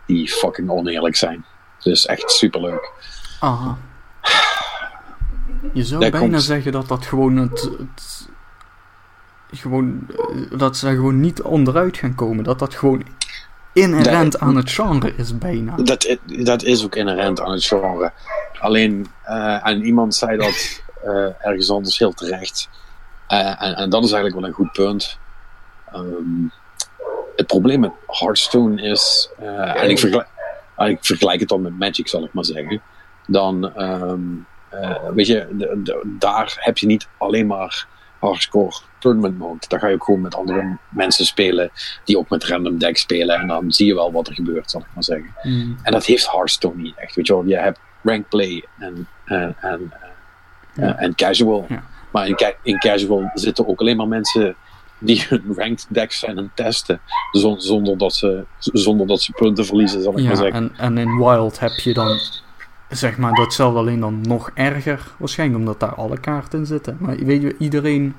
[0.05, 1.45] Die fucking oneerlijk zijn.
[1.79, 2.91] Dus echt superleuk.
[3.39, 3.77] Aha.
[5.73, 8.29] Je zou Daar bijna komt- zeggen dat dat gewoon het, het-
[9.51, 10.07] gewoon,
[10.57, 12.43] dat ze gewoon niet onderuit gaan komen.
[12.43, 13.03] Dat dat gewoon
[13.83, 14.41] inherent Nee.
[14.41, 15.75] aan het genre is bijna.
[15.75, 18.11] Dat, dat is ook inherent aan het genre.
[18.59, 22.69] Alleen, eh, en iemand zei dat eh, ergens anders heel terecht.
[23.27, 25.17] Eh, en, en dat is eigenlijk wel een goed punt.
[25.91, 26.47] Ehm,
[27.35, 30.27] het probleem met Hearthstone is, eh, en ik vergelijk,
[30.77, 32.81] ik vergelijk het dan met Magic, zal ik maar zeggen.
[33.27, 34.19] Dan, ehm,
[34.69, 37.87] eh, weet je, de- de- daar heb je niet alleen maar
[38.19, 38.75] hardcore
[39.11, 39.65] tournament mode.
[39.67, 41.71] Daar ga je ook gewoon met andere mensen spelen
[42.03, 43.39] die ook met random decks spelen.
[43.39, 45.33] En dan zie je wel wat er gebeurt, zal ik maar zeggen.
[45.41, 45.77] Hmm.
[45.83, 47.15] En dat heeft Hearthstone niet echt.
[47.15, 50.09] Weet je wel, je hebt rank play en, en, en, eh,
[50.85, 50.97] Ja.
[50.97, 51.65] en casual.
[51.69, 51.83] Ja.
[52.11, 54.55] Maar in, ca- in casual zitten ook alleen maar mensen
[54.99, 56.99] die hun ranked decks zijn het testen.
[57.31, 60.53] zon- Zonder dat ze, zonder dat ze punten verliezen, zal ik maar zeggen.
[60.55, 62.19] en, en in Wild heb je dan,
[62.89, 65.07] zeg maar, datzelfde alleen dan nog erger.
[65.17, 66.97] Waarschijnlijk omdat daar alle kaarten in zitten.
[66.99, 68.15] Maar weet je, iedereen,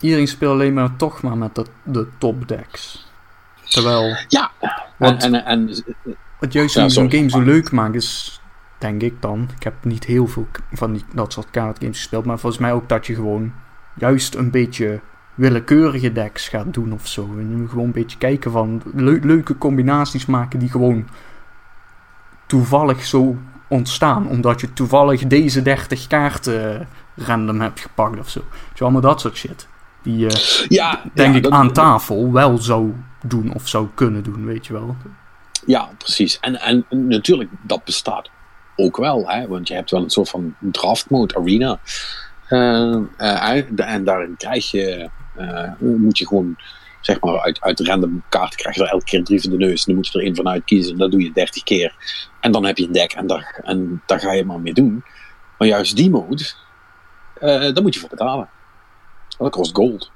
[0.00, 3.06] iedereen speelt alleen maar toch maar met de, de top decks.
[3.68, 4.50] Terwijl, Ja,
[4.98, 5.84] en, en, en,
[6.40, 8.40] wat juist Ja, zo'n game zo leuk maakt is,
[8.78, 12.38] denk ik dan, ik heb niet heel veel van die, dat soort kaartgames gespeeld, maar
[12.38, 13.52] volgens mij ook dat je gewoon
[13.94, 15.00] juist een beetje
[15.34, 17.34] willekeurige decks gaat doen of zo.
[17.38, 21.08] En je gewoon een beetje kijken van leu- leuke combinaties maken die gewoon
[22.46, 23.36] toevallig zo
[23.68, 24.28] ontstaan.
[24.28, 26.86] Omdat je toevallig deze 30 kaarten eh,
[27.26, 28.44] random hebt gepakt of zo.
[28.74, 29.68] Je, allemaal dat soort shit.
[30.06, 32.92] Die je, ja, denk ja, ik, dat- aan tafel wel zou
[33.22, 34.96] doen of zou kunnen doen, weet je wel.
[35.66, 36.40] Ja, precies.
[36.40, 38.30] En, en natuurlijk, dat bestaat
[38.76, 39.28] ook wel.
[39.30, 39.48] Hè?
[39.48, 41.78] Want je hebt wel een soort van draft mode arena.
[42.48, 45.08] Eh, eh, en daarin krijg je,
[45.78, 46.56] moet je gewoon,
[47.00, 49.78] zeg maar, uit, uit random kaarten krijg je er elke keer drie van de neus.
[49.78, 50.92] En dan moet je er één van uitkiezen.
[50.92, 51.94] En dat doe je 30 keer.
[52.40, 55.04] En dan heb je een deck en daar, en daar ga je maar mee doen.
[55.58, 56.44] Maar juist die mode,
[57.34, 58.48] eh daar moet je voor betalen.
[59.38, 60.10] Dat kost gold.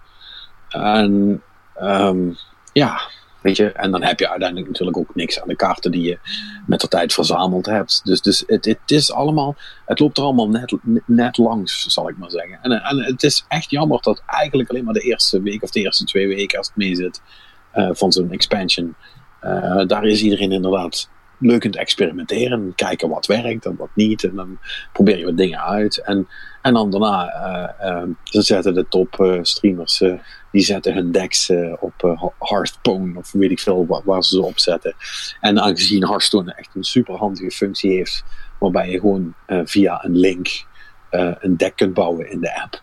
[0.68, 1.42] En
[1.74, 2.30] ehm,
[2.72, 3.00] ja,
[3.40, 6.18] Weet je, en dan heb je uiteindelijk natuurlijk ook niks aan de kaarten die je
[6.66, 8.00] met de tijd verzameld hebt.
[8.04, 9.56] Dus, dus het, het is allemaal,
[9.86, 10.74] het loopt er allemaal net,
[11.06, 12.58] net langs, zal ik maar zeggen.
[12.62, 15.80] En, en het is echt jammer dat eigenlijk alleen maar de eerste week of de
[15.80, 17.22] eerste twee weken, als het mee zit,
[17.70, 18.94] eh, van zo'n expansion,
[19.40, 21.08] eh, daar is iedereen inderdaad
[21.38, 22.72] leuk aan het experimenteren.
[22.74, 24.24] Kijken wat werkt en wat niet.
[24.24, 24.58] En dan
[24.92, 25.98] probeer je wat dingen uit.
[25.98, 26.28] En,
[26.62, 30.14] en dan daarna, eh, eh, ze zetten de top eh, streamers eh,
[30.52, 34.58] die zetten hun decks op Hearthstone of weet ik veel waar, waar ze ze op
[34.58, 34.94] zetten.
[35.40, 38.24] En aangezien Hearthstone echt een super handige functie heeft,
[38.58, 40.64] waarbij je gewoon via een link
[41.10, 42.82] een deck kunt bouwen in de app.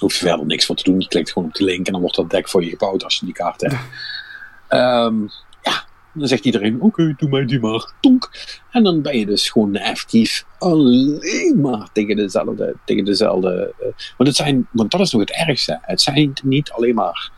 [0.00, 1.00] Hoef je verder niks voor te doen.
[1.00, 3.16] Je klikt gewoon op de link en dan wordt dat deck voor je gebouwd als
[3.18, 3.74] je die kaart hebt.
[4.68, 5.28] um, ja,
[6.18, 7.92] Dan zegt iedereen, oké, doe mij die maar.
[8.00, 8.30] Tonk.
[8.70, 12.76] En dan ben je dus gewoon effectief alleen maar tegen dezelfde...
[12.84, 13.86] Tegen dezelfde uh,
[14.16, 15.78] want, het zijn, want dat is nog het ergste.
[15.82, 17.30] Het zijn niet alleen maar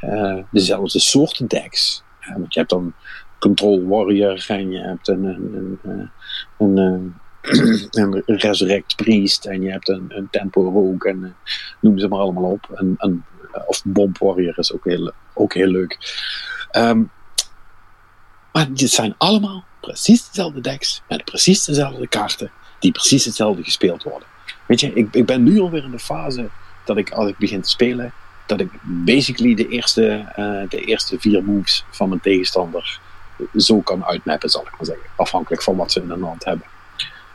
[0.00, 2.02] uh, dezelfde soorten decks.
[2.20, 2.94] Uh, want je hebt dan
[3.38, 6.10] Control Warrior en je hebt een, een, een,
[6.58, 7.14] een,
[8.00, 11.36] een Resurrect Priest en je hebt een, een Tempo Rogue en
[11.80, 12.70] noem ze maar allemaal op.
[12.74, 13.24] En,
[13.66, 15.98] of Bomb Warrior is ook heel, ook heel leuk.
[16.76, 17.10] Um,
[18.56, 24.02] maar dit zijn allemaal precies dezelfde decks met precies dezelfde kaarten die precies hetzelfde gespeeld
[24.02, 24.28] worden.
[24.66, 26.48] Weet je, ik, ik ben nu alweer in de fase
[26.84, 28.12] dat ik als ik begin te spelen,
[28.46, 33.00] dat ik basically de eerste, uh, de eerste vier moves van mijn tegenstander
[33.56, 35.06] zo kan uitmappen, zal ik maar zeggen.
[35.16, 36.66] Afhankelijk van wat ze in de hand hebben.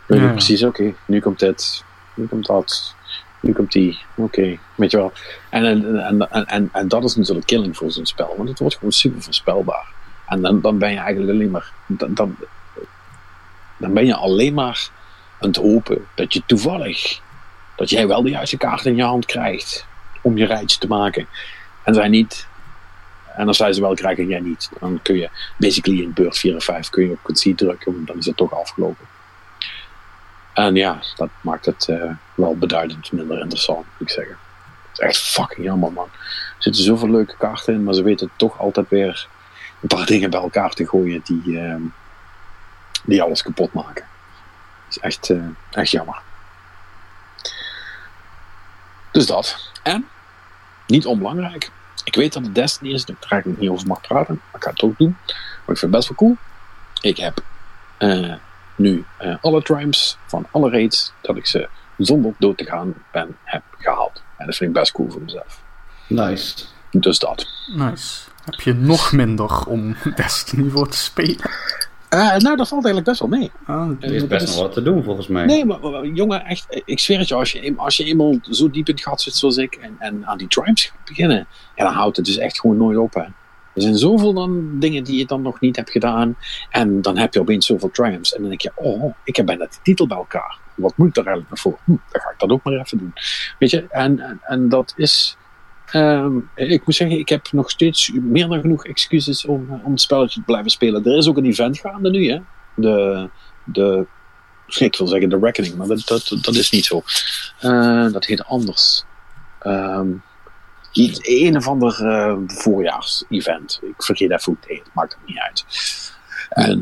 [0.08, 0.32] Ja.
[0.32, 2.96] precies, oké, okay, nu komt dit, nu komt dat,
[3.40, 5.12] nu komt die, oké, okay, weet je wel.
[5.50, 8.76] En, en, en, en, en dat is natuurlijk killing voor zo'n spel, want het wordt
[8.76, 10.00] gewoon super voorspelbaar.
[10.32, 12.14] En dan, dan ben je eigenlijk alleen maar, dan,
[13.78, 14.90] dan, ben je alleen maar
[15.40, 17.22] aan het hopen dat je toevallig,
[17.76, 19.86] dat jij wel de juiste kaart in je hand krijgt
[20.22, 21.28] om je rijtje te maken.
[21.84, 22.48] En zij niet.
[23.36, 26.38] En als zij ze wel krijgen en jij niet, dan kun je basically in beurt
[26.38, 29.06] 4 en 5 kun je op concede drukken, want dan is het toch afgelopen.
[30.54, 34.38] En ja, dat maakt het uh, wel beduidend minder interessant, moet ik zeggen.
[34.90, 36.10] Het is echt fucking jammer, man.
[36.14, 39.28] Er zitten zoveel leuke kaarten in, maar ze weten toch altijd weer
[39.82, 41.76] een paar dingen bij elkaar te gooien die, uh,
[43.04, 44.06] die alles kapot maken.
[44.86, 46.22] Dat is echt, uh, echt jammer.
[49.12, 49.72] Dus dat.
[49.84, 50.08] En,
[50.88, 51.72] niet onbelangrijk,
[52.04, 54.64] ik weet dat het Destiny is, daar ga ik niet over mag praten, maar ik
[54.64, 55.18] ga het ook doen.
[55.26, 56.38] Maar ik vind het best wel cool.
[57.02, 57.44] Ik heb
[58.00, 58.36] uh,
[58.76, 63.38] nu uh, alle triumphs van alle raids, dat ik ze zonder dood te gaan ben,
[63.44, 64.24] heb gehaald.
[64.38, 65.62] En dat vind ik best cool voor mezelf.
[66.08, 66.66] Nice.
[66.92, 67.48] Dus dat.
[67.76, 68.31] Nice.
[68.46, 71.50] Heb je nog minder om Destiny voor te spelen?
[72.14, 73.52] Uh, nou, dat valt eigenlijk best wel mee.
[73.66, 75.46] Ah, Er is best wel wat te doen volgens mij.
[75.46, 78.70] Nee, maar, maar, jongen, echt, ik zweer het je, als je, als je eenmaal zo
[78.70, 81.84] diep in het gat zit zoals ik en, en aan die triumphs gaat beginnen, ja,
[81.84, 83.14] dan houdt het dus echt gewoon nooit op.
[83.14, 83.22] Hè.
[83.74, 86.36] Er zijn zoveel dan dingen die je dan nog niet hebt gedaan
[86.70, 89.66] en dan heb je opeens zoveel triumphs en dan denk je, oh, ik heb bijna
[89.66, 90.58] de titel bij elkaar.
[90.76, 91.80] Wat moet ik er eigenlijk nog voor?
[91.84, 93.14] Hm, dan ga ik dat ook maar even doen.
[93.60, 95.38] Weet je, en, en, en dat is...
[95.96, 100.02] Um, ik moet zeggen, ik heb nog steeds meer dan genoeg excuses om, om het
[100.02, 101.06] spelletje te blijven spelen.
[101.06, 102.40] Er is ook een event gaande nu, hè.
[102.76, 103.30] De,
[103.64, 104.06] de,
[104.68, 107.02] ik wil zeggen de Reckoning, maar dat, dat, is niet zo.
[107.62, 109.04] Uh, dat heet anders.
[109.68, 110.24] Um,
[111.22, 113.80] een of ander uh, voorjaars-event.
[113.82, 115.66] Ik vergeet even hoe het heet, maakt het niet uit.
[116.50, 116.80] En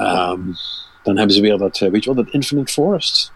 [0.00, 0.56] um,
[1.02, 3.32] dan hebben ze weer dat, weet je wel, dat Infinite Forest.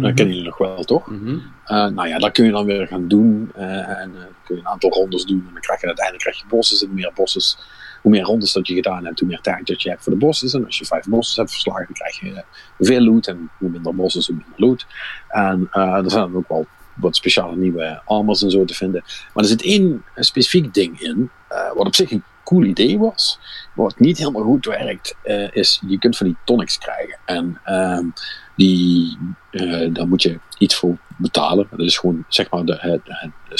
[0.00, 1.06] Dat kennen jullie nog wel, toch?
[1.06, 1.42] Mm-hmm.
[1.66, 3.52] Uh, nou ja, dat kun je dan weer gaan doen.
[3.56, 5.44] Uh, en uh, kun je een aantal rondes doen.
[5.46, 6.82] En dan krijg je uiteindelijk krijg je bosses.
[6.82, 7.58] En hoe meer bosses,
[8.02, 10.18] hoe meer rondes dat je gedaan hebt, hoe meer tijd dat je hebt voor de
[10.18, 10.54] bosses.
[10.54, 12.44] En als je vijf bosses hebt verslagen, dan krijg je
[12.78, 13.26] veel loot.
[13.26, 14.86] En hoe minder bosses, hoe minder loot.
[15.28, 19.02] En er zijn ook wel wat speciale nieuwe armors en zo te vinden.
[19.04, 21.30] Maar er zit één specifiek ding in,
[21.74, 23.38] wat op zich een cool idee was.
[23.74, 25.16] Wat niet helemaal goed werkt,
[25.52, 27.18] is je kunt van die tonics krijgen.
[27.24, 28.06] En ehm,
[28.54, 29.18] die,
[29.50, 31.66] uh, daar moet je iets voor betalen.
[31.70, 33.00] Dat is gewoon zeg maar de, het,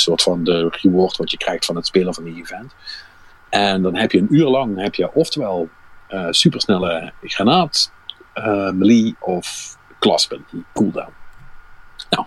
[0.00, 2.74] soort van de reward wat je krijgt van het spelen van die event.
[3.48, 5.68] En dan heb je een uur lang heb je oftewel
[6.10, 7.92] uh, supersnelle granaat,
[8.34, 11.12] uh, melee of klaspunt, die cooldown.
[12.10, 12.26] Nou,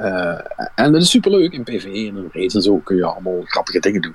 [0.00, 0.38] uh,
[0.74, 3.80] en dat is superleuk in PvE en in raids en zo kun je allemaal grappige
[3.80, 4.14] dingen doen.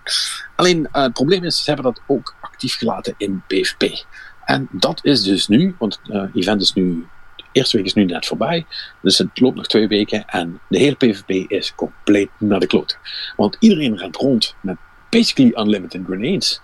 [0.56, 4.06] Alleen het probleem is, ze hebben dat ook actief gelaten in PvP.
[4.46, 7.08] En dat is dus nu, want het event is nu
[7.52, 8.66] eerste week is nu net voorbij.
[9.02, 10.28] Dus het loopt nog twee weken.
[10.28, 12.98] En de hele PvP is compleet naar de kloten.
[13.36, 14.78] Want iedereen rent rond met
[15.10, 16.62] basically unlimited grenades.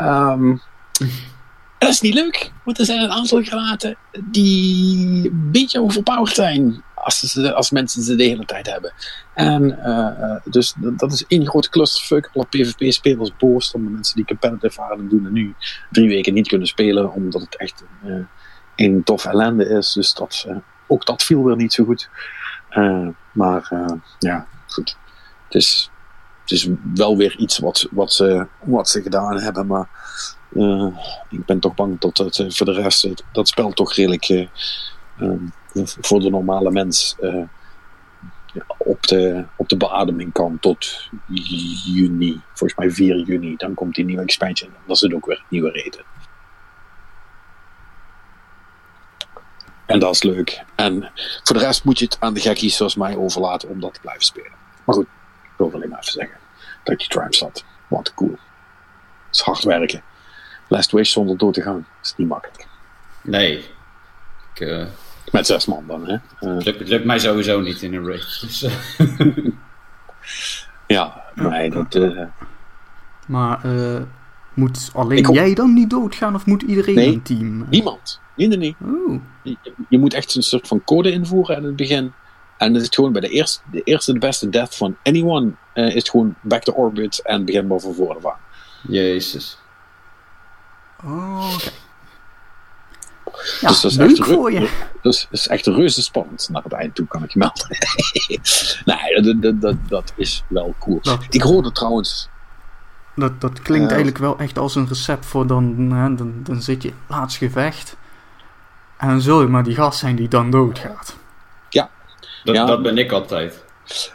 [0.00, 0.60] Um,
[1.78, 2.52] dat is niet leuk.
[2.64, 6.82] Want er zijn een aantal granaten die een beetje overpowered zijn.
[6.94, 8.92] Als, als mensen ze de hele tijd hebben.
[9.34, 12.30] En uh, dus dat is één grote clusterfuck.
[12.34, 13.72] Alle PvP-spelers boos.
[13.72, 15.54] De mensen die competitive waren doen en nu
[15.90, 17.12] drie weken niet kunnen spelen.
[17.12, 17.84] Omdat het echt...
[18.04, 18.24] Uh,
[18.80, 19.92] een tof ellende is.
[19.92, 20.56] Dus dat, uh,
[20.86, 22.08] ook dat viel weer niet zo goed.
[22.70, 23.86] Uh, maar uh,
[24.18, 24.96] ja, goed.
[25.44, 25.90] Het is,
[26.42, 29.66] het is wel weer iets wat, wat, ze, wat ze gedaan hebben.
[29.66, 29.88] Maar
[31.30, 34.48] ik ben toch bang dat het voor de rest dat spel toch redelijk
[36.00, 37.16] voor de normale mens
[38.78, 41.10] op, de, op de beademing kan tot
[41.84, 42.40] juni.
[42.54, 43.56] Volgens mij 4 juni.
[43.56, 44.70] Dan komt die nieuwe expansion.
[44.86, 46.04] Dan is het ook weer nieuwe reden.
[49.90, 50.62] En dat is leuk.
[50.74, 51.10] En
[51.42, 54.00] voor de rest moet je het aan de gekkies zoals mij overlaten om dat te
[54.00, 54.52] blijven spelen.
[54.84, 55.06] Maar goed,
[55.42, 56.38] ik wil alleen maar even zeggen
[56.84, 57.64] dat je Triumph zat.
[57.88, 58.30] Wat cool.
[58.30, 60.02] Het is hard werken.
[60.68, 62.66] Last Wish zonder dood te gaan is niet makkelijk.
[63.22, 63.64] Nee.
[64.54, 64.86] Ik, uh,
[65.32, 66.12] Met zes man dan, hè?
[66.12, 66.20] Uh,
[66.54, 68.40] het, lukt, het, lukt, mij sowieso niet in een raid.
[68.40, 69.46] Dus, uh.
[70.86, 71.94] ja, nee, dat...
[71.94, 72.22] Uh,
[73.26, 73.60] maar
[74.54, 77.66] moet alleen jij dan niet doodgaan of moet iedereen nee, in het team?
[77.70, 78.20] niemand.
[78.48, 78.76] Nee, nee, nee.
[78.92, 79.20] Oh.
[79.42, 79.56] Je,
[79.88, 82.12] je, moet echt een soort van code invoeren aan het begin.
[82.58, 85.94] En het is gewoon bij de eerste, de eerste de beste death van anyone is
[85.94, 88.38] het gewoon back to orbit en begin maar van voren af aan.
[88.88, 89.58] Jezus.
[91.04, 91.70] Oh, oké.
[93.60, 94.88] Ja, dus dat is echt voor je.
[95.02, 97.68] Dus is echt reuze spannend naar het eind toe, kan ik je melden.
[98.84, 100.98] nee, dat, dat, dat, dat is wel cool.
[101.02, 102.28] Dat- ik hoorde trouwens...
[103.16, 103.88] Dat, dat klinkt Ja.
[103.88, 107.96] eigenlijk wel echt als een recept voor dan, hè, dan, dan zit je laatste gevecht.
[109.00, 111.18] En dan zul je maar die gast zijn die dan doodgaat.
[112.44, 112.64] Dat, Ja.
[112.64, 113.64] dat ben ik altijd.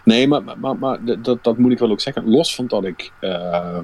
[0.03, 2.29] Nee, maar, maar, maar, maar dat- dat, dat moet ik wel ook zeggen.
[2.29, 3.11] Los van dat ik...
[3.19, 3.77] eh,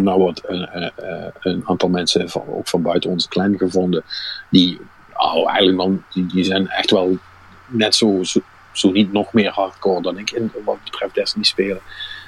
[0.00, 0.86] nou wordt een, eh,
[1.24, 4.02] eh, een aantal mensen, van, ook van buiten onze clan gevonden,
[4.50, 4.80] die,
[5.16, 7.18] oh, eigenlijk dan, die, die zijn echt wel
[7.66, 8.40] net zo, zo,
[8.72, 11.80] zo niet nog meer hardcore dan ik in wat betreft Destiny spelen.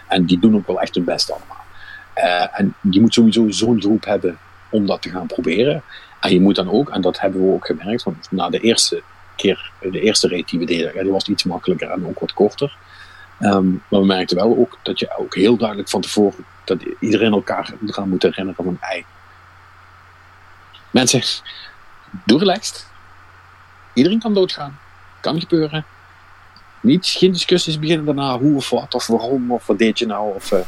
[0.09, 1.65] En die doen ook wel echt hun best allemaal.
[2.15, 4.39] Eh, en je moet sowieso zo'n groep hebben
[4.71, 5.83] om dat te gaan proberen.
[6.21, 9.03] En je moet dan ook, en dat hebben we ook gemerkt, want na de eerste
[9.37, 12.33] keer, de eerste raid die we deden, ja, die was iets makkelijker en ook wat
[12.33, 12.77] korter.
[13.39, 17.33] Ehm, maar we merkten wel ook dat je ook heel duidelijk van tevoren, dat iedereen
[17.33, 19.05] elkaar eraan moet herinneren van, ei,
[20.91, 21.23] mensen,
[22.25, 22.87] doe relaxed.
[23.93, 24.79] Iedereen kan doodgaan.
[25.21, 25.85] Kan gebeuren.
[26.81, 30.35] Niet, geen discussies beginnen daarna hoe of wat of waarom of wat deed je nou.
[30.35, 30.61] Of, eh,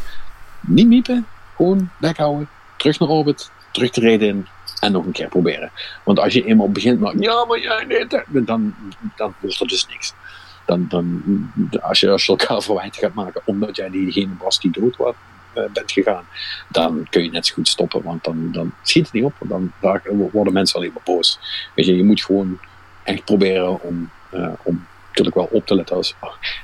[0.61, 1.26] niet miepen.
[1.57, 2.48] Gewoon weghouden.
[2.76, 3.51] Terug naar orbit.
[3.70, 4.46] Terug de reden in.
[4.81, 5.70] En nog een keer proberen.
[6.05, 8.24] Want als je eenmaal begint met ja, maar jij het.
[8.28, 8.74] Dan,
[9.16, 10.14] dan wordt er dus niks.
[10.66, 11.22] Dan, dan,
[11.81, 15.14] als, je, als je elkaar verwijten gaat maken omdat jij diegene was die dood was,
[15.53, 16.24] eh, bent gegaan,
[16.68, 18.03] dan kun je net zo goed stoppen.
[18.03, 19.35] Want dan, dan schiet het niet op.
[19.41, 19.72] Dan
[20.33, 21.39] worden mensen alleen maar boos.
[21.74, 22.59] Weet je, je moet gewoon
[23.03, 25.96] echt proberen om, eh, om natuurlijk wel op te letten.
[25.96, 26.14] Als,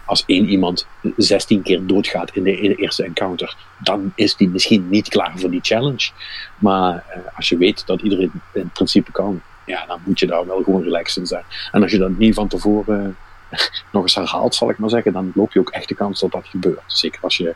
[0.05, 0.87] als één iemand
[1.17, 5.39] 16 keer doodgaat in de, in de eerste encounter, dan is die misschien niet klaar
[5.39, 6.11] voor die challenge.
[6.59, 10.47] Maar eh, als je weet dat iedereen in principe kan, ja, dan moet je daar
[10.47, 11.45] wel gewoon relaxed in zijn.
[11.73, 13.17] En als je dat niet van tevoren
[13.49, 13.61] eh,
[13.93, 16.33] nog eens herhaalt, zal ik maar zeggen, dan loop je ook echt de kans dat
[16.33, 16.83] dat gebeurt.
[16.87, 17.55] Zeker als je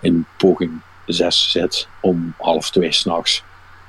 [0.00, 3.42] in poging 6 zit om half twee s'nachts.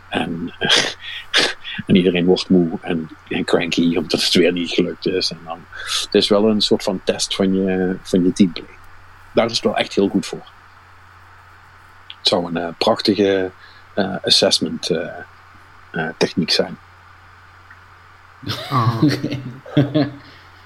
[0.09, 0.53] En,
[1.85, 5.31] en iedereen wordt moe en, en cranky omdat het weer niet gelukt is.
[5.31, 5.59] En dan,
[6.01, 8.77] het is wel een soort van test van je, van je teamplay.
[9.33, 10.45] Daar is het wel echt heel goed voor.
[12.17, 13.51] Het zou een eh, prachtige
[13.93, 15.07] eh, assessment eh,
[15.91, 16.77] eh, techniek zijn.
[18.69, 19.03] Ah,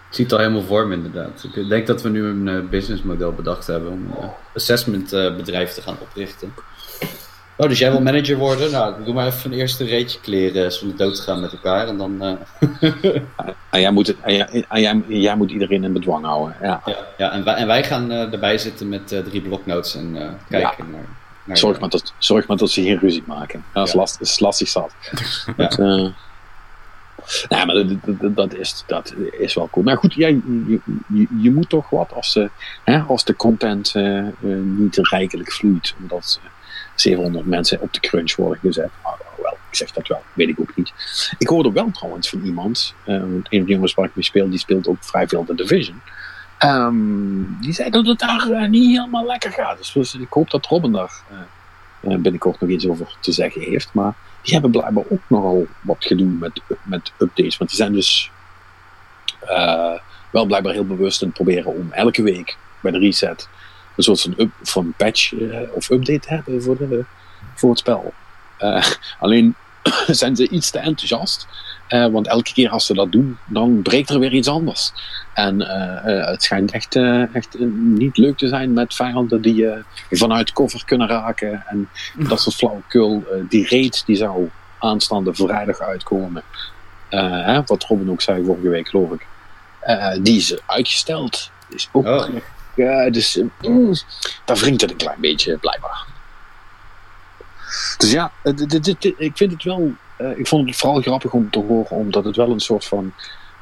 [0.10, 1.48] Ik zie het al helemaal voor me inderdaad.
[1.54, 5.82] Ik denk dat we nu een businessmodel bedacht hebben om een assessment eh, bedrijf te
[5.82, 6.54] gaan oprichten.
[7.58, 8.72] Oh, dus jij wil manager worden?
[8.72, 11.88] Nou, doe maar even een eerste reetje kleren zonder dood te gaan met elkaar.
[11.88, 12.36] En dan, eh,
[13.70, 16.56] En jij moet, het, en jij, en jij, jij moet iedereen in bedwang houden.
[16.62, 16.82] Ja.
[16.86, 20.16] ja, ja, en, wij, en wij gaan eh, erbij zitten met eh, drie bloknotes en
[20.22, 21.06] eh, kijken naar,
[21.44, 21.58] naar...
[21.58, 23.60] Zorg, maar dat, zorg maar dat ze geen ruzie maken.
[23.60, 24.94] Ja, dat is, last, is lastig zat.
[25.58, 26.08] Dat, eh,
[27.50, 29.86] nee, maar dat, dat, dat is, dat is wel cool.
[29.86, 32.50] Maar goed, ja, je, je, je moet toch wat als, de
[32.84, 35.96] hè, als de content eh, eh, niet rijkelijk vloeit.
[36.02, 36.50] Omdat eh,
[36.96, 38.90] 700 mensen op de crunch worden gezet.
[39.04, 40.94] Nou, wel, ik zeg dat wel, weet ik ook niet.
[41.38, 44.24] Ik hoorde wel trouwens van iemand, eh, want een van de jongens waar ik mee
[44.24, 46.02] speel, die speelt ook vrij veel de Division.
[46.58, 49.78] Ehm, die zei dat het daar eh, niet helemaal lekker gaat.
[49.78, 53.90] Dus, dus ik hoop dat Robin daar eh, binnenkort nog iets over te zeggen heeft.
[53.94, 57.58] Maar die hebben blijkbaar ook nogal wat gedoe met, met updates.
[57.58, 58.32] Want die zijn dus
[60.32, 63.48] wel blijkbaar heel bewust aan het proberen om elke week bij de reset
[63.96, 67.06] een soort van, up, van patch eh, of update te hebben voor, de,
[67.56, 68.14] voor het spel.
[68.58, 68.86] Eh,
[69.20, 69.56] alleen
[70.08, 71.48] zijn ze iets te enthousiast.
[71.88, 74.92] Eh, want elke keer als ze dat doen, dan breekt er weer iets anders.
[75.34, 75.60] En
[76.26, 76.96] het schijnt echt,
[77.34, 81.64] echt niet leuk te zijn met vijanden die je vanuit cover kunnen raken.
[81.68, 81.90] En
[82.30, 83.24] dat soort flauwekul.
[83.50, 86.44] Die raid die zou aanstaande vrijdag uitkomen.
[87.10, 89.28] Hè, wat Robin ook zei vorige week, geloof ik.
[90.22, 91.52] Die is uitgesteld.
[91.70, 92.28] Is ook, Oh.
[92.76, 93.94] Ja, dus eh, mm,
[94.46, 96.06] daar wringt het een klein beetje, blijkbaar.
[97.98, 98.54] Dus ja, eh,
[99.18, 99.94] ik vind het wel.
[100.18, 103.14] eh, ik vond het vooral grappig om te horen, omdat het wel een soort van.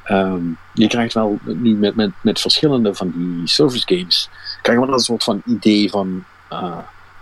[0.04, 0.42] ehm,
[0.72, 4.28] je krijgt wel nu met, met, met verschillende van die service games.
[4.62, 6.24] krijg je wel een soort van idee van.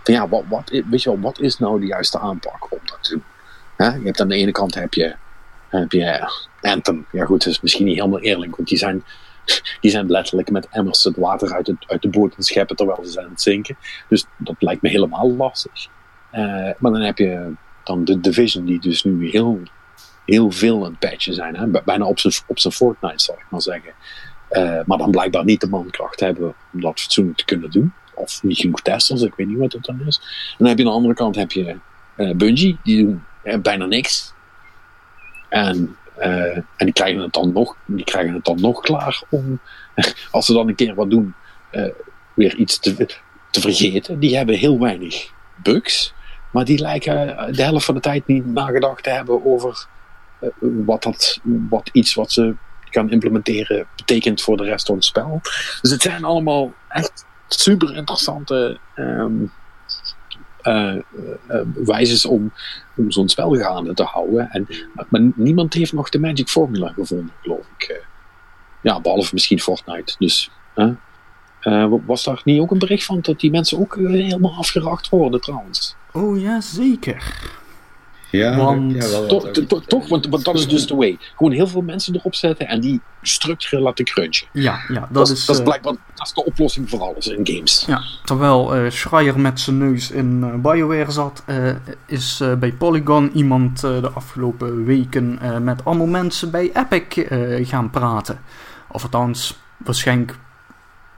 [0.03, 2.97] van ja, wat, wat, weet je wel, wat is nou de juiste aanpak om dat
[3.01, 3.23] te doen?
[3.77, 5.15] Je hebt aan de ene kant heb je,
[5.69, 6.31] heb je
[6.61, 7.05] Anthem.
[7.11, 9.03] Ja, goed, dat is misschien niet helemaal eerlijk, want die zijn
[9.81, 13.11] die zijn letterlijk met emmers het water uit, uit de boot het scheppen terwijl ze
[13.11, 13.77] zijn aan het zinken.
[14.09, 15.87] Dus dat lijkt me helemaal lastig.
[16.31, 19.59] Eh, maar dan heb je dan de Division, die dus nu heel,
[20.25, 21.55] heel veel aan het zijn.
[21.55, 21.67] Hè?
[21.67, 23.91] Bijna op zijn, op zijn Fortnite, zal ik maar zeggen.
[24.51, 27.93] Uh, maar dan blijkbaar niet de mankracht hebben om dat fatsoenlijk te kunnen doen.
[28.15, 30.17] Of niet genoeg testers, ik weet niet wat dat dan is.
[30.51, 31.75] En dan heb je aan de andere kant heb je
[32.17, 33.23] uh, Bungie, die doen
[33.61, 34.33] bijna niks.
[35.49, 39.59] En, en die, krijgen het dan nog, die krijgen het dan nog klaar om,
[40.31, 41.35] als ze dan een keer wat doen,
[42.33, 42.95] weer iets te,
[43.51, 44.19] te vergeten.
[44.19, 46.13] Die hebben heel weinig bugs.
[46.51, 49.87] Maar die lijken de helft van de tijd niet nagedacht te hebben over
[50.85, 51.39] wat, dat,
[51.69, 52.55] wat iets wat ze
[52.89, 55.39] kan implementeren betekent voor de rest van het spel.
[55.81, 59.51] Dus het zijn allemaal echt super interessante um,
[60.63, 60.95] uh,
[61.87, 62.51] uh, om,
[62.95, 64.49] om zo'n spel gaande te houden.
[64.49, 64.67] En,
[65.09, 67.89] maar niemand heeft nog de magic formula gevonden, geloof ik.
[67.89, 67.97] Uh,
[68.81, 70.15] ja, behalve misschien Fortnite.
[70.17, 70.51] Dus
[72.05, 75.95] was daar niet ook een bericht van dat die mensen ook helemaal afgeracht worden trouwens?
[76.11, 77.51] Oh ja, zeker.
[78.37, 81.17] Ja, want, ja, wel, toch, toch, toch want, want, dat is dus de way.
[81.37, 84.47] Gewoon heel veel mensen erop zetten en die structureel laten crunchen.
[84.51, 87.27] Ja, ja dat, dat, is, dat is uh, blijkbaar dat is de oplossing voor alles
[87.27, 87.83] in games.
[87.87, 91.43] Ja, terwijl uh, Schreier met zijn neus in uh, BioWare zat,
[92.07, 97.27] is bij Polygon iemand de afgelopen weken met allemaal mensen bij Epic
[97.69, 98.39] gaan praten.
[98.91, 100.35] Of althans, waarschijnlijk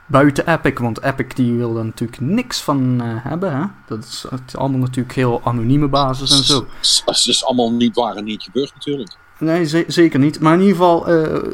[0.06, 3.56] buiten Epic, want Epic die wil er natuurlijk niks van uh, hebben.
[3.56, 3.64] Hè?
[3.86, 6.66] Dat is, het allemaal natuurlijk heel anonieme basis en zo.
[7.04, 9.16] Dat is dus allemaal niet waar en niet gebeurd natuurlijk.
[9.38, 10.40] Nee, ze zeker niet.
[10.40, 11.52] Maar in ieder geval, uh,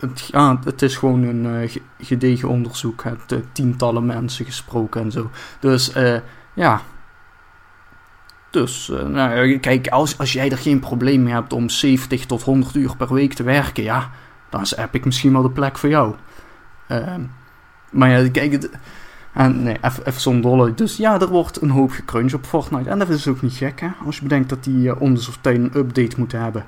[0.00, 3.02] het, ja, het is gewoon een uh, gedegen onderzoek.
[3.02, 5.30] Het tientallen mensen gesproken en zo.
[5.60, 5.92] Dus
[6.54, 6.82] ja.
[8.50, 12.74] Dus, nou, kijk, als, als jij er geen probleem mee hebt om 70 tot 100
[12.74, 14.10] uur per week te werken, ja,
[14.48, 16.14] dan is Epic misschien wel de plek voor jou.
[16.86, 17.22] Ehm,
[17.90, 18.68] maar ja, kijk,
[19.32, 20.74] en nee, even, zo'n dolle.
[20.74, 22.90] Dus ja, er wordt een hoop gecrunch op Fortnite.
[22.90, 23.88] En dat is ook niet gek, hè?
[24.04, 26.66] Als je bedenkt dat die uh, om zoveel tijd een update moeten hebben.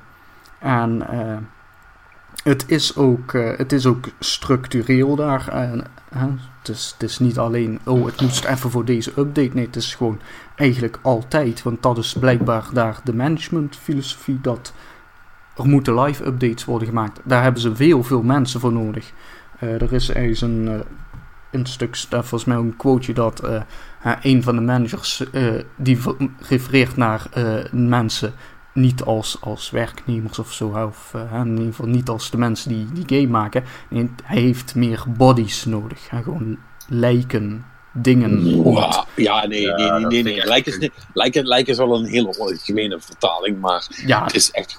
[0.59, 1.37] En uh,
[2.45, 5.69] het, is ook, uh, het is ook structureel daar.
[6.11, 9.51] het, is, het is niet alleen, oh, het moest even voor deze update.
[9.55, 10.21] Nee, het is gewoon
[10.57, 11.63] eigenlijk altijd.
[11.63, 14.73] Want dat is blijkbaar daar de managementfilosofie dat
[15.57, 17.21] er moeten live updates worden gemaakt.
[17.25, 19.13] Daar hebben ze veel, veel mensen voor nodig.
[19.59, 20.85] er is ergens een
[21.53, 23.63] een stuk, daar volgens mij een quoteje dat uh,
[24.23, 25.99] een van de managers uh, die
[26.49, 28.33] refereert naar uh, mensen
[28.75, 33.05] niet als, als werknemers of zo, of in ieder geval niet als de mensen die
[33.05, 33.65] die game maken.
[33.89, 36.09] Nee, hij heeft meer bodies nodig.
[36.09, 38.55] gewoon lijken, dingen.
[38.63, 39.05] Wow.
[39.17, 40.47] Ja, nee, ja, nee, nee, nee, nee.
[40.47, 44.79] Lijken, is, lijken, lijken is wel een hele gemene vertaling, maar ja, het is echt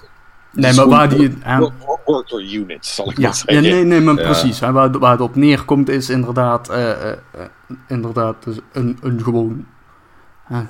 [0.54, 1.28] Nee, maar waar die...
[1.46, 1.58] Uh,
[2.04, 3.54] work or unit, zal ik ja, maar zeggen.
[3.64, 4.60] Ja, nee, nee, maar precies.
[4.60, 7.14] Hè, waar, waar het op neerkomt is inderdaad, uh, uh,
[7.88, 9.66] inderdaad dus een, een gewoon...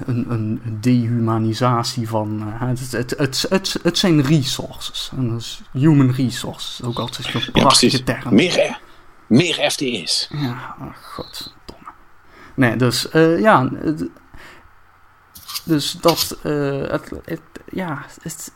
[0.06, 2.42] een, een dehumanisatie van...
[2.58, 5.10] het, het, het, het, het zijn resources.
[5.16, 6.82] En dus human resources.
[6.82, 8.34] Ook altijd zo'n prachtige ja, term.
[8.34, 8.78] Meer,
[9.26, 10.28] meer FTE's.
[10.32, 11.90] Ja, oh, godverdomme.
[12.54, 13.08] Nee, dus
[13.38, 13.70] ja...
[15.64, 16.38] Dus dat...
[16.42, 18.52] het, het, ja, het,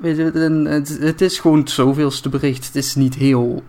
[0.00, 0.22] Weet je,
[0.68, 2.66] het, het is gewoon zoveelste bericht.
[2.66, 3.62] Het is niet heel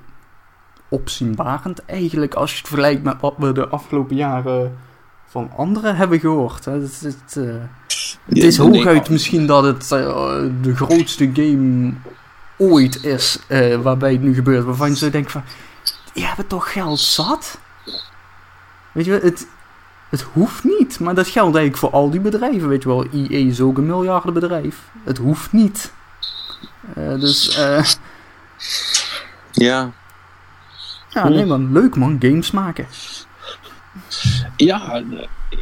[0.90, 4.78] opzienbarend eigenlijk als je het vergelijkt met wat we de afgelopen jaren
[5.26, 6.66] van anderen hebben gehoord.
[6.66, 7.54] Het, het, uh,
[8.26, 11.94] het is hooguit misschien dat het uh, de grootste game
[12.58, 14.66] ooit is uh, waarbij het nu gebeurt.
[14.66, 15.44] Waarvan je zo denkt van,
[16.14, 17.60] die hebben toch geld zat?
[18.92, 19.48] Weet je, het,
[20.10, 21.00] het hoeft niet.
[21.00, 22.68] Maar dat geldt eigenlijk voor al die bedrijven.
[22.68, 24.90] Weet je wel, EA is ook een miljardenbedrijf.
[25.04, 25.94] Het hoeft niet.
[26.98, 27.86] Uh, dus, uh,
[29.52, 29.92] ja.
[31.10, 32.88] Ja, nee man, leuk man, games maken.
[34.56, 35.04] Ja,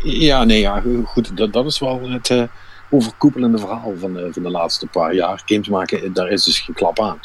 [0.04, 2.44] ja nee, ja, goed, dat, dat is wel het uh,
[2.90, 5.42] overkoepelende verhaal van de, van de laatste paar jaar.
[5.46, 7.20] Games maken, daar is dus geen klap aan.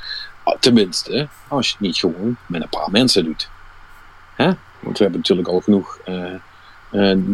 [0.61, 3.49] Tenminste, als je het niet gewoon met een paar mensen doet.
[4.35, 4.51] Hè?
[4.81, 5.99] Want we hebben natuurlijk al genoeg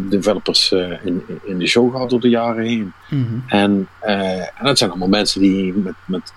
[0.09, 0.71] developers
[1.03, 2.93] in, in de show gehad door de jaren heen.
[3.09, 3.43] Mm -hmm.
[3.47, 6.33] en, en dat zijn allemaal mensen die met, met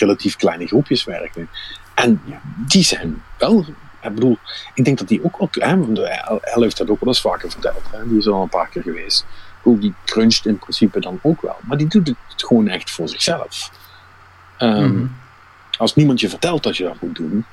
[0.00, 1.48] relatief kleine groepjes werken.
[1.94, 2.20] En
[2.66, 3.64] die zijn wel,
[4.02, 4.38] ik bedoel,
[4.74, 8.08] ik denk dat die ook wel, El heeft dat ook wel eens vaker verteld, hè,
[8.08, 9.26] die is al een paar keer geweest.
[9.62, 13.08] Ook die cruncht in principe dan ook wel, maar die doet het gewoon echt voor
[13.08, 13.70] zichzelf.
[14.58, 15.16] Um, mm -hmm.
[15.78, 17.44] Als niemand je vertelt dat je dat moet doen,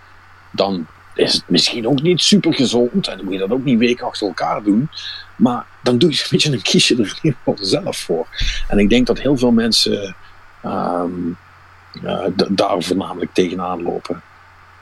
[0.51, 3.79] dan is het misschien ook niet super gezond en dan moet je dat ook niet
[3.79, 4.89] weken achter elkaar doen.
[5.35, 8.27] Maar dan doe je een beetje een kiesje er in ieder zelf voor.
[8.67, 10.15] En ik denk dat heel veel mensen
[10.65, 11.35] um, uh,
[12.49, 14.21] daar voornamelijk tegenaan lopen.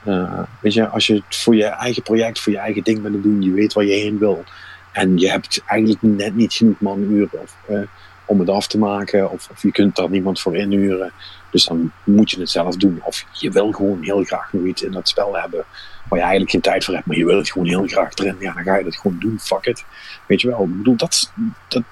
[0.04, 3.22] Uh, weet je, als je het voor je eigen project, voor je eigen ding bent
[3.22, 4.44] doen, je weet waar je heen wil.
[4.92, 7.80] En je hebt eigenlijk net niet genoeg manuren of, uh,
[8.24, 9.30] om het af te maken.
[9.30, 11.12] Of, of je kunt daar niemand voor inhuren.
[11.50, 13.00] Dus dan moet je het zelf doen.
[13.02, 15.64] Of je wil gewoon heel graag nog iets in dat spel hebben.
[16.08, 17.06] Waar je eigenlijk geen tijd voor hebt.
[17.06, 18.36] Maar je wil het gewoon heel graag erin.
[18.38, 19.38] Ja, dan ga je dat gewoon doen.
[19.40, 19.84] Fuck it.
[20.26, 20.62] Weet je wel.
[20.62, 21.32] Ik bedoel, dat,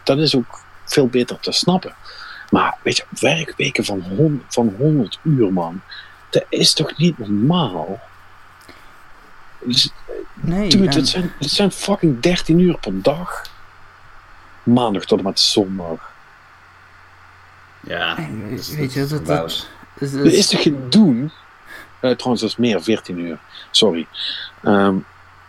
[0.04, 1.94] dat is ook veel beter te snappen.
[2.50, 5.80] Maar weet je, werkweken van, hon, van 100 uur, man.
[6.30, 8.00] Dat is toch niet normaal?
[9.58, 9.90] Dus,
[10.34, 13.42] Nee, dude, en- het, zijn, het zijn fucking 13 uur per dag.
[14.62, 16.12] Maandag tot en met zondag.
[17.80, 19.66] Ja, dat weet je, dat is dat-
[20.12, 21.32] dat- is toch geen doen?
[22.00, 23.38] Eh, trouwens, dat is meer 14 uur.
[23.70, 24.06] Sorry.
[24.62, 24.94] Ehm,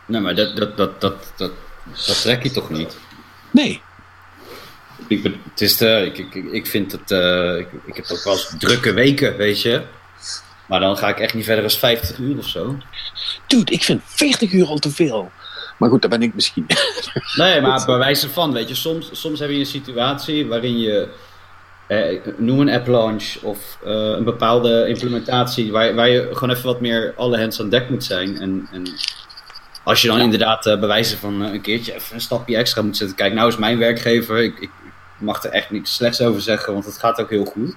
[0.05, 1.51] Nee, maar dat, dat, dat, dat, dat,
[2.07, 2.97] dat trek je toch niet?
[3.51, 3.81] nee.
[5.07, 7.11] Ik, het is de, ik, ik, ik vind het.
[7.11, 9.81] eh, ik, ik heb ook wel eens drukke weken, weet je.
[10.67, 12.77] Maar dan ga ik echt niet verder dan 50 uur of zo.
[13.47, 15.31] Dude, ik vind 40 uur al te veel.
[15.77, 16.65] Maar goed, dat ben ik misschien.
[17.35, 21.07] Nee, maar bij wijze van, weet je, soms, soms heb je een situatie waarin je.
[21.87, 26.65] Eh, noem een app launch of eh, een bepaalde implementatie waar, waar je gewoon even
[26.65, 28.37] wat meer alle hands aan dek moet zijn.
[28.39, 28.83] En, en
[29.83, 30.23] als je dan Ja.
[30.23, 33.15] inderdaad eh, bij wijze van eh, een keertje even een stapje extra moet zetten.
[33.17, 34.69] Kijk, nou is mijn werkgever, ik, ik
[35.21, 37.75] mag er echt niks slechts over zeggen, want het gaat ook heel goed.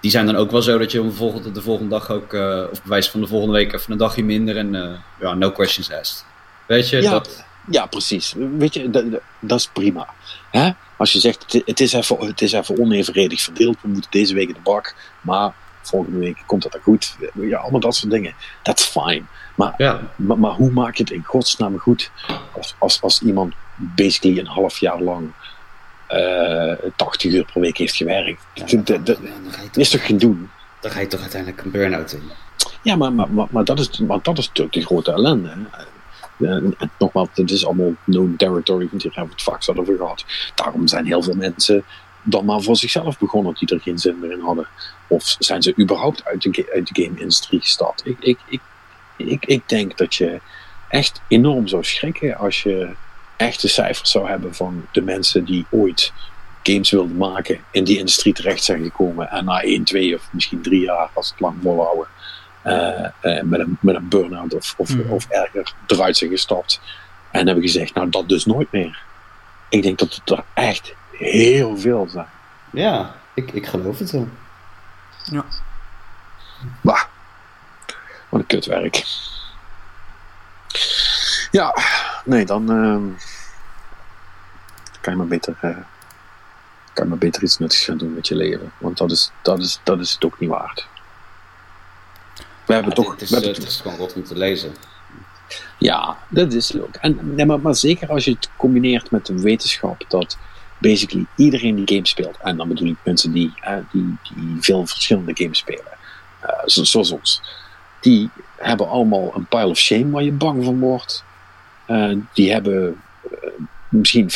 [0.00, 2.62] Die zijn dan ook wel zo dat je de volgende, de volgende dag ook, eh,
[2.70, 5.50] of bij wijze van de volgende week even een dagje minder en eh, ja, no
[5.50, 6.24] questions asked.
[6.66, 8.34] Weet je, Ja, dat, Ja, precies.
[8.58, 10.08] Weet je, dat, dat- dat is prima.
[10.50, 10.70] Hè?
[10.96, 14.48] Als je zegt, het, is even, het is even onevenredig verdeeld, we moeten deze week
[14.48, 15.52] in de bak, maar
[15.82, 17.16] volgende week komt dat dan goed.
[17.34, 18.34] Ja, allemaal dat soort dingen.
[18.62, 19.22] That's fine.
[19.54, 22.10] Maar, ja, maar, maar hoe maak je het in godsnaam goed
[22.52, 25.32] als, als, als iemand basically een half jaar lang
[26.96, 28.42] 80 uur per week heeft gewerkt?
[28.84, 29.18] Dat-
[29.74, 30.50] is toch, geen doen?
[30.80, 32.22] dan ga je toch uiteindelijk een burn-out in.
[32.82, 35.48] Ja, maar, maar, maar, maar dat, is, maar dat is natuurlijk de grote ellende.
[35.48, 35.84] Hè?
[36.38, 39.78] En, en nogmaals, het is allemaal known territory, want hier hebben we het vaak zat
[39.78, 40.24] over gehad.
[40.54, 41.84] Daarom zijn heel veel mensen
[42.22, 44.68] dan maar voor zichzelf begonnen die er geen zin meer in hadden.
[45.06, 48.06] Of zijn ze überhaupt uit de, uit de game-industrie gestapt?
[48.06, 48.60] Ik, ik, ik,
[49.16, 50.40] ik, ik denk dat je
[50.88, 52.94] echt enorm zou schrikken als je
[53.36, 56.12] echte cijfers zou hebben van de mensen die ooit
[56.62, 60.62] games wilden maken, in die industrie terecht zijn gekomen en na 1, 2 of misschien
[60.62, 62.06] 3 jaar, als het lang volhouden,
[62.62, 65.10] eh, eh, met, een, met een burn-out of, of, Mhm.
[65.10, 66.80] of erger eruit zijn gestapt.
[67.30, 69.02] En hebben gezegd, nou dat dus nooit meer.
[69.68, 72.26] Ik denk dat het er echt heel veel zijn.
[72.72, 74.28] Ja, ik, ik geloof het wel.
[75.24, 75.44] ja.
[76.80, 77.02] Bah,
[78.28, 79.04] wat een kutwerk.
[81.50, 81.74] Ja,
[82.26, 83.02] nee, dan ehm,
[85.00, 85.76] kan je maar beter, eh,
[86.92, 88.72] kan je maar beter iets nuttigs gaan doen met je leven.
[88.78, 90.86] Want dat is, dat is, dat is het ook niet waard.
[92.64, 93.10] We hebben Ja, toch...
[93.12, 94.74] het, is, we eh, hebben het is gewoon rot om te lezen.
[95.78, 96.94] Ja, dat is ook.
[96.94, 100.38] En, nee, maar, maar zeker als je het combineert met de wetenschap dat
[100.78, 104.86] basically iedereen die game speelt, en dan bedoel ik mensen die, eh, die, die veel
[104.86, 105.92] verschillende games spelen,
[106.40, 107.42] eh, zo- zoals ons,
[108.00, 111.24] die hebben allemaal een pile of shame waar je bang van wordt.
[111.86, 113.48] Eh, die hebben eh,
[113.88, 114.34] misschien 50%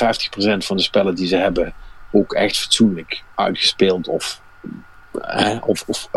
[0.64, 1.74] van de spellen die ze hebben
[2.12, 4.40] ook echt fatsoenlijk uitgespeeld of,
[5.12, 6.08] eh, of, of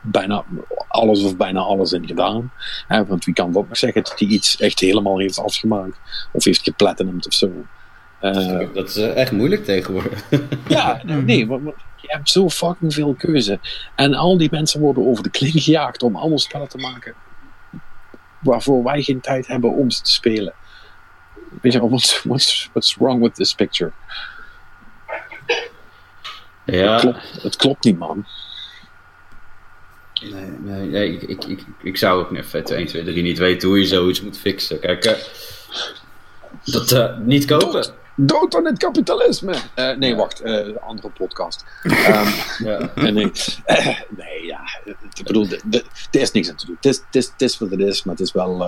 [0.00, 0.44] bijna
[0.88, 2.52] alles of bijna alles in gedaan.
[2.88, 5.98] Hè, want wie kan dat nog zeggen dat hij iets echt helemaal heeft afgemaakt
[6.32, 7.50] of heeft geplatinumd of zo.
[8.74, 10.24] Dat is echt moeilijk tegenwoordig.
[10.68, 11.60] ja, nee, maar
[11.96, 13.58] je hebt zo fucking veel keuze.
[13.94, 17.14] En al die mensen worden over de kling gejaagd om allemaal spellen te maken
[18.46, 20.54] waarvoor wij geen tijd hebben om ze te spelen.
[21.62, 23.92] Weet je, what's, what's, what's wrong with this picture?
[26.64, 28.26] ja, Het, klopt, het klopt niet, man.
[30.22, 33.68] nee, nee, nee, ik, ik, ik, ik zou ook even 1, 2, 3 niet weten
[33.68, 34.80] hoe je zoiets moet fixen.
[34.80, 35.12] Kijk, eh,
[36.64, 37.72] dat eh, niet kopen.
[37.72, 39.54] Dood, dood aan het kapitalisme!
[39.74, 41.64] Eh, nee, wacht, eh, andere podcast.
[41.82, 42.28] Ehm,
[42.64, 42.90] Ja.
[42.94, 43.32] Nee, nee.
[44.16, 44.60] Nee, ja.
[45.14, 46.74] Ik bedoel, er- is niks aan te doen.
[46.76, 48.64] Het is, het is, het is wat het is, maar het is wel.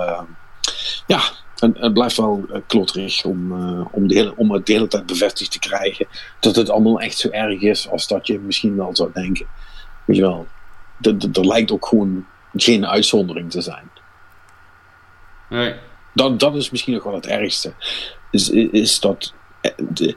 [1.06, 1.22] ja,
[1.58, 4.88] het, het blijft wel eh, kloterig om, eh, om, de hele, om het de hele
[4.88, 6.06] tijd bevestigd te krijgen
[6.40, 9.46] dat het allemaal echt zo erg is als dat je misschien wel zou denken.
[10.04, 10.46] Weet je wel,
[11.00, 13.90] er- lijkt ook gewoon geen uitzondering te zijn.
[15.48, 15.74] Nee.
[16.14, 17.72] Dat, dat is misschien nog wel het ergste.
[18.30, 20.16] Is, is dat eh, de,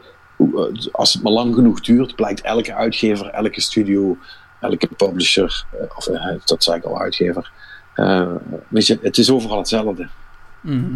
[0.92, 4.18] als het maar lang genoeg duurt, blijkt elke uitgever, elke studio,
[4.60, 5.66] elke publisher,
[5.96, 6.06] of
[6.46, 7.52] dat zei ik al, uitgever.
[7.94, 8.36] eh,
[8.68, 10.08] weet je, het is overal hetzelfde.
[10.62, 10.94] Mhm.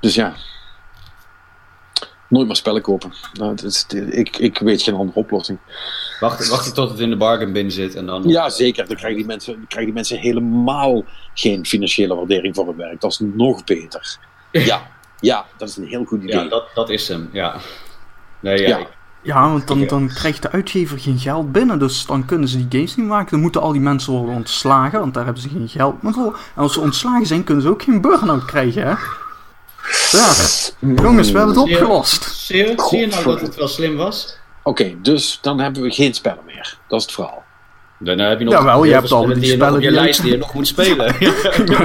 [0.00, 0.34] Dus ja.
[2.28, 3.12] Nooit meer spellen kopen.
[3.32, 5.58] Nou, het is, ik, ik weet geen andere oplossing.
[6.20, 8.22] Wacht, wacht tot het in de bargain bin zit en dan...
[8.26, 8.86] Ja, zeker.
[8.86, 13.00] Dan krijgen die mensen, krijgen die mensen helemaal geen financiële waardering voor het werk.
[13.00, 14.18] Dat is nog beter.
[14.52, 14.90] Ja,
[15.20, 16.36] ja dat is een heel goed idee.
[16.36, 17.56] Ja, dat, dat is hem, ja.
[18.40, 18.78] Nee, ja, Ja.
[18.78, 18.88] Ik,
[19.22, 22.66] Ja, want dan, dan krijgt de uitgever geen geld binnen, dus dan kunnen ze die
[22.70, 23.30] games niet maken.
[23.30, 26.38] Dan moeten al die mensen worden ontslagen, want daar hebben ze geen geld meer voor.
[26.54, 28.94] En als ze ontslagen zijn, kunnen ze ook geen burn-out krijgen, hè?
[30.10, 30.32] Ja,
[31.02, 32.22] jongens, we hebben het je- opgelost.
[32.24, 34.36] Zie je, zie je nou dat het wel slim was?
[34.62, 36.78] Oké, dus dan hebben we geen spellen meer.
[36.88, 37.42] Dat is het verhaal.
[38.02, 39.96] Daarna heb je nog Jawel, je hebt al die die je spellen op je die
[40.00, 41.14] lijst uit- die je nog moet spelen.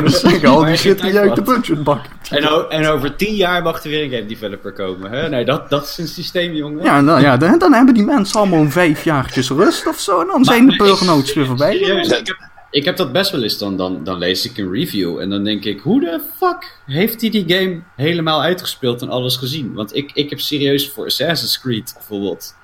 [0.03, 2.05] Dus zeggen, al die shit die tijd uit de budgetbak.
[2.29, 5.11] en, en over tien jaar mag er weer een game developer komen.
[5.11, 5.29] Hè?
[5.29, 6.83] Nee, dat, dat is een systeem, jongen.
[6.83, 10.21] Ja, nou, ja dan, dan hebben die mensen allemaal een vijf jaartjes rust of zo.
[10.21, 11.71] En dan zijn de burn-outs weer voorbij.
[11.77, 12.37] Serieus, ik heb,
[12.75, 13.57] ik heb dat best wel eens.
[13.57, 15.79] Dan, dan, dan lees ik een review en dan denk ik...
[15.79, 19.73] Hoe de fuck heeft hij die game helemaal uitgespeeld en alles gezien?
[19.73, 22.55] Want ik, ik heb serieus voor Assassin's Creed bijvoorbeeld...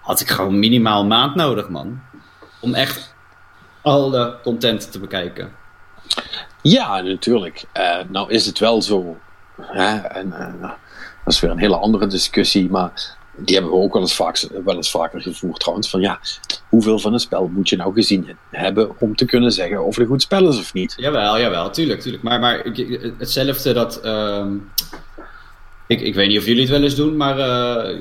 [0.00, 2.00] Had ik gewoon minimaal maand nodig, man.
[2.60, 3.14] Om echt
[3.82, 5.52] alle content te bekijken.
[6.62, 7.64] Ja, natuurlijk.
[7.72, 9.16] Eh, nou is het wel zo.
[9.60, 10.70] Hè, en, eh,
[11.24, 12.70] dat is weer een hele andere discussie.
[12.70, 15.90] Maar die hebben we ook wel eens, vaak, wel eens vaker gevoerd trouwens.
[15.90, 16.20] Van ja,
[16.68, 19.98] hoeveel van een spel moet je nou gezien hebben om te kunnen zeggen of het
[19.98, 20.94] een goed spel is of niet?
[20.96, 22.22] Jawel, jawel, tuurlijk, tuurlijk.
[22.22, 22.64] Maar, maar
[23.18, 24.00] hetzelfde dat...
[24.00, 24.56] ehm,
[25.86, 27.38] ik, ik weet niet of jullie het wel eens doen, maar...
[27.38, 28.00] eh,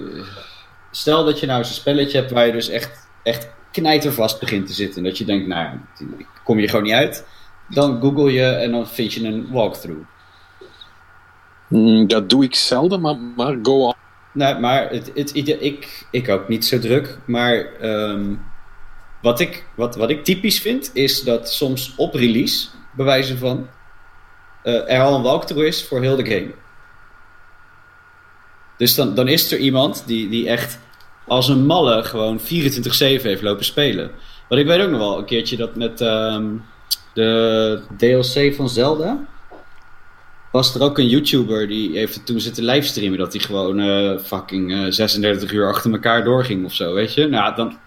[0.92, 4.68] stel dat je nou eens een spelletje hebt waar je dus echt, echt knijtervast begint
[4.68, 4.98] te zitten.
[4.98, 5.78] En dat je denkt, nou,
[6.18, 7.26] ik kom je gewoon niet uit.
[7.70, 10.08] Dan google je en dan vind je een walkthrough.
[11.68, 13.94] Mm, dat doe ik zelden, maar, maar go on.
[14.38, 17.20] Nou, maar het, het, ik, ik ook niet zo druk.
[17.26, 18.36] Maar ehm,
[19.22, 23.70] wat, ik, wat, wat ik typisch vind, is dat soms op release, bij van,
[24.64, 26.52] eh, er al een walkthrough is voor heel de game.
[28.78, 30.80] Dus dan, dan is er iemand die, die echt
[31.28, 32.44] als een malle gewoon 24-7
[33.00, 34.12] heeft lopen spelen.
[34.50, 36.46] Want ik weet ook nog wel een keertje dat met ehm,
[37.14, 39.28] de DLC van Zelda
[40.52, 44.74] was er ook een YouTuber die heeft toen zitten livestreamen dat hij gewoon eh, fucking
[44.74, 47.28] eh, 36 uur achter elkaar doorging of zo, weet je?
[47.28, 47.78] Nou, dan.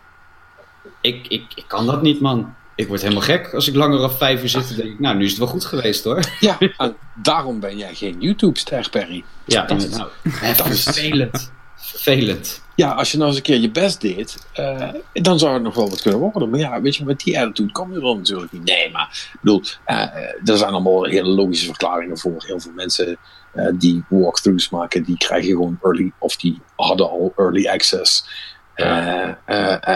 [1.00, 2.54] Ik, ik, ik kan dat niet, man.
[2.74, 4.68] Ik word helemaal gek als ik langer dan vijf uur zit.
[4.68, 6.20] Dan denk ik, nou, nu is het wel goed geweest hoor.
[6.40, 9.24] Ja, en daarom ben jij geen YouTube-ster, Perry.
[9.44, 9.96] Ja, Dat is-.
[9.96, 11.52] Nou, vervelend.
[11.76, 12.62] Vervelend.
[12.80, 15.74] Ja, als je nou eens een keer je best deed, eh, dan zou het nog
[15.74, 16.50] wel wat kunnen worden.
[16.50, 18.64] Maar ja, weet je, met die attitude kom je er natuurlijk niet.
[18.64, 19.98] Nee, maar ik bedoel, eh,
[20.44, 22.44] er zijn allemaal hele logische verklaringen voor.
[22.46, 23.16] Heel veel mensen
[23.52, 28.28] eh, die walkthroughs maken, die krijgen gewoon early, of die hadden al early access.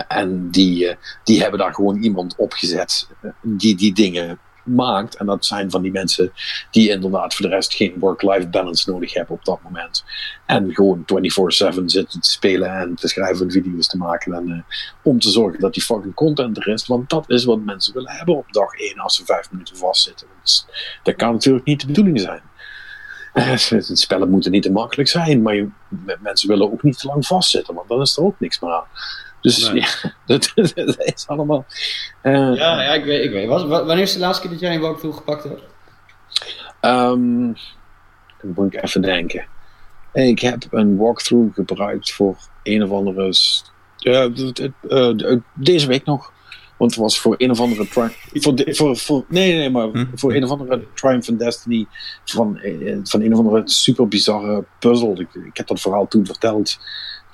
[0.09, 3.09] En die, die hebben daar gewoon iemand opgezet
[3.43, 5.17] die die dingen maakt.
[5.17, 6.33] En dat zijn van die mensen
[6.71, 10.05] die inderdaad voor de rest geen work-life balance nodig hebben op dat moment.
[10.47, 14.33] En gewoon 24-7 zitten te spelen en te schrijven en video's te maken.
[14.33, 16.87] En, eh, om te zorgen dat die fucking content er is.
[16.87, 20.27] Want dat is wat mensen willen hebben op dag 1 als ze vijf minuten vastzitten.
[20.43, 20.67] Dus
[21.03, 22.43] dat kan natuurlijk niet de bedoeling zijn.
[23.97, 25.67] Spellen moeten niet te makkelijk zijn, maar
[26.21, 28.87] mensen willen ook niet te lang vastzitten, want dan is er ook niks meer aan.
[29.45, 29.81] Dus Nee.
[29.81, 29.89] ja,
[30.27, 31.67] dat, dat is allemaal.
[32.23, 33.25] eh, Ja, ja ik weet.
[33.25, 33.49] Ik weet.
[33.49, 35.63] Was, wa- wanneer is de laatste keer dat jij een walkthrough gepakt hebt?
[36.81, 37.53] Ehm,
[38.41, 39.47] dan moet ik even denken.
[40.13, 43.33] Ik heb een walkthrough gebruikt voor een of andere.
[43.99, 44.25] eh,
[45.11, 46.33] d- deze week nog.
[46.77, 47.89] Want het was voor een of andere.
[47.89, 50.05] tri- voor, de- voor, voor, nee, nee, maar Hm?
[50.15, 51.87] voor een of andere Triumph and Destiny.
[52.25, 52.61] Van,
[53.05, 55.21] van een of andere super bizarre puzzel.
[55.21, 56.79] Ik, ik heb dat verhaal toen verteld.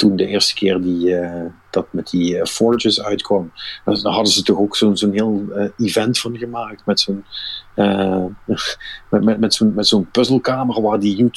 [0.00, 3.52] Toen de eerste keer die, eh, dat met die eh, Forges uitkwam.
[3.84, 6.86] Dan dan hadden ze toch ook zo'n zo'n heel eh, event van gemaakt.
[6.86, 7.24] Met zo'n.
[9.10, 11.30] met, met, met zo'n puzzelkamer waar, die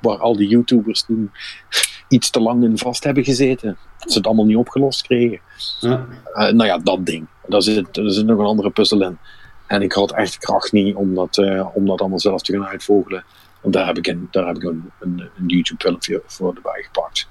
[0.00, 1.30] waar al die YouTubers toen
[2.08, 3.76] iets te lang in vast hebben gezeten.
[3.98, 5.40] Dat ze het allemaal niet opgelost kregen.
[5.80, 6.06] Ja.
[6.34, 7.26] Nou ja, dat ding.
[7.46, 9.18] Daar zit, daar zit nog een andere puzzel in.
[9.66, 11.38] En ik had echt kracht niet om dat,
[11.74, 13.24] om dat allemaal zelf te gaan uitvogelen.
[13.60, 17.28] Want daar heb ik een, daar heb ik een, een, een YouTube-filmpje voor erbij gepakt.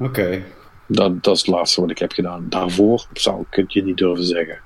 [0.00, 0.42] Oké.
[0.86, 2.46] Dat, dat is het laatste wat ik heb gedaan.
[2.48, 4.60] Daarvoor zou ik het je niet durven zeggen.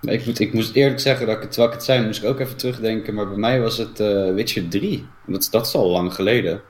[0.00, 2.22] Nee, Ik, moet, ik moest eerlijk zeggen dat ik het, terwijl ik het zei, moest
[2.22, 3.14] ik ook even terugdenken.
[3.14, 5.06] Maar bij mij was het eh, Witcher 3.
[5.26, 6.62] Dat, dat is al lang geleden.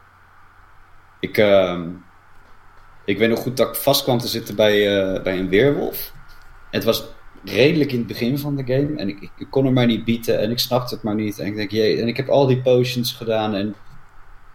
[1.20, 1.88] Ik, ehm,
[3.04, 6.12] ik weet nog goed dat ik vast kwam te zitten bij, eh, bij een weerwolf.
[6.70, 7.04] Het was
[7.44, 8.96] redelijk in het begin van de game.
[8.96, 10.38] En ik, ik, ik kon er maar niet bieten.
[10.40, 11.38] En ik snapte het maar niet.
[11.38, 12.00] En ik denk, jee.
[12.00, 13.54] En ik heb al die potions gedaan.
[13.54, 13.74] En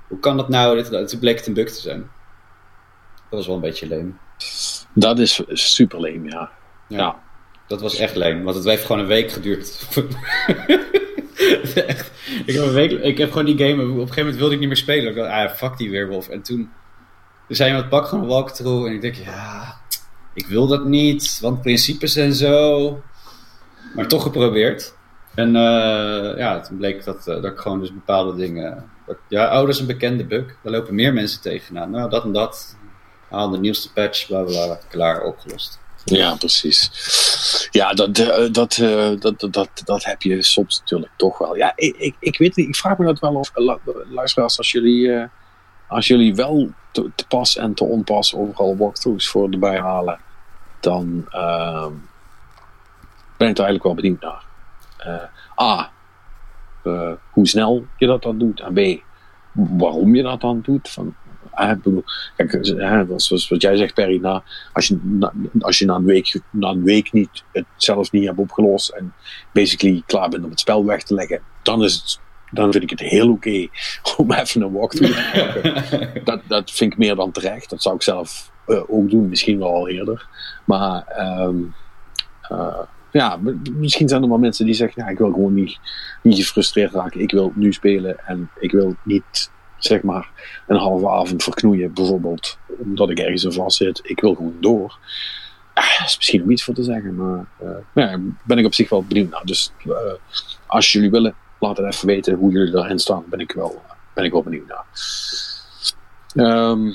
[0.10, 0.76] hoe kan dat nou?
[0.76, 2.00] Dit, toen bleek het een bug te zijn.
[3.30, 4.20] Dat was wel een beetje leem.
[4.94, 6.52] Dat is super leem, ja.
[6.88, 7.22] Ja.
[7.68, 9.88] Dat was echt leem, want het heeft gewoon een week geduurd.
[11.76, 12.12] echt.
[12.46, 14.60] Ik heb, een week, ik heb gewoon die game, op een gegeven moment wilde ik
[14.60, 15.10] niet meer spelen.
[15.10, 16.30] Ik dacht, ah, fuck die weerwolf.
[16.30, 16.70] En toen
[17.48, 18.88] zei iemand, pak gewoon een walkthrough.
[18.88, 19.78] En ik denk, ja,
[20.34, 23.02] ik wil dat niet, want principes en zo.
[23.96, 24.94] Maar toch geprobeerd.
[25.36, 28.90] En eh, ja, toen bleek dat, eh, dat ik gewoon dus bepaalde dingen
[29.28, 30.56] Ja, is een bekende bug.
[30.64, 31.90] Daar lopen meer mensen tegenaan.
[31.90, 32.78] Nou, dat en dat.
[33.30, 34.80] Haal de nieuwste patch, bla bla.
[34.90, 35.80] Klaar, opgelost.
[36.06, 36.90] Ja, precies.
[37.72, 41.56] Ja, dat, eh, dat, eh, dat, dat, dat, dat heb je soms natuurlijk toch wel.
[41.56, 44.58] Ja, ik, ik, ik weet niet, ik vraag me dat wel of, eh, lu- luisteraars,
[44.58, 45.28] als jullie,
[45.88, 50.20] als jullie wel te, pas en te onpas overal walkthroughs voor erbij halen,
[50.80, 51.92] dan ehm,
[53.38, 54.44] ben ik er eigenlijk wel benieuwd naar.
[55.62, 55.92] A,
[56.94, 58.60] eh, hoe snel je dat dan doet.
[58.60, 59.02] En B,
[59.52, 60.90] waarom je dat dan doet.
[60.90, 61.16] Van,
[61.54, 62.04] eh, bedoel,
[62.36, 66.06] kijk, eh, zoals wat jij zegt, Perry, na, als, je, na, als je na een,
[66.06, 69.14] week, na een week niet, het zelf niet hebt opgelost en
[69.54, 72.20] basically klaar bent om het spel weg te leggen, dan, is het,
[72.52, 73.68] dan vind ik het heel oké
[74.18, 76.24] om even een walkthrough te maken.
[76.30, 77.70] dat, dat vind ik meer dan terecht.
[77.70, 80.28] Dat zou ik zelf eh, ook doen, misschien wel al eerder.
[80.66, 81.56] Maar ehm,
[82.42, 82.80] eh,
[83.12, 83.40] ja,
[83.74, 85.80] misschien zijn er wel mensen die zeggen: ja, ik wil gewoon niet,
[86.24, 87.22] niet gefrustreerd raken.
[87.22, 90.30] Ik wil nu spelen en ik wil niet zeg maar
[90.68, 94.00] een halve avond verknoeien, bijvoorbeeld, omdat ik ergens in vast zit.
[94.04, 94.98] Ik wil gewoon door.
[95.74, 98.74] Ah, dat is misschien om iets voor te zeggen, maar eh, ja, ben ik op
[98.74, 99.46] zich wel benieuwd naar.
[99.46, 99.94] Dus eh,
[100.68, 103.24] als jullie willen, laat het even weten hoe jullie daarin staan.
[103.30, 103.82] Ben ik wel,
[104.14, 104.86] ben ik wel benieuwd naar.
[106.36, 106.92] Ehm,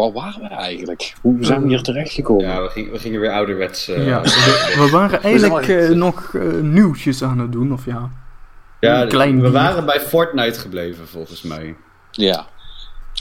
[0.00, 1.14] waar waren we eigenlijk?
[1.20, 2.44] Hoe zijn we hier terechtgekomen?
[2.44, 3.88] Ja, we gingen, we gingen weer ouderwets.
[3.88, 8.10] eh, ja, we, we waren eigenlijk eh, nog eh, nieuwtjes aan het doen, of ja.
[8.80, 11.74] ja, we waren bij Fortnite gebleven, volgens mij.
[12.10, 12.46] Ja.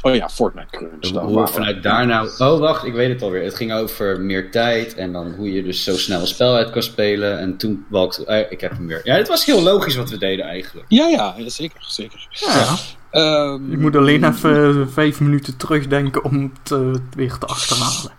[0.01, 1.23] Oh ja, Fortnite Crunch.
[1.25, 2.30] hoe we vanuit daar nou...
[2.38, 3.43] Oh, wacht, ik weet het alweer.
[3.43, 6.69] Het ging over meer tijd en dan hoe je dus zo snel een spel uit
[6.69, 7.39] kan spelen.
[7.39, 8.47] En toen walkte...
[8.49, 9.01] ik heb hem weer.
[9.03, 10.86] Ja, het was heel logisch wat we deden eigenlijk.
[10.89, 11.80] Ja, ja, ja, zeker.
[11.88, 12.27] zeker.
[12.30, 12.75] Ja,
[13.12, 18.12] Ehm, je moet alleen even eh, vijf minuten terugdenken om het eh, weer te achterhalen.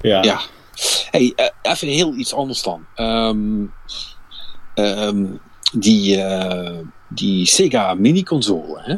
[0.00, 0.22] Ja.
[0.22, 0.40] Ja.
[1.10, 2.86] Hey, eh, even heel iets anders dan.
[2.94, 3.64] Ehm,
[4.74, 5.24] ehm,
[5.72, 6.78] die, eh,
[7.08, 8.96] die Sega mini-console, hè?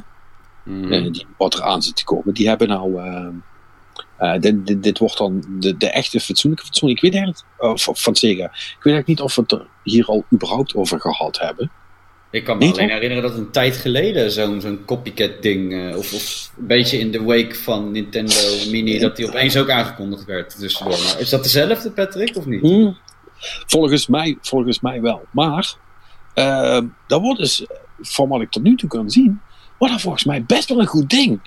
[0.65, 1.13] Mhm.
[1.13, 2.97] die, wat er aan zit te komen, die hebben nou.
[2.97, 3.35] ehm,
[4.17, 6.91] eh, dit, dit, dit wordt dan de, de echte fatsoenlijke fatsoen.
[6.91, 7.45] Ik weet eigenlijk,
[7.81, 8.45] van, van Sega.
[8.45, 11.71] Ik weet eigenlijk niet of we het er hier al überhaupt over gehad hebben.
[12.31, 13.01] Ik kan me Niet, alleen hoor.
[13.01, 17.11] herinneren dat een tijd geleden zo'n zo'n copycat ding, eh, of, of een beetje in
[17.11, 18.35] de wake van Nintendo
[18.71, 20.99] Mini, dat die opeens ook aangekondigd werd tussendoor.
[20.99, 22.61] Maar is dat dezelfde, Patrick, of niet?
[22.61, 22.97] Hmm.
[23.67, 25.23] Volgens, mij, volgens mij wel.
[25.31, 25.75] Maar
[26.35, 27.67] ehm dat wordt dus,
[28.01, 29.41] van wat ik tot nu toe kan zien,
[29.79, 31.41] wordt dat volgens mij best wel een goed ding.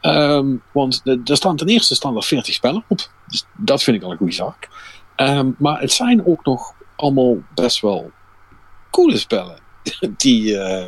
[0.00, 3.10] Ehm, want er staan ten eerste staan er 40 spellen op.
[3.26, 4.68] Dus dat vind ik al een goede zaak.
[5.16, 8.10] Ehm, maar het zijn ook nog allemaal best wel
[8.90, 9.64] coole spellen
[10.16, 10.86] die, eh,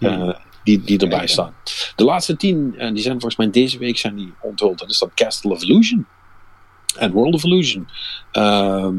[0.00, 1.54] eh, die, die erbij staan.
[1.96, 4.78] De laatste tien, en die zijn volgens mij deze week zijn die onthuld.
[4.78, 6.06] Dat is dat Castle of Illusion
[6.96, 7.88] en World of Illusion.
[8.32, 8.96] Ehm,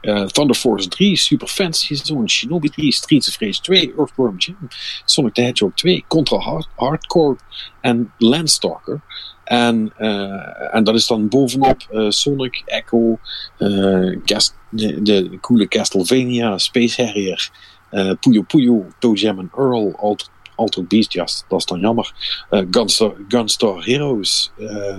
[0.00, 4.56] eh, Thunder Force 3, Super Fantasy Zone, Shinobi 3, Streets of Rage 2, Earthworm Jim,
[5.04, 7.36] Sonic the Hedgehog 2, Contra Hard- Hardcore
[7.80, 9.00] en Landstalker.
[9.44, 13.18] En, eh, en dat is dan bovenop eh, Sonic, Echo,
[13.56, 14.38] eh,
[14.70, 17.50] de, de coole Castlevania, Space Harrier,
[17.90, 20.16] eh Puyo Puyo, Toe Earl,
[20.58, 22.12] Alter Beast, ja, dat is dan jammer.
[22.50, 24.52] Eh, Gunstar, Gunstar Heroes.
[24.56, 24.98] eh,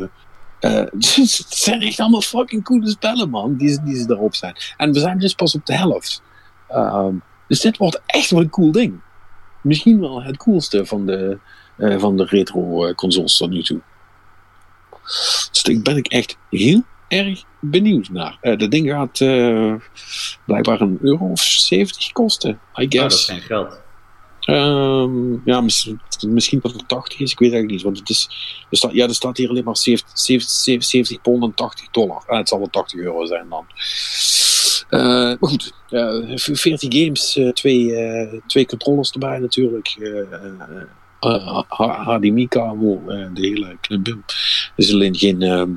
[0.91, 4.55] het zijn echt allemaal fucking coole spellen, man, die, die ze daarop zijn.
[4.77, 6.21] En we zijn dus pas op de helft.
[6.67, 7.13] Ehm,
[7.47, 8.99] dus dit wordt echt wel een cool ding.
[9.61, 11.37] Misschien wel het coolste van de,
[11.77, 13.79] van de retro-consoles tot nu toe.
[15.51, 18.37] Dus daar ben ik echt heel erg benieuwd naar.
[18.41, 19.73] Eh dat ding gaat eh,
[20.45, 23.25] blijkbaar een euro of 70 kosten, I Nou, dat is guess.
[23.25, 23.79] geen geld.
[24.39, 27.81] Ehm, ja, misschien, misschien dat het 80 is, ik weet eigenlijk niet.
[27.83, 28.29] Want het is,
[28.69, 32.23] er staat, ja, er staat hier alleen maar 70, 70, 70 pond en 80 dollar.
[32.27, 33.65] Ah, het zal wel 80 euro zijn dan.
[34.89, 37.95] Eh, maar goed, eh, 14 games, twee,
[38.47, 39.95] twee controllers erbij natuurlijk.
[42.05, 43.03] HDMI-kabel,
[43.33, 44.23] de hele knibbim.
[44.27, 45.69] Er is alleen geen, ehm,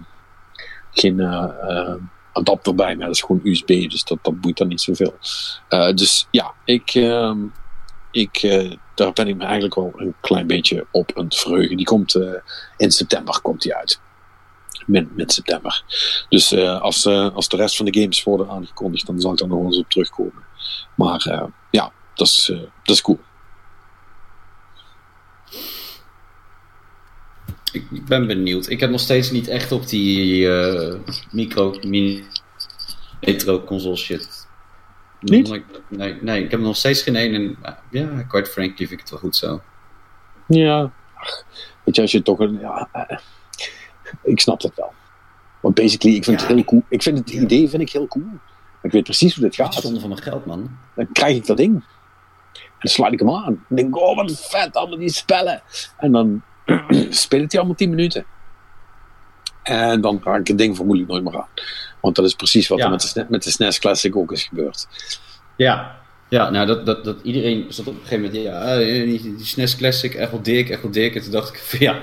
[0.93, 1.95] geen eh, eh,
[2.33, 5.15] adapter bij, maar dat is gewoon USB, dus dat, dat boeit dan niet zoveel.
[5.69, 7.39] Eh, dus ja, ik, ehm,
[8.11, 8.41] ik,
[8.95, 11.77] daar ben ik me eigenlijk wel een klein beetje op aan het verheugen.
[11.77, 12.19] Die komt
[12.77, 14.01] in september komt die uit.
[14.87, 15.85] Mid, mid september.
[16.29, 19.65] Dus als, als de rest van de games worden aangekondigd, dan zal ik daar nog
[19.65, 20.45] eens op terugkomen.
[20.95, 22.53] Maar ja, dat is,
[22.83, 23.19] dat is cool.
[27.73, 28.69] Ik, ik ben benieuwd.
[28.69, 30.99] Ik heb nog steeds niet echt op die eh,
[31.31, 32.25] micro, mini,
[33.21, 34.47] retro console shit.
[35.21, 35.61] Niet?
[35.89, 37.35] Nee, nee, ik heb nog steeds geen één.
[37.35, 39.61] En eh, ja, quite frankly vind ik het wel goed zo.
[40.47, 40.93] Ja,
[41.85, 42.59] weet je, als je toch een.
[42.61, 43.19] Ja, eh,
[44.23, 44.93] ik snap dat wel.
[45.61, 46.47] Want basically, ik vind Ja.
[46.47, 46.83] het heel cool.
[46.89, 48.25] Ik vind het idee vind ik heel cool.
[48.83, 49.83] Ik weet precies hoe dit Het gaat.
[49.83, 50.71] zonde van mijn geld, man.
[50.95, 51.85] Dan krijg ik dat ding.
[52.53, 53.53] dan sluit ik hem aan.
[53.69, 55.63] Ik denk, oh wat vet, allemaal die spellen.
[55.97, 56.43] En dan
[57.11, 58.25] speelt hij allemaal 10 minuten.
[59.63, 61.49] En dan raak ik het ding vermoedelijk nooit meer aan.
[62.01, 62.85] Want dat is precies wat Ja.
[62.85, 64.89] er met de, SNES met de SNES Classic ook is gebeurd.
[65.57, 69.21] Ja, ja nou dat, dat, dat iedereen zat op een gegeven moment, ja, eh, die,
[69.37, 71.15] die SNES Classic, echt wel dik, echt wel dik.
[71.15, 72.01] En toen dacht ik van ja,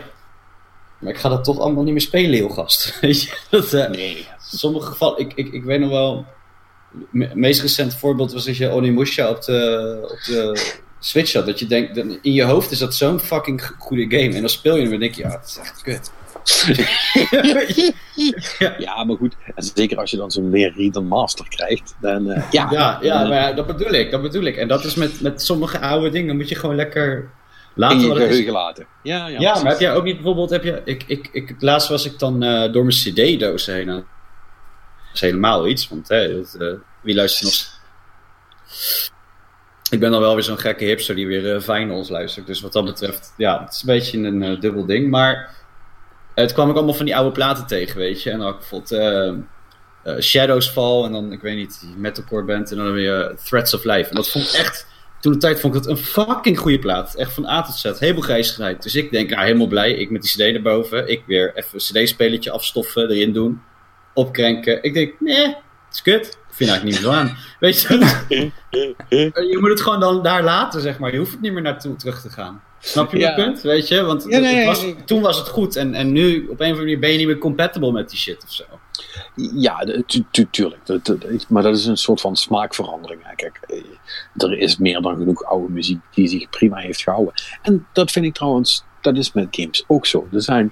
[1.00, 2.94] maar ik ga dat toch allemaal niet meer spelen, heel gast.
[3.02, 4.18] Weet je, dat, eh, Nee.
[4.18, 4.26] in
[4.58, 6.26] sommige gevallen, ik, ik, ik weet nog wel,
[7.12, 11.46] het meest recente voorbeeld was dat je Onimusha op de, op de Switch had.
[11.46, 14.34] Dat je denkt, dat- in je hoofd is dat zo'n fucking goede game.
[14.36, 16.12] En dan speel je hem en denk je, ja, het is echt kut.
[18.78, 19.36] Ja, maar goed.
[19.56, 21.96] En zeker als je dan zo'n meer Read Master krijgt.
[22.02, 24.56] Dan, eh, ja, Ja, ja, eh, maar ja, dat bedoel ik, dat bedoel ik.
[24.58, 27.30] En dat is met, met sommige oude dingen, moet je gewoon lekker in
[27.76, 28.24] laten je het is.
[28.28, 28.88] geheugen laten.
[29.04, 31.90] Ja, ja, Ja, maar heb jij ook niet bijvoorbeeld, heb je, ik, ik, ik, laatst
[31.90, 33.86] was ik dan eh, door mijn cd-doos heen.
[33.86, 34.04] Dat
[35.14, 36.68] is helemaal iets, want dat, eh,
[37.02, 37.78] wie luistert nog...
[39.90, 42.48] Ik ben dan wel weer zo'n gekke hipster die weer eh vinyls luistert.
[42.48, 45.10] Dus wat dat betreft, ja, het is een beetje een eh, dubbel ding.
[45.10, 45.56] Maar
[46.36, 48.30] het kwam ik allemaal van die oude platen tegen, weet je.
[48.30, 48.92] En dan had ik bijvoorbeeld
[50.04, 53.84] eh, Shadows Fall en dan, ik weet niet, metalcore band en dan weer Threats of
[53.84, 54.10] Life.
[54.10, 54.88] En dat vond ik echt,
[55.20, 57.16] toen de tijd vond ik dat een fucking goede plaat.
[57.16, 58.56] Echt van A tot Z, helemaal grijs.
[58.56, 61.08] Dus ik denk, nou helemaal blij, ik met die cd erboven.
[61.08, 63.62] Ik weer even een cd-spelletje afstoffen, erin doen,
[64.14, 64.84] opkrenken.
[64.84, 65.58] Ik denk, nee, het
[65.92, 66.39] is kut.
[66.60, 67.38] Vind eigenlijk niet meer zo aan.
[67.60, 68.52] Weet je,
[69.50, 71.12] je moet het gewoon dan daar laten, zeg maar.
[71.12, 72.62] Je hoeft het niet meer naartoe terug te gaan.
[72.80, 73.36] Snap je Ja.
[73.36, 73.62] mijn punt?
[73.62, 74.02] Weet je?
[74.04, 74.96] Want Ja, nee, het was, nee.
[75.06, 77.28] toen was het goed en, en nu op een of andere manier ben je niet
[77.28, 78.64] meer compatible met die shit of zo.
[79.36, 80.86] Ja, tu- tu- tuurlijk.
[80.86, 83.22] Dat- dat- maar dat is een soort van smaakverandering.
[83.24, 83.36] hè.
[83.36, 83.84] Kijk, eh,
[84.38, 87.34] er is meer dan genoeg oude muziek die zich prima heeft gehouden.
[87.62, 90.28] En dat vind ik trouwens, dat is met games ook zo.
[90.34, 90.72] Er zijn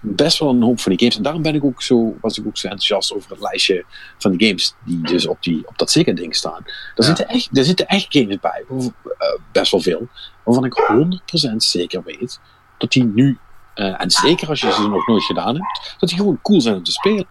[0.00, 1.16] best wel een hoop van die games.
[1.16, 3.84] En daarom ben ik ook zo, was ik ook zo enthousiast over het lijstje
[4.18, 6.62] van die games die dus op, die, op dat Sega-ding staan.
[6.64, 7.02] Er, Ja.
[7.04, 10.08] zitten echt, er zitten echt games bij, of, eh, best wel veel,
[10.44, 12.40] waarvan ik 100% zeker weet
[12.78, 13.38] dat die nu,
[13.74, 16.76] eh, en zeker als je ze nog nooit gedaan hebt, dat die gewoon cool zijn
[16.76, 17.26] om te spelen.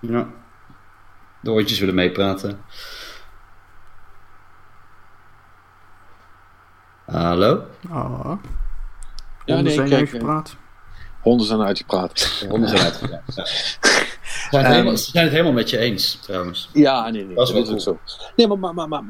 [0.00, 0.26] Ja.
[1.40, 2.60] De oortjes willen meepraten.
[7.06, 7.62] Hallo?
[7.90, 8.24] Ah,
[9.44, 10.22] Ja, honden nee, zijn kijk.
[11.22, 12.44] Honden zijn uitgepraat.
[12.48, 12.92] Honden zijn
[14.50, 16.68] ehm, Ze zijn, het helemaal met je eens, trouwens.
[16.72, 17.98] Ja, nee, nee dat is, dat ook zo.
[18.36, 19.04] Nee, maar, maar, maar,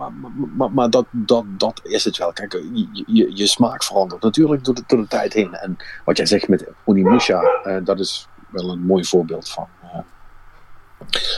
[0.57, 2.33] maar, maar, dat, dat, dat is het wel.
[2.33, 2.53] Kijk,
[3.07, 5.55] je, je, smaak verandert natuurlijk door de, door de tijd heen.
[5.55, 9.69] En wat jij zegt met Onimusha, eh, dat is wel een mooi voorbeeld van.
[9.85, 9.99] Uh,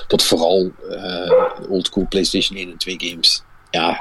[0.06, 3.98] dat vooral eh, uh, oldschool PlayStation 1 en 2 games, ja,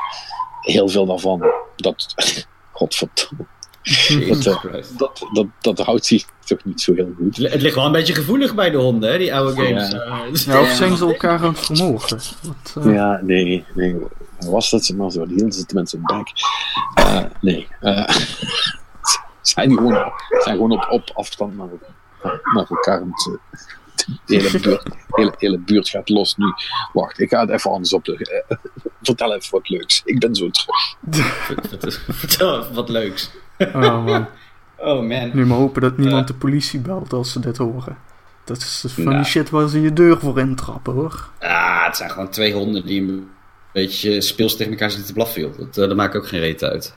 [0.62, 2.14] heel veel daarvan, dat,
[2.72, 3.46] godverdomme,
[3.84, 4.98] Christ.
[4.98, 7.38] Dat, dat, dat houdt zich toch niet zo heel goed.
[7.38, 9.92] Het ligt wel een beetje gevoelig bij de honden, hè, die oude games.
[9.92, 10.00] Ja.
[10.00, 12.20] Eh, Ja, of zijn ze elkaar aan het vermogen?
[12.42, 13.96] Wat, eh, Ja, nee, nee.
[14.40, 15.26] Was dat maar zo?
[15.26, 16.28] Die hielden ze tenminste in bek.
[16.94, 17.68] Eh, nee.
[17.80, 18.10] eh
[19.42, 20.12] zijn die gewoon,
[20.44, 21.68] zijn gewoon op, op afstand naar,
[22.54, 23.00] naar elkaar.
[23.02, 23.38] aan het,
[24.26, 26.46] De hele buurt, hele, hele buurt gaat los nu.
[26.94, 28.06] Wacht, ik ga het even anders op.
[28.06, 28.44] de-
[29.02, 30.02] vertel even wat leuks.
[30.06, 30.96] Ik ben zo terug.
[32.18, 33.30] Vertel even wat leuks.
[33.74, 34.28] Oh man.
[34.78, 35.30] Oh man.
[35.34, 37.98] Nu maar hopen dat niemand de politie belt als ze dit horen.
[38.46, 39.16] Dat is van Nou.
[39.16, 41.30] die shit waar ze je deur voor intrappen hoor.
[41.40, 43.28] Ah, het zijn gewoon twee honden die een
[43.74, 45.42] beetje speels tegen elkaar zitten te blaffen.
[45.42, 45.58] joh.
[45.58, 46.96] Dat, eh, dat maakt ook geen reet uit.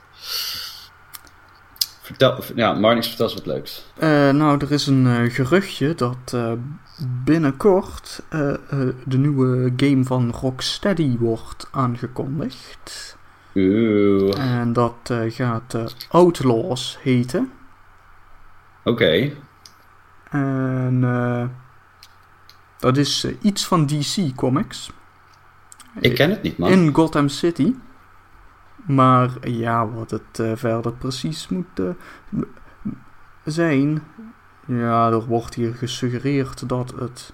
[2.01, 3.85] Vertel, ja, Marnix, vertel eens wat leuks.
[3.97, 6.51] Eh, nou, er is een eh, geruchtje dat eh,
[7.23, 8.57] binnenkort eh, eh,
[9.05, 13.16] de nieuwe game van Rocksteady wordt aangekondigd.
[13.57, 17.51] Oeh, En dat eh, gaat eh, Outlaws heten.
[18.83, 19.31] oké.
[20.29, 21.45] En eh,
[22.77, 24.91] dat is iets van DC Comics.
[25.99, 26.69] Ik ken het niet, man.
[26.69, 27.73] In Gotham City.
[28.75, 31.81] Maar ja, wat het verder precies moet
[33.43, 34.03] zijn.
[34.65, 37.33] Ja, er wordt hier gesuggereerd dat het.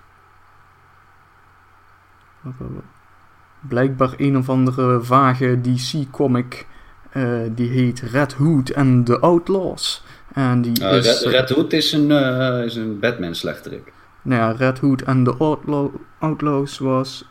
[3.68, 6.68] Blijkbaar een of andere vage DC-comic.
[7.12, 10.04] eh, die heet Red Hood and the Outlaws.
[10.34, 11.06] En die Eh, is.
[11.06, 12.12] Red, eh, Red Hood is een,
[12.66, 13.94] is een Batman-slechterik.
[14.22, 17.30] nou ja, Red Hood and the Outlaw- Outlaws was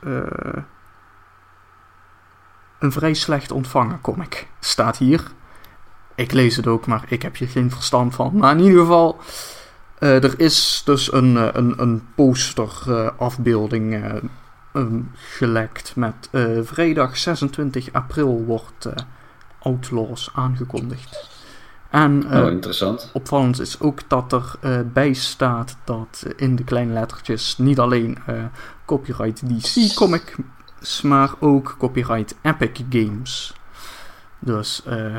[2.79, 4.47] een vrij slecht ontvangen comic.
[4.61, 5.23] Staat hier.
[6.15, 8.31] Ik lees het ook, maar ik heb hier geen verstand van.
[8.37, 9.19] Maar in ieder geval,
[9.99, 12.71] er is dus een, een, een poster
[13.17, 14.05] afbeelding
[15.15, 18.93] gelekt met eh, vrijdag 26 april wordt eh,
[19.59, 21.31] Outlaws aangekondigd.
[21.93, 23.11] En eh, oh, interessant.
[23.13, 28.19] Opvallend is ook dat er eh, bij staat dat in de kleine lettertjes niet alleen
[28.27, 28.45] eh,
[28.85, 33.53] copyright DC Comics, maar ook copyright Epic Games.
[34.39, 35.17] Dus eh,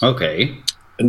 [0.00, 0.48] Oké.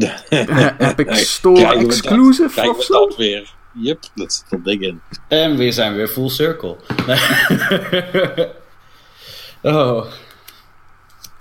[0.78, 3.08] Epic Store exclusive of we zo?
[3.08, 3.54] dat weer.
[3.74, 5.02] Yep, dat zit er dik in.
[5.28, 6.78] En we zijn weer full circle.
[9.62, 10.06] oh.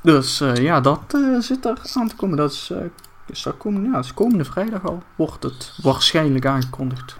[0.02, 2.36] Dus eh, ja, dat eh, zit er aan te komen.
[2.36, 2.78] Dat is, eh,
[3.26, 5.02] is, dat komende, ja, dat is komende vrijdag al.
[5.16, 7.16] Wordt het waarschijnlijk aangekondigd.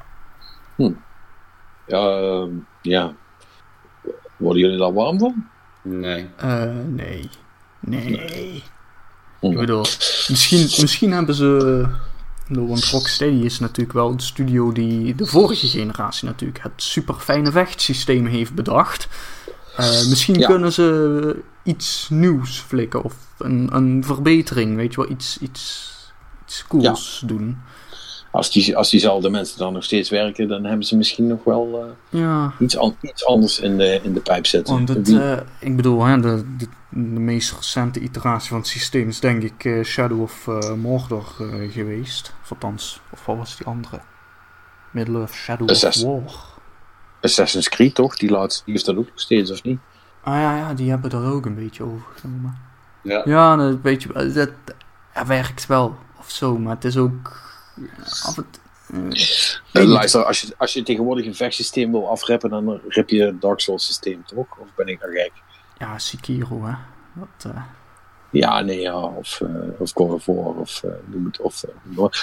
[1.86, 2.50] Ja, ehm,
[2.82, 3.12] ja.
[4.36, 5.46] Worden jullie daar warm van?
[5.82, 6.30] Nee.
[6.36, 7.30] Eh, nee.
[7.80, 8.62] Nee.
[9.40, 9.46] Hm.
[9.46, 9.84] Ik bedoel,
[10.28, 11.86] misschien, misschien hebben ze...
[12.50, 17.52] Want Rocksteady is natuurlijk wel de studio die de vorige generatie natuurlijk het super fijne
[17.52, 19.08] vechtsysteem heeft bedacht.
[19.76, 20.46] Eh, misschien Ja.
[20.46, 25.92] kunnen ze iets nieuws flikken of een, een verbetering, weet je wel, iets, iets,
[26.46, 27.58] iets cools doen.
[28.32, 31.84] Als, die, als diezelfde mensen dan nog steeds werken, dan hebben ze misschien nog wel
[32.10, 34.74] eh, Ja, iets, an- iets anders in de, in de pijp zitten.
[34.74, 38.66] want het, Wie- eh, ik bedoel, hè, de, de, de meest recente iteratie van het
[38.66, 41.24] systeem is denk ik eh, Shadow of eh, Mordor
[41.70, 42.32] geweest.
[42.42, 44.00] Of althans, of wat was die andere?
[44.90, 46.34] Middle-earth Shadow Assassin- of War.
[47.20, 48.16] Assassin's Creed toch?
[48.16, 49.78] Die, laatste, die heeft dat ook nog steeds, of niet?
[50.22, 52.58] Ah ja, ja, die hebben dat ook een beetje overgenomen.
[53.02, 53.22] Ja.
[53.24, 54.50] Ja, dat, weet je, eh, dat,
[55.14, 57.48] dat werkt wel of zo, maar het is ook
[58.24, 58.62] af en toe...
[59.72, 63.40] eh, luister, als je, als je tegenwoordig een vechtsysteem wil afreppen, dan rip je het
[63.40, 64.58] Dark Souls systeem toch?
[64.58, 65.32] Of ben ik nou gek?
[65.78, 66.74] Ja, Sekiro, hè.
[67.14, 67.62] Dat, eh,
[68.30, 68.96] Ja, nee, ja.
[69.00, 69.48] Of, eh
[69.80, 71.40] of God of War, of eh, noem het.
[71.40, 71.64] Of.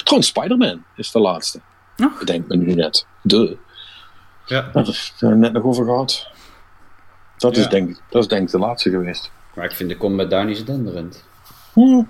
[0.03, 1.59] Trouwens, Spider-Man is de laatste.
[1.95, 2.11] Ja.
[2.19, 3.05] Bedenk me nu net.
[3.21, 3.57] De.
[4.45, 4.69] ja.
[4.73, 6.27] Dat is er net nog over gehad.
[7.38, 7.69] Dat, is Ja.
[7.69, 9.31] denk, ik- dat is denk ik de laatste geweest.
[9.55, 11.23] Maar ik vind de combat daar niet zo denderend.
[11.73, 12.05] Hm, dat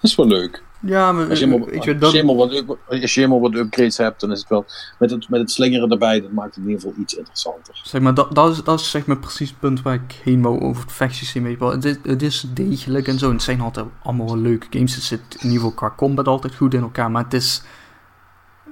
[0.00, 0.62] is wel leuk.
[0.80, 3.14] Ja, maar Als je, eh, helemaal, weet je, als, dat, je helemaal wat, up- als
[3.14, 4.64] je helemaal wat upgrades hebt, dan is het wel.
[4.98, 7.80] Met het, met het slingeren erbij, dat maakt het in ieder geval iets interessanter.
[7.82, 10.42] Zeg maar, dat, dat, is, dat is zeg maar precies het punt waar ik heen
[10.42, 11.42] wou over het vechtsysteem.
[11.42, 11.70] Weet je wel.
[11.70, 13.26] Het, is, het is degelijk en zo.
[13.26, 14.94] En het zijn altijd allemaal wel leuke games.
[14.94, 17.10] Het zit in ieder geval qua combat altijd goed in elkaar.
[17.10, 17.62] Maar het is...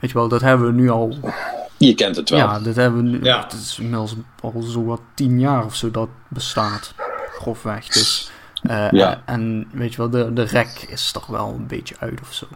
[0.01, 1.19] Weet je wel, dat hebben we nu al...
[1.77, 2.39] Je kent het wel.
[2.39, 3.25] Ja, dat hebben we nu...
[3.25, 3.43] Ja.
[3.43, 6.95] Het is inmiddels al zo wat tien jaar of zo dat bestaat.
[7.33, 7.87] Grofweg.
[7.87, 8.31] Dus...
[8.63, 9.23] eh, Ja.
[9.27, 12.47] En weet je wel, de, de rek is toch wel een beetje uit of zo.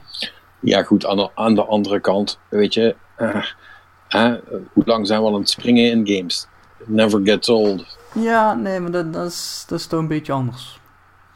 [0.61, 4.33] Ja, goed, aan de, aan de andere kant, weet je, eh,
[4.73, 6.47] hoe lang zijn we al aan het springen in games?
[6.85, 7.99] Never gets old.
[8.15, 10.81] Ja, nee, maar dat, dat, is, dat is toch een beetje anders.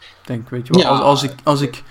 [0.01, 0.89] Ik denk, weet je wel, Ja.
[0.89, 1.83] als, als, ik, als ik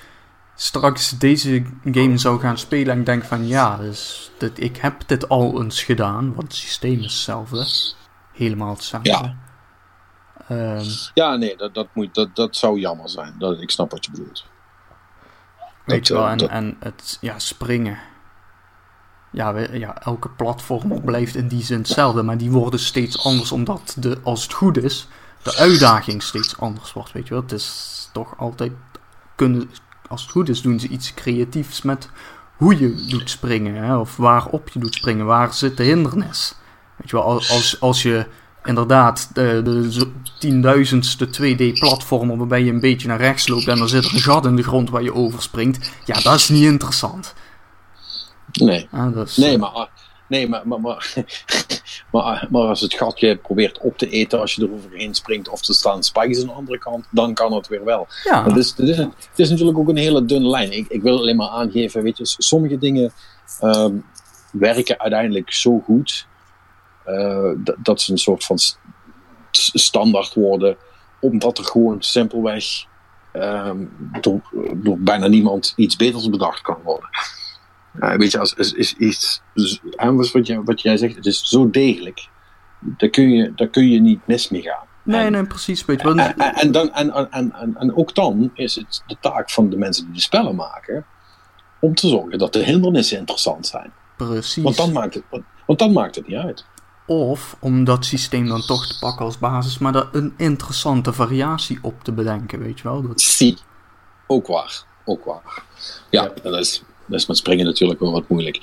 [0.56, 5.02] straks deze game zou gaan spelen en ik denk van ja, dus, dit, ik heb
[5.06, 7.66] dit al eens gedaan, want het systeem is hetzelfde.
[8.34, 9.10] Helemaal hetzelfde.
[9.10, 9.36] Ja.
[10.48, 13.36] Ehm, Ja, nee, dat, dat, moet, dat, dat zou jammer zijn.
[13.40, 14.46] Dat, ik snap wat je bedoelt.
[15.86, 17.98] weet Dat, je wel, eh, en, dat- en het ja, springen.
[19.32, 23.52] Ja, we- ja, elke platform blijft in die zin hetzelfde, maar die worden steeds anders
[23.52, 25.08] omdat, de, als het goed is,
[25.44, 27.12] de uitdaging steeds anders wordt.
[27.12, 28.72] Weet je wel, het is toch altijd
[29.36, 29.70] kunnen,
[30.08, 32.10] als het goed is, doen ze iets creatiefs met
[32.56, 36.56] hoe je doet springen, hè, of waarop je doet springen, waar zit de hindernis.
[36.96, 38.26] Weet je wel, als, als, als je
[38.66, 43.90] inderdaad de, de zo- tienduizendste 2D-platform waarbij je een beetje naar rechts loopt en er
[43.90, 47.34] zit een gat in de grond waar je overspringt, ja, dat is niet interessant.
[48.52, 49.88] Nee, Ah, dat is, nee, maar, ah,
[50.28, 51.14] nee maar, maar, maar,
[52.12, 55.74] maar, maar als het gatje probeert op te eten als je eroverheen springt of er
[55.74, 58.08] staan spikes aan de andere kant, dan kan het weer wel.
[58.24, 60.72] ja, Het is, is het is natuurlijk ook een hele dunne lijn.
[60.72, 63.12] Ik, ik wil alleen maar aangeven, weet je, sommige dingen
[63.60, 63.94] ehm,
[64.52, 66.35] werken uiteindelijk zo goed eh,
[67.64, 68.57] dat, dat ze een soort van
[69.52, 70.77] standaard worden,
[71.22, 72.65] omdat er gewoon simpelweg
[73.32, 73.86] ehm,
[74.22, 74.41] door,
[74.76, 77.10] door bijna niemand iets beters bedacht kan worden.
[77.99, 81.26] Ja, weet je, als is, is iets, dus, en wat, jij, wat jij zegt, het
[81.26, 82.27] is zo degelijk,
[82.80, 84.86] daar kun je, daar kun je niet mis mee gaan.
[85.03, 88.52] nee, En- nee, precies, weet je en, en, dan, en, en, en, en ook dan
[88.53, 91.06] is het de taak van de mensen die de spellen maken
[91.80, 93.91] om te zorgen dat de hindernissen interessant zijn.
[94.18, 94.64] Precies.
[94.64, 96.65] Want dan maakt het, want, want dan maakt het niet uit.
[97.07, 101.80] Of om dat systeem dan toch te pakken als basis, maar daar een interessante variatie
[101.82, 103.02] op te bedenken, weet je wel.
[103.07, 103.57] Dat, Zie.
[104.27, 104.84] Ook waar.
[105.06, 105.64] Ook waar.
[106.10, 106.32] Ja, Ja.
[106.44, 108.56] dat is, dat is met springen natuurlijk wel wat moeilijk.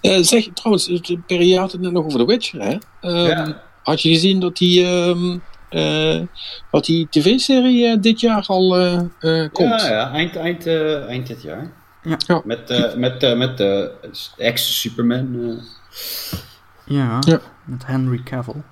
[0.00, 2.76] Eh, zeg, trouwens, Perry had het net nog over The Witcher, hè?
[3.00, 3.62] Ehm, Ja.
[3.82, 5.38] Had je gezien dat die, ehm,
[5.68, 6.20] eh,
[6.80, 9.80] die tv-serie eh, dit jaar al eh, eh, komt?
[9.80, 11.72] Ja, ja, eind, eind, eh, eind dit jaar.
[12.02, 12.16] Ja.
[12.26, 12.42] Ja.
[12.44, 13.92] Met, eh, met, eh, met de
[14.36, 15.60] ex-Superman.
[16.86, 16.94] Eh.
[16.96, 17.40] ja, Ja.
[17.64, 18.62] met Henry Cavill.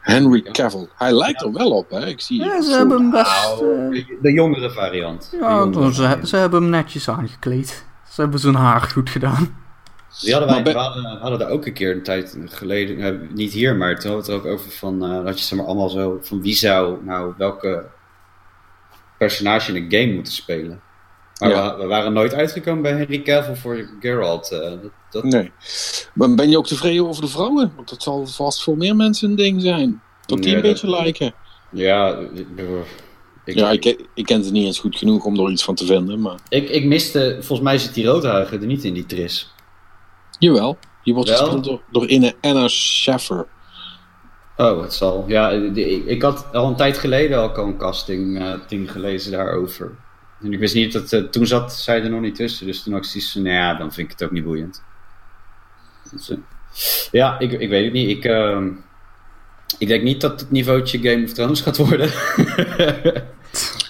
[0.00, 0.88] Henry Cavill.
[0.94, 2.06] Hij lijkt er wel op, hè?
[2.06, 3.30] Ik zie Ja, ze hebben hem best...
[3.60, 5.28] Nou, eh, de- jongere variant.
[5.40, 6.28] Ja, jongere ze, variant.
[6.28, 7.84] ze hebben hem netjes aangekleed.
[8.08, 9.54] Ze hebben zijn haar goed gedaan.
[10.20, 10.78] Die hadden wij we
[11.20, 14.32] hadden, daar ook een keer een tijd geleden, nou, niet hier, maar toen hadden we
[14.32, 17.04] het er ook over van, eh, dat je zeg maar allemaal zo, van wie zou
[17.04, 17.86] nou welke
[19.18, 20.80] personage in een game moeten spelen.
[21.40, 21.76] Maar Ja.
[21.76, 24.50] we, we waren nooit uitgekomen bij Henry Cavill voor Geralt.
[24.52, 25.50] eh, dat, dat, Nee.
[26.14, 27.72] Maar ben je ook tevreden over de vrouwen?
[27.76, 30.02] Want dat zal vast voor meer mensen een ding zijn.
[30.26, 31.34] Dat die een beetje lijken.
[31.70, 32.46] Ja, ik,
[33.44, 35.74] ik, Ja, ik, ken- ik ken ze niet eens goed genoeg om er iets van
[35.74, 36.20] te vinden.
[36.20, 39.54] Maar ik, ik miste, volgens mij zit die roodharige er niet in die tris.
[40.38, 43.46] jawel, die wordt gespeeld door, door Inne Anna Schaffer.
[44.56, 45.24] Oh, het zal.
[45.26, 49.32] Ja, die- ik, ik had al een tijd geleden al een casting eh, ding gelezen
[49.32, 49.96] daarover.
[50.42, 52.66] En ik wist niet dat eh, toen zat zij er nog niet tussen.
[52.66, 54.82] Dus toen had ik zoiets van, nou ja, dan vind ik het ook niet boeiend.
[56.10, 56.36] Dus, eh,
[57.10, 58.08] ja, ik, ik weet het niet.
[58.16, 58.68] Ik, ehm,
[59.78, 62.10] ik denk niet dat het niveautje Game of Thrones gaat worden.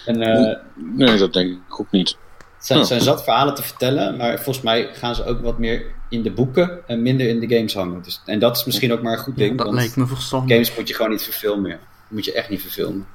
[0.05, 2.09] en eh, Nee, dat denk ik ook niet.
[2.57, 2.85] het zijn, Oh.
[2.85, 6.31] zijn zat verhalen te vertellen, maar volgens mij gaan ze ook wat meer in de
[6.31, 8.01] boeken en minder in de games hangen.
[8.01, 9.57] Dus, en dat is misschien ook maar een goed Ja, ding.
[9.57, 10.49] dat want lijkt me verstandig.
[10.55, 11.79] games moet je gewoon niet verfilmen.
[12.07, 13.05] Moet je echt niet verfilmen.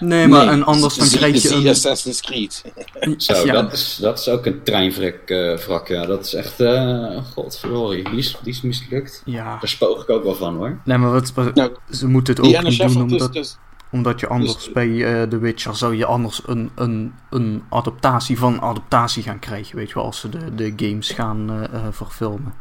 [0.00, 1.68] Nee, maar Nee, en anders dan krijg je een...
[1.68, 2.64] Assassin's Creed.
[3.16, 6.06] Zo, ja, dat, is, dat is ook een treinwrak eh wrak, ja.
[6.06, 9.22] Dat is echt, eh godverdorie, die is, die is mislukt.
[9.24, 9.44] ja.
[9.44, 10.78] Daar spoog ik ook wel van hoor.
[10.84, 13.56] Nee, maar wat, wat- Nou, ze moeten het ook niet doen, dus, omdat, dus,
[13.90, 18.38] omdat je anders dus- bij eh The Witcher zou je anders een, een, een adaptatie
[18.38, 21.86] van adaptatie gaan krijgen, weet je wel, als ze de, de games gaan eh, eh,
[21.90, 22.54] verfilmen.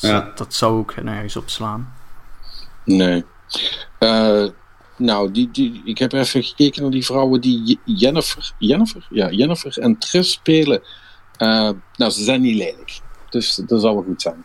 [0.00, 0.20] Dus Ja.
[0.20, 1.92] dat, dat zou ook nergens op slaan.
[2.84, 3.24] Nee.
[3.98, 4.44] Eh,
[4.96, 9.78] nou, die, die, ik heb even gekeken naar die vrouwen die Jennifer, Jennifer, ja, Jennifer
[9.78, 10.82] en Trish spelen.
[11.36, 13.00] Eh, nou, ze zijn niet lelijk.
[13.30, 14.44] Dus dat zal wel goed zijn.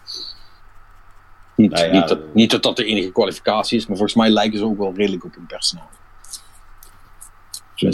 [1.55, 4.29] Niet, Nou ja, niet, dat, niet dat dat de enige kwalificatie is, maar volgens mij
[4.29, 5.75] lijken ze ook wel redelijk op hun als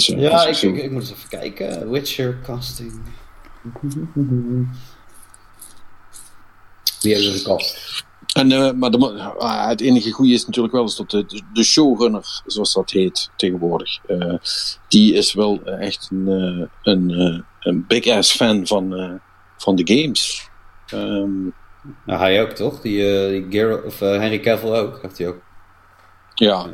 [0.07, 1.89] Ja, ik ik, zo- ik, ik moet eens even kijken.
[1.89, 3.01] Witcher casting.
[7.01, 8.05] Wie hebben ze gecast?
[8.37, 8.97] En, eh, maar de,
[9.37, 13.29] ah, het enige goede is natuurlijk wel is dat de, de- showrunner, zoals dat heet
[13.35, 14.33] tegenwoordig, eh,
[14.87, 19.19] die is wel eh, echt een, een, een big ass fan van,
[19.57, 20.49] van de games.
[20.87, 21.43] Ehm,
[22.05, 22.81] Nou, hij ook toch?
[22.81, 22.97] Die,
[23.29, 25.41] die Geralt, of Henry Cavill ook, heeft hij ook
[26.35, 26.65] ja.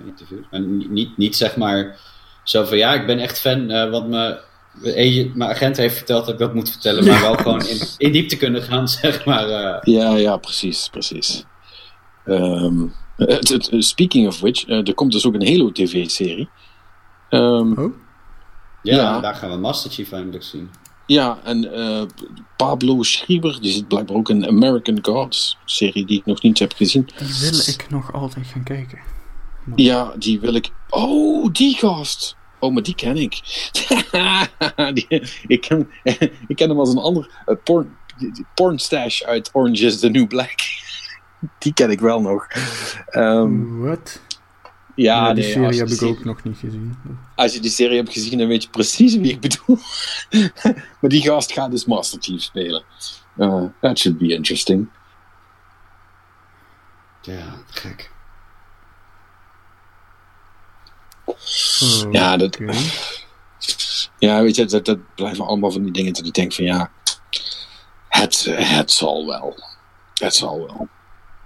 [0.49, 1.99] En niet, niet, zeg maar
[2.43, 4.37] zo van ja, ik ben echt fan, want mijn,
[4.83, 8.11] agent- mijn agent heeft verteld dat ik dat moet vertellen, maar wel gewoon in, in
[8.11, 9.47] diepte kunnen gaan, zeg maar.
[9.89, 11.43] ja, ja, precies, precies.
[12.25, 12.87] Ehm,
[13.17, 16.49] het, het- speaking of which, eh, er komt dus ook een Halo TV-serie.
[17.29, 17.93] Ehm, Oh?
[18.81, 19.19] ja, Ja.
[19.19, 20.69] daar gaan we Master Chief eindelijk zien.
[21.05, 22.01] Ja, en eh,
[22.57, 26.73] Pablo Schieber, die zit blijkbaar ook in American Gods, serie die ik nog niet heb
[26.73, 27.09] gezien.
[27.17, 28.99] Die wil ik nog altijd gaan kijken.
[29.75, 30.69] Ja, die wil ik.
[30.89, 32.35] Oh, die gast!
[32.59, 33.41] Oh, maar die ken ik.
[34.93, 35.05] die,
[35.47, 35.89] ik, ken,
[36.47, 37.95] ik ken hem als een ander eh, porn,
[38.55, 40.53] pornstash uit Orange is the New Black.
[41.57, 42.47] Die ken ik wel nog.
[43.05, 44.21] Ehm, Wat?
[44.95, 46.97] ja, Ja, die nee, serie heb ik ook nog niet gezien.
[47.35, 49.77] Als je die serie hebt gezien, dan weet je precies wie ik bedoel.
[50.99, 52.83] maar die gast gaat dus Master Chief spelen.
[53.37, 54.89] Uh, that should be interesting.
[57.21, 58.11] Ja, gek.
[61.25, 62.59] Oh, Ja, dat-.
[64.19, 66.91] Ja, weet je, dat, dat blijven allemaal van die dingen dat ik denk van ja,
[68.09, 69.55] het, het zal wel.
[70.13, 70.87] Het zal wel.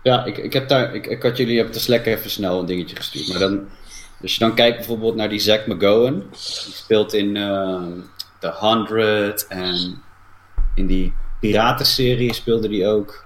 [0.07, 2.65] Ja, ik, ik, heb daar, ik, ik had jullie op de Slack even snel een
[2.65, 3.27] dingetje gestuurd.
[3.29, 3.67] Maar dan,
[4.21, 6.13] als je dan kijkt bijvoorbeeld naar die Zack McGowan.
[6.19, 7.81] Die speelt in eh,
[8.39, 10.01] The 100 en
[10.75, 13.25] in die piratenserie speelde die ook.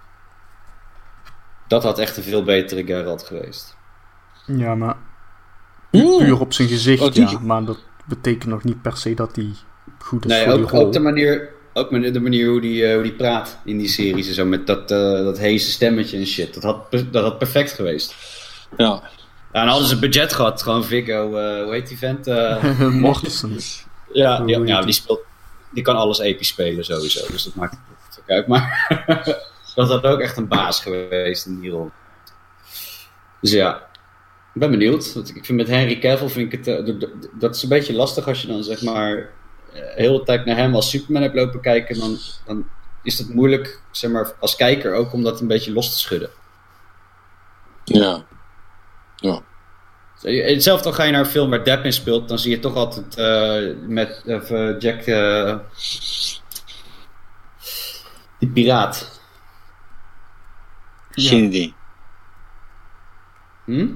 [1.68, 3.76] Dat had echt een veel betere Geralt geweest.
[4.45, 4.95] Ja, maar
[5.91, 7.40] pu- puur op zijn gezicht, Oh, die- ja.
[7.40, 9.49] Maar dat betekent nog niet per se dat hij
[9.99, 10.86] goed is Nee, voor die ook, rol.
[10.86, 14.27] ook de manier, ook de manier hoe die, eh, hoe die praat in die series
[14.27, 14.45] en zo.
[14.45, 16.53] Met dat, eh, dat heese stemmetje en shit.
[16.53, 18.15] Dat had, dat had perfect geweest.
[18.77, 19.03] Ja.
[19.53, 20.61] Ja, en hadden ze budget gehad.
[20.61, 22.27] Gewoon Viggo, eh, hoe heet die vent?
[22.31, 23.57] Eh, Mortensen.
[24.14, 24.93] Ja, die, ja die?
[24.93, 25.19] speelt,
[25.72, 27.27] die kan alles episch spelen sowieso.
[27.31, 27.77] Dus dat maakt
[28.07, 28.48] het ook uit.
[28.48, 28.88] Maar
[29.76, 31.91] dat had ook echt een baas geweest in die rol.
[33.41, 33.76] Dus ja,
[34.53, 35.14] ik ben benieuwd.
[35.14, 36.85] Want ik vind met Henry Cavill vind ik het,
[37.39, 39.30] dat is een beetje lastig als je dan zeg maar
[39.73, 41.99] heel de tijd naar hem als Superman hebt lopen kijken.
[41.99, 42.65] Dan, dan
[43.03, 46.30] is het moeilijk, zeg maar, als kijker ook om dat een beetje los te schudden.
[47.84, 48.26] Ja.
[49.15, 49.41] Ja.
[50.22, 52.76] Hetzelfde al ga je naar een film waar Depp in speelt, dan zie je toch
[52.76, 55.57] altijd eh, met of, eh, Jack, eh,
[58.39, 59.19] die piraat.
[61.11, 61.73] Geen idee.
[63.65, 63.88] Hm?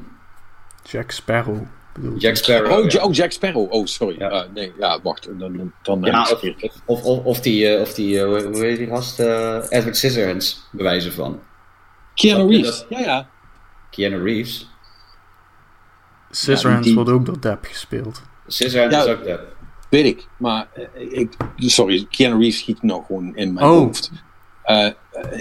[0.84, 1.68] Jack Sparrow.
[2.02, 2.18] Bedoel.
[2.18, 2.72] Jack Sparrow.
[2.72, 3.04] Oh, ja.
[3.04, 3.72] Oh, Jack Sparrow.
[3.74, 4.16] Oh, sorry.
[4.18, 4.28] Ja.
[4.30, 5.30] Ah, nee, ja, wacht.
[5.40, 6.42] Dan, dan Ja, of,
[6.86, 9.20] of, of, of die, eh, of die eh, hoe hoe heet die gast?
[9.20, 11.40] eh, Edward Scissorhands, bewijzen van.
[12.14, 12.80] Keanu Reeves.
[12.80, 12.86] dat?
[12.90, 13.30] Ja, ja.
[13.92, 14.46] Keanu
[16.30, 18.22] Scissorhands die- wordt ook door Depp gespeeld.
[18.48, 19.04] Scissorhands Ja.
[19.04, 19.56] is ook Depp.
[19.90, 23.72] Weet ik, maar ik, sorry, Keanu Reeves schiet nou gewoon in mijn Oh.
[23.72, 24.12] hoofd.
[24.66, 24.94] Eh, eh,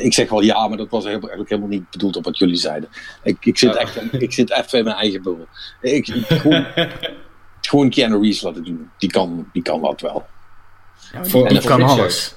[0.05, 2.89] ik zeg wel ja, maar dat was eigenlijk helemaal niet bedoeld op wat jullie zeiden.
[3.23, 3.79] Ik, ik, zit, Ja.
[3.79, 5.47] echt, ik zit even in mijn eigen bubbel.
[5.81, 6.67] Ik, gewoon,
[7.61, 8.91] gewoon Keanu Reeves laten doen.
[8.99, 10.27] Die kan, die kan dat wel.
[11.13, 11.99] Ja, Voor- die kan Richard.
[12.01, 12.35] alles.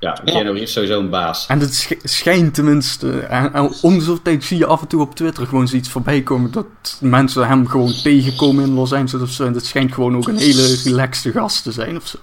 [0.00, 1.46] Ja, Keanu Reeves is sowieso een baas.
[1.46, 4.86] En het sch- schijnt tenminste, en, en om de zoveel tijd zie je af en
[4.86, 6.66] toe op Twitter gewoon zoiets voorbij komen dat
[7.00, 9.46] mensen hem gewoon tegenkomen in Los Angeles of zo.
[9.46, 12.18] En het schijnt gewoon ook een hele relaxte gast te zijn of zo.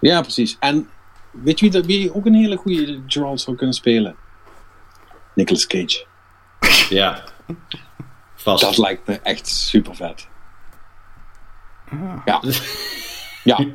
[0.00, 0.56] Ja, precies.
[0.60, 0.88] En
[1.32, 4.16] weet je wie, dat, wie ook een hele goede Gerald zou kunnen spelen?
[5.34, 6.06] Nicolas Cage.
[6.88, 7.22] Ja.
[8.34, 8.62] Vast.
[8.64, 10.28] Dat lijkt me echt super vet.
[12.24, 12.40] Ja.
[13.44, 13.66] Ja.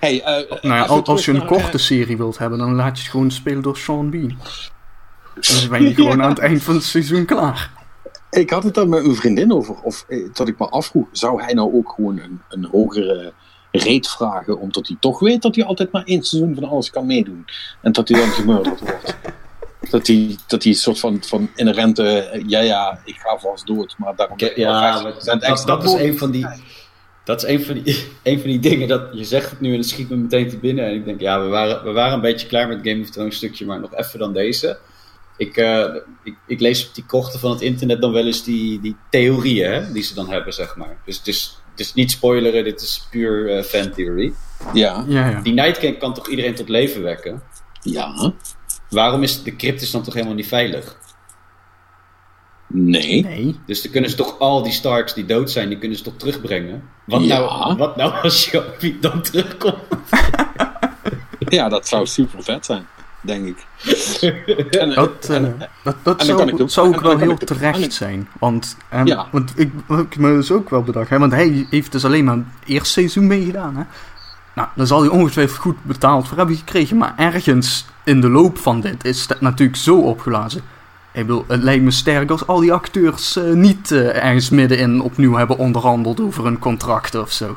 [0.00, 2.96] Hey, eh, Nou ja, als je een naar, eh, korte serie wilt hebben, dan laat
[2.96, 4.38] je het gewoon spelen door Sean Bean.
[5.34, 7.70] Dan ben je gewoon aan het eind van het seizoen klaar.
[8.30, 9.74] Ik had het daar met mijn vriendin over.
[9.82, 13.32] Of eh, dat ik me afvroeg, zou hij nou ook gewoon een, een hogere
[13.78, 17.06] rate vragen, omdat hij toch weet dat hij altijd maar één seizoen van alles kan
[17.06, 17.44] meedoen.
[17.80, 19.16] En dat hij dan gemurderd wordt.
[19.90, 23.66] Dat hij, dat hij een soort van, van inherente, eh, ja ja, ik ga vast
[23.66, 26.46] dood, maar daarom ja, maar dat, dat, dat is een van die.
[27.24, 29.78] Dat is een van, die, een van die dingen dat je zegt het nu en
[29.78, 30.84] het schiet me meteen te binnen.
[30.86, 33.36] En ik denk, ja, we waren, we waren een beetje klaar met Game of Thrones
[33.36, 34.78] stukje, maar nog even dan deze.
[35.36, 38.80] Ik, eh, ik, ik lees op die krochten van het internet dan wel eens die,
[38.80, 40.96] die theorieën hè, die ze dan hebben, zeg maar.
[41.04, 44.34] Dus het is, is niet spoileren, dit is puur eh fantheorie.
[44.72, 45.40] Ja, Ja, ja.
[45.40, 47.42] Die Night King kan toch iedereen tot leven wekken?
[47.80, 48.32] ja,
[48.90, 50.96] Waarom is de cryptis dan toch helemaal niet veilig?
[52.66, 53.22] nee.
[53.22, 53.60] Nee.
[53.66, 56.16] Dus dan kunnen ze toch al die Starks die dood zijn, die kunnen ze toch
[56.16, 56.82] terugbrengen?
[57.06, 57.38] Wat, Ja.
[57.38, 59.76] nou, wat nou als Joffrey dan terugkomt?
[61.48, 62.86] Ja, dat zou super vet zijn,
[63.24, 63.66] denk ik.
[64.80, 65.42] En, Dat, eh,
[65.82, 68.28] dat, dat en dan zou, ik ook- zou en ook dan wel heel terecht zijn.
[68.38, 69.26] Want, en, Ja.
[69.30, 71.08] want ik ik me dus ook wel bedacht.
[71.10, 73.76] Hè, want hij heeft dus alleen maar het eerste seizoen meegedaan.
[73.76, 73.82] Hè?
[74.54, 76.96] Nou, daar zal hij ongetwijfeld goed betaald voor hebben gekregen.
[76.96, 80.60] Maar ergens in de loop van dit is het natuurlijk zo opgeblazen.
[81.12, 85.00] Ik bedoel, het lijkt me sterk als al die acteurs eh, niet eh, ergens middenin
[85.00, 87.56] opnieuw hebben onderhandeld over hun contracten of zo.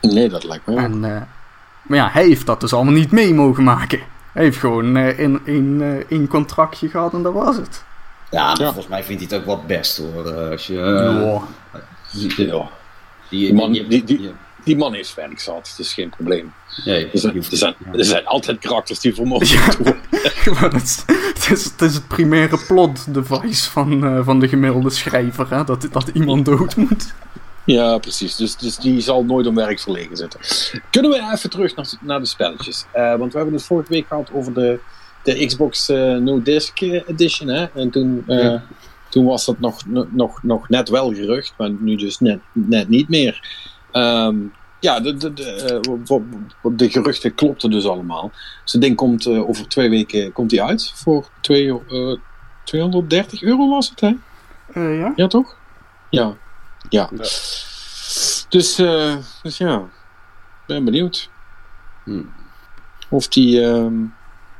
[0.00, 0.78] nee, dat lijkt me ook.
[0.78, 1.20] En, eh,
[1.82, 4.00] maar ja, hij heeft dat dus allemaal niet mee mogen maken.
[4.32, 7.84] Hij heeft gewoon eh, in in, eh, één contractje gehad en dat was het.
[8.30, 8.64] Ja, maar Ja.
[8.64, 10.26] volgens mij vindt hij het ook wel best hoor.
[10.26, 11.40] eh, Als je, Ja.
[12.12, 12.68] die, Ja.
[13.30, 14.32] die, Die man- die- die-
[14.64, 16.52] die- man is werk zat, dat is geen probleem.
[16.84, 19.60] nee, Er zijn, er zijn, er zijn altijd karakters die vermogen Ja.
[20.68, 24.90] het, is, het, is, het is het primaire plot device van, eh, van de gemiddelde
[24.90, 25.64] schrijver, hè?
[25.64, 27.14] Dat, dat iemand dood moet.
[27.74, 28.36] Ja, precies.
[28.36, 30.40] Dus, dus die zal nooit om werk verlegen zitten.
[30.90, 32.84] Kunnen we even terug naar, naar de spelletjes?
[32.92, 34.80] Eh, want we hebben het vorige week gehad over de,
[35.22, 37.48] de Xbox eh, No Disc Edition.
[37.48, 37.66] Hè?
[37.74, 38.62] En toen, eh, Ja.
[39.08, 39.80] toen was dat nog,
[40.10, 43.48] nog, nog net wel gerucht, maar nu dus net, net niet meer.
[43.92, 44.36] Ehm,
[44.80, 45.80] ja, de, de, de,
[46.62, 48.30] de geruchten klopten dus allemaal.
[48.62, 50.92] Dus het ding komt over twee weken komt die uit.
[50.94, 52.16] Voor twee, eh,
[52.64, 54.12] 230 euro was het, hè?
[54.80, 55.12] Ja?
[55.16, 55.56] Ja, toch?
[56.10, 56.34] Ja.
[56.88, 57.10] Ja.
[57.16, 57.26] Ja.
[58.48, 59.88] Dus, eh, dus ja,
[60.66, 61.30] ben benieuwd
[62.04, 62.22] Hm.
[63.08, 64.04] of die, ehm,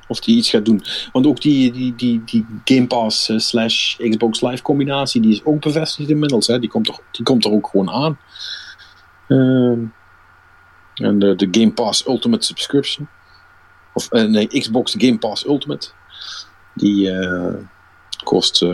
[0.09, 0.83] of die iets gaat doen.
[1.13, 5.45] Want ook die, die, die, die Game Pass eh, slash Xbox Live combinatie, die is
[5.45, 6.47] ook bevestigd inmiddels.
[6.47, 6.59] Hè?
[6.59, 8.19] Die, komt er, die komt er ook gewoon aan.
[9.29, 9.85] Ehm,
[10.95, 13.09] en de, de Game Pass Ultimate Subscription.
[13.95, 15.89] Of eh, nee, Xbox Game Pass Ultimate.
[16.75, 17.11] Die
[18.25, 18.65] kost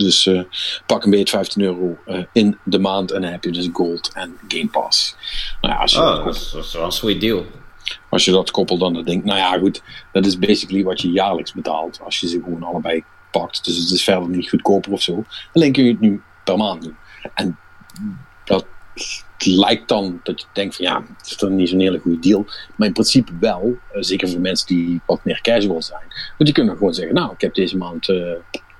[0.00, 0.42] dus eh,
[0.86, 3.10] pak een beetje 15 euro eh, in de maand.
[3.10, 5.16] En dan heb je dus Gold en Game Pass.
[5.60, 7.46] Nou ja, als je, dat, Oh, dat is, dat is wel een sweet deal.
[8.10, 9.82] als je dat koppelt, dan denk ik, nou ja, goed.
[10.12, 12.00] Dat is basically wat je jaarlijks betaalt.
[12.04, 13.64] Als je ze gewoon allebei pakt.
[13.64, 15.24] Dus het is verder niet goedkoper of zo.
[15.52, 16.96] Alleen kun je het nu per maand doen.
[17.34, 17.58] En
[18.44, 18.66] dat
[19.38, 22.46] lijkt dan dat je denkt van ja, het is dan niet zo'n hele goede deal.
[22.76, 23.76] Maar in principe wel.
[23.92, 26.02] eh, zeker voor mensen die wat meer casual zijn.
[26.08, 28.32] Want die kunnen gewoon zeggen, nou, ik heb deze maand eh,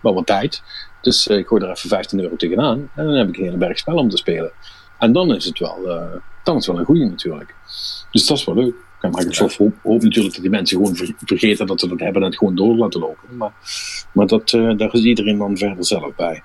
[0.02, 0.62] wel wat tijd.
[1.00, 2.90] Dus eh, ik gooi er even 15 euro tegenaan.
[2.94, 4.52] En dan heb ik een hele berg spel om te spelen.
[4.98, 6.12] En dan is het wel, eh,
[6.44, 7.54] dan is het wel een goede natuurlijk.
[8.10, 8.74] Dus dat is wel leuk.
[9.00, 12.22] Ja, Microsoft hoop, hoopt natuurlijk dat die mensen gewoon ver- vergeten dat ze dat hebben
[12.22, 13.36] en het gewoon door laten lopen.
[13.36, 13.52] Maar,
[14.12, 16.42] maar dat, eh, daar is iedereen dan verder zelf bij.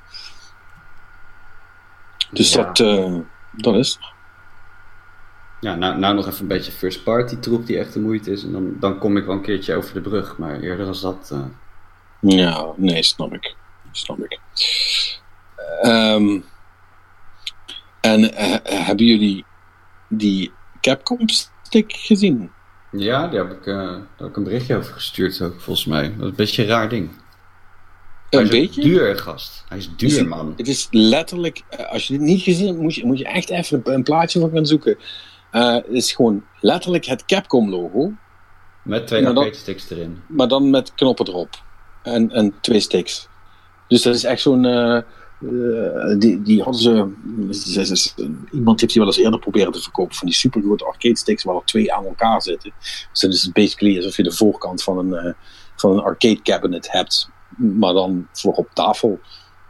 [2.31, 2.63] Dus Ja.
[2.71, 2.77] dat,
[3.51, 4.13] dat is het.
[5.61, 8.43] Ja, nou, nou nog even een beetje first party troep die echt de moeite is.
[8.43, 10.37] En dan, dan kom ik wel een keertje over de brug.
[10.37, 11.35] Maar eerder als dat...
[12.19, 13.55] Ja, nee, snap ik.
[13.91, 14.39] Snap ik.
[15.81, 16.39] Ehm,
[18.01, 18.55] en eh,
[18.85, 19.45] hebben jullie
[20.09, 20.51] die
[20.81, 22.51] Capcom stick gezien?
[22.91, 26.01] Ja, daar heb, ik, eh, daar heb ik een berichtje over gestuurd ook, volgens mij.
[26.17, 27.09] Dat is een beetje een raar ding.
[28.29, 28.81] Hij Een is ook beetje?
[28.81, 29.63] duur, gast.
[29.69, 30.53] Hij is duur, het- man.
[30.57, 33.49] Het is letterlijk, eh, als je dit niet gezien hebt, moet je, moet je echt
[33.49, 34.97] even een, een plaatje van gaan zoeken.
[35.51, 38.11] eh, is gewoon letterlijk het Capcom logo,
[38.83, 40.21] Met twee Maar dan- arcade sticks erin.
[40.27, 41.49] maar dan met knoppen erop.
[42.03, 43.27] En, en twee sticks.
[43.87, 44.65] Dus dat is echt zo'n.
[44.65, 47.09] eh, eh, die, die hadden ze,
[48.51, 50.15] Iemand heeft die wel eens eerder proberen te verkopen.
[50.15, 52.71] Van die supergrote arcade sticks waar er twee aan elkaar zitten.
[53.11, 55.33] Dus dat is basically alsof je de voorkant van een, eh,
[55.75, 57.29] van een arcade cabinet hebt.
[57.57, 59.19] Maar dan voor op tafel.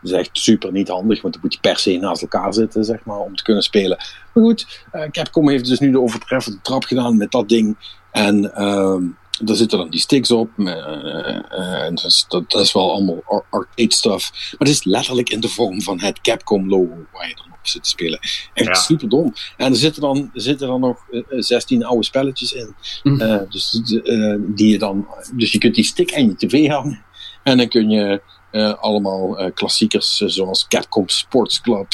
[0.01, 2.83] Dat is echt super niet handig, want dan moet je per se naast elkaar zitten,
[2.83, 3.97] zeg maar, om te kunnen spelen.
[4.33, 7.77] Maar goed, Capcom heeft dus nu de overtreffende trap gedaan met dat ding.
[8.11, 9.03] En ehm
[9.43, 10.49] daar zitten dan die sticks op.
[10.57, 14.31] eh, eh, en dat, is, dat, dat is wel allemaal ar- arcade stuff.
[14.31, 17.59] Maar het is letterlijk in de vorm van het Capcom logo waar je dan op
[17.67, 18.19] zit te spelen.
[18.53, 18.73] Echt Ja.
[18.73, 19.33] super dom.
[19.57, 22.75] En er zitten dan, er zitten dan nog eh, eh, 16 oude spelletjes in.
[23.03, 23.21] Hm.
[23.21, 27.03] Eh, dus, eh, die je dan, dus je kunt die stick aan je tv hangen.
[27.43, 28.21] En dan kun je
[28.51, 31.87] eh, allemaal eh, klassiekers zoals Capcom Sports Club,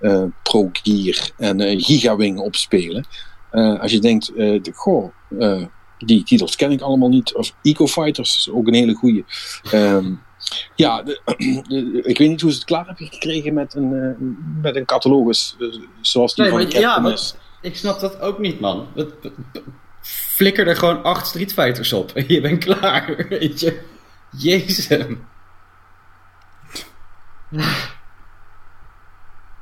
[0.00, 3.06] eh, Pro Gear en eh, Gigawing opspelen.
[3.50, 5.62] Eh, als je denkt, eh, de- goh, eh,
[6.04, 7.34] die titels ken ik allemaal niet.
[7.34, 9.24] Of Eco Fighters is ook een hele goeie.
[9.70, 10.12] Ehm,
[10.74, 11.20] ja, de-
[11.68, 14.26] de- ik weet niet hoe ze het klaar hebben gekregen met een, eh,
[14.62, 15.66] met een catalogus eh,
[16.00, 17.20] zoals die Nee, van maar ja, maar-.
[17.60, 18.86] Ik snap dat ook niet, man.
[20.02, 23.80] Flikker er gewoon acht Street Fighters op en je bent klaar, weet je.
[24.38, 24.86] Jezus.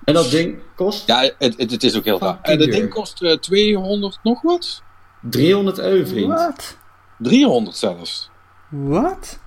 [0.04, 2.38] En dat ding kost Ja, het, het, het is ook heel raar.
[2.42, 2.76] En dat duur.
[2.76, 4.82] ding kost eh, 200 nog wat?
[5.20, 6.26] 300 euro, vriend.
[6.32, 6.76] Wat?
[7.18, 8.30] 300 zelfs.
[8.68, 9.38] Wat?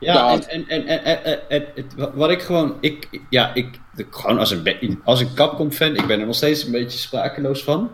[0.00, 3.54] Ja, en, en, en, en, en- en- en- het- wa- wat ik gewoon, ik, ja,
[3.54, 3.80] ik,
[4.10, 7.90] gewoon als een, als een Capcom-fan, ik ben er nog steeds een beetje sprakeloos van.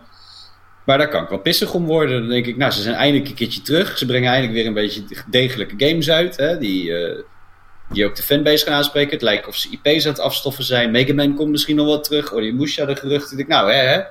[0.85, 2.21] Maar daar kan ik wel pissig om worden.
[2.21, 3.99] Dan denk ik, nou, ze zijn eindelijk een keertje terug.
[3.99, 7.23] Ze brengen eindelijk weer een beetje degelijke games uit, hè, die, eh,
[7.89, 9.13] die ook de fanbase gaan aanspreken.
[9.13, 10.91] Het lijkt of ze IP's aan het afstoffen zijn.
[10.91, 12.33] Mega Man komt misschien nog wel terug.
[12.33, 13.31] Onimusha, de geruchten.
[13.31, 14.03] Ik denk, nou, hè, hè,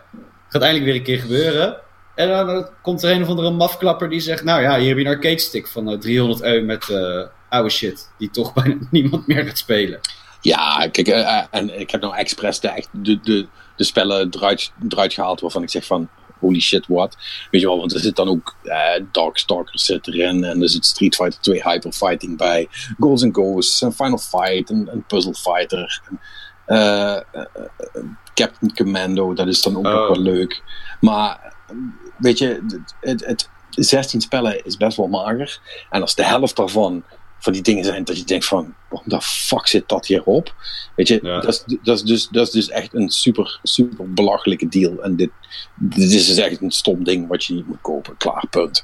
[0.50, 1.78] gaat eindelijk weer een keer gebeuren.
[2.16, 4.98] En dan eh, komt er een of andere mafklapper die zegt: Nou ja, hier heb
[4.98, 8.10] je een arcade stick van eh, 300 euro met eh, oude shit.
[8.18, 10.00] Die toch bijna niemand meer gaat spelen.
[10.42, 14.72] Ja, kijk, eh, eh, en ik heb nou expres de, de, de, de spellen eruit,
[14.90, 16.10] eruit gehaald waarvan ik zeg van
[16.40, 17.18] holy shit, what?
[17.52, 20.86] Weet je wel, want er zit dan ook eh, Darkstalkers zit erin en er zit
[20.86, 22.68] Street Fighter 2 Hyper Fighting bij,
[23.00, 26.02] Goals and Ghosts, en Final Fight en, Puzzle Fighter.
[26.10, 26.20] En,
[26.66, 30.08] eh, eh, eh, Captain Commando, dat is dan ook Oh.
[30.08, 30.62] wel leuk.
[31.00, 31.76] Maar eh,
[32.22, 32.66] weet je,
[33.00, 35.60] het, het, 16 spellen is best wel mager.
[35.90, 37.04] En als de helft daarvan
[37.40, 40.56] van die dingen zijn dat je denkt van, waarom de fuck zit dat hierop?
[40.96, 41.40] Weet je, Ja.
[41.40, 45.04] dat, is, dat, is dus, dat is dus echt een super, super belachelijke deal.
[45.04, 45.30] En dit,
[45.76, 48.18] dit is dus echt een stom ding wat je niet moet kopen.
[48.18, 48.84] Klaar, punt.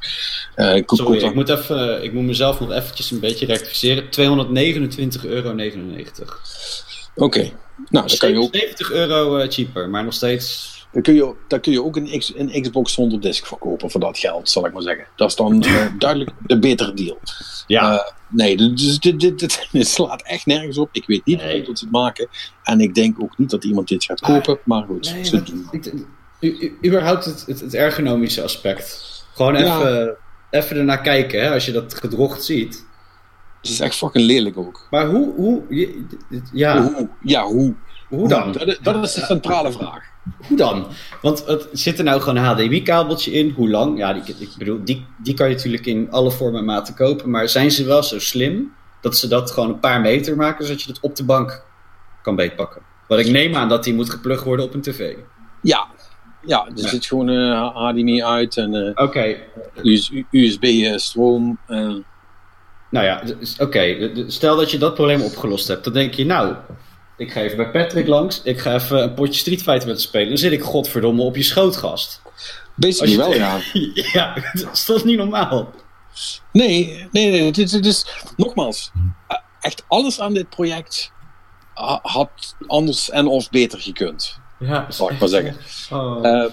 [0.55, 3.45] Eh, ik koop Sorry, dan- ik moet, even, ik moet mezelf nog eventjes een beetje
[3.45, 4.09] rectificeren.
[4.09, 5.55] 229,99 euro.
[7.15, 7.51] Oké,
[7.89, 10.75] nou, dan kan je ook, 70 euro eh, cheaper, maar nog steeds.
[10.91, 13.99] Dan kun je, dan kun je ook een, X, een Xbox zonder disc verkopen voor
[13.99, 15.05] dat geld, zal ik maar zeggen.
[15.15, 17.17] Dat is dan eh, duidelijk de betere deal.
[17.67, 20.89] Ja, Eh, nee, dus dit, dit, dit, dit slaat echt nergens op.
[20.91, 21.65] Ik weet niet Nee.
[21.65, 22.27] hoe ze het maken.
[22.63, 24.59] En ik denk ook niet dat iemand dit gaat kopen.
[24.63, 25.67] Maar goed, nee, ze dat- doen.
[25.71, 25.93] ik-
[26.39, 29.05] u- u- überhaupt het, het, het ergonomische aspect.
[29.33, 29.77] Gewoon Ja.
[29.79, 30.15] even,
[30.49, 32.85] even ernaar kijken, hè, als je dat gedrocht ziet.
[33.61, 34.87] Het is echt fucking lelijk ook.
[34.89, 36.05] Maar hoe, hoe, je-
[36.53, 37.09] ja, Hoe?
[37.23, 37.73] Ja, hoe?
[38.09, 38.51] hoe dan?
[38.81, 40.03] Dat is de centrale vraag.
[40.47, 40.87] Hoe dan?
[41.21, 43.49] Want het, zit er nou gewoon een HDMI-kabeltje in?
[43.55, 43.97] Hoe lang?
[43.97, 47.29] Ja, die, ik bedoel, die, die kan je natuurlijk in alle vormen en maten kopen.
[47.29, 50.81] Maar zijn ze wel zo slim dat ze dat gewoon een paar meter maken, zodat
[50.81, 51.65] je het op de bank
[52.21, 52.81] kan beetpakken?
[53.07, 55.15] Wat ik neem aan dat die moet geplugd worden op een tv.
[55.61, 55.87] Ja,
[56.45, 56.87] ja er Ja.
[56.87, 59.07] zit gewoon eh HDMI uit en eh,
[60.31, 61.57] USB-stroom.
[61.67, 61.77] eh,
[62.89, 64.11] nou ja, dus- oké.
[64.27, 65.83] Stel dat je dat probleem opgelost hebt.
[65.83, 66.55] Dan denk je, nou,
[67.17, 68.41] ik ga even bij Patrick langs.
[68.43, 70.27] Ik ga even een potje Street Fighter met hem spelen.
[70.27, 72.21] Dan zit ik godverdomme op je schootgast.
[72.75, 73.59] basically Als je- wel, ja.
[74.13, 75.71] ja, dat is toch niet normaal?
[76.51, 77.43] Nee, nee, nee.
[77.45, 78.05] Het is, het is,
[78.37, 78.91] nogmaals,
[79.61, 81.11] echt alles aan dit project
[81.73, 84.39] ha- had anders en of beter gekund.
[84.59, 85.55] Ja, Zal ik maar zeggen.
[85.91, 86.25] Oh.
[86.27, 86.51] Eh,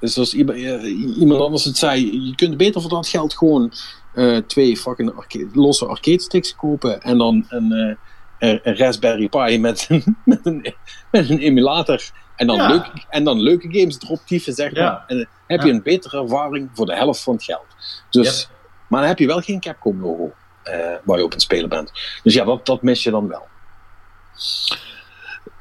[0.00, 3.72] dus zoals iemand, eh, iemand anders het zei, je kunt beter voor dat geld gewoon
[4.14, 7.96] eh, twee fucking arcade, losse arcade sticks kopen en dan een, eh,
[8.40, 10.74] een- een Raspberry Pi met, een- met, een,
[11.10, 12.00] met een emulator
[12.36, 12.68] en dan, Ja.
[12.68, 14.82] leuke, en dan leuke games erop tyfen, zeg maar.
[14.82, 15.04] Ja.
[15.06, 15.72] En dan heb je Ja.
[15.74, 17.66] een betere ervaring voor de helft van het geld.
[18.10, 18.58] Dus, Yep.
[18.88, 21.92] Maar dan heb je wel geen Capcom logo eh, waar je op het spelen bent.
[22.22, 23.46] Dus ja, dat, dat mis je dan wel.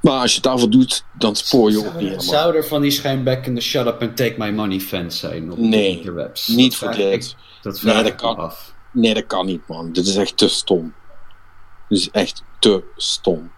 [0.01, 2.21] Maar als je het daarvoor doet, dan spoor je ook niet helemaal.
[2.21, 6.01] zou er van die schijnbekkende shut up and take my money fans zijn op Nee,
[6.03, 6.31] de?
[6.47, 7.35] Niet voor dit.
[7.61, 8.35] Dat Nee, dat ik kan.
[8.37, 8.73] af.
[8.91, 9.91] Nee, dat kan niet, man.
[9.91, 10.93] Dit is echt te stom.
[11.89, 13.51] Dit is echt te stom.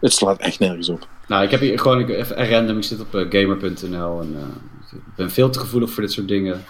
[0.00, 1.08] Het slaat echt nergens op.
[1.26, 2.76] Nou, ik heb hier gewoon even random.
[2.76, 6.28] Ik zit op eh, gamer.nl en eh, Ik ben veel te gevoelig voor dit soort
[6.28, 6.64] dingen.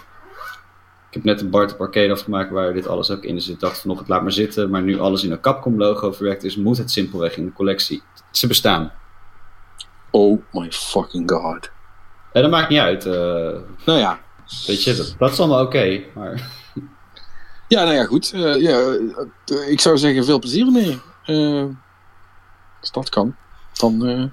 [1.07, 3.49] Ik heb net een Bart op arcade afgemaakt waar dit alles ook in is.
[3.49, 4.69] Ik dacht vanochtend, laat maar zitten.
[4.69, 8.01] Maar nu alles in een Capcom logo verwerkt is, moet het simpelweg in de collectie.
[8.31, 8.91] Ze bestaan.
[10.11, 11.71] Oh my fucking god.
[12.31, 13.05] En dat maakt niet uit.
[13.05, 13.13] eh,
[13.85, 14.19] Nou ja.
[14.67, 16.01] weet je, dat, dat is allemaal oké.
[16.15, 16.49] maar
[17.73, 18.31] Ja, nou ja, goed.
[18.33, 18.79] Eh, ja,
[19.45, 20.99] eh, ik zou zeggen, veel plezier ermee.
[21.25, 21.63] Eh,
[22.79, 23.35] als dat kan.
[23.73, 24.23] Dan, eh,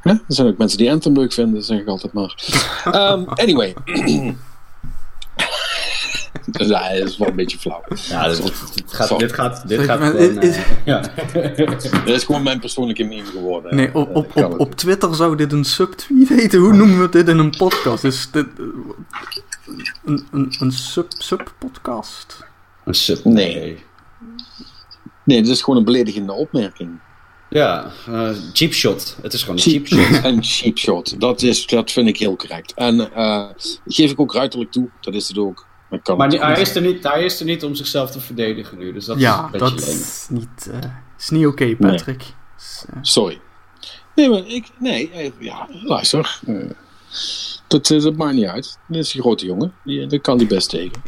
[0.00, 0.10] hè?
[0.10, 2.34] er zijn ook mensen die Anthem leuk vinden, zeg ik altijd maar.
[2.84, 3.74] Ehm, anyway.
[6.46, 7.82] Dus ja, dat is wel een beetje flauw.
[8.08, 8.42] ja, dit,
[8.74, 10.42] dit gaat, dit gaat, dit gaat gewoon...
[10.42, 11.00] is- ja.
[12.04, 13.76] Dat is gewoon mijn persoonlijke mening geworden.
[13.76, 16.58] Nee, op, op, op, Twitter zou dit een subtweet heten.
[16.60, 18.04] Hoe noemen we dit in een podcast?
[18.04, 18.46] Is dit
[20.04, 22.44] een, een, een sub, sub-podcast?
[22.86, 23.24] Een sub.
[23.24, 23.84] Nee.
[25.24, 27.00] Nee, dit is gewoon een beledigende opmerking.
[27.50, 29.16] Ja, eh, cheap shot.
[29.22, 30.24] Het is gewoon een cheap shot.
[30.24, 31.20] Een cheap shot.
[31.20, 32.74] Dat, is, dat vind ik heel correct.
[32.74, 33.44] En eh,
[33.86, 34.88] geef ik ook ruiterlijk toe.
[35.00, 35.66] Dat is het ook.
[35.90, 37.74] Maar, ik kan Maar het die- hij, is er niet, hij is er niet om
[37.74, 38.92] zichzelf te verdedigen nu.
[38.92, 42.22] Dus dat is ja, een beetje dat is niet, eh, is niet oké, Patrick.
[42.58, 43.40] Is, eh, Sorry.
[44.14, 44.66] Nee, maar ik...
[44.78, 46.40] Nee, ja, luister.
[46.46, 46.70] Eh,
[47.66, 48.78] dat, dat maakt niet uit.
[48.88, 49.72] Dit is een grote jongen.
[49.84, 51.02] Die, daar kan die best tegen.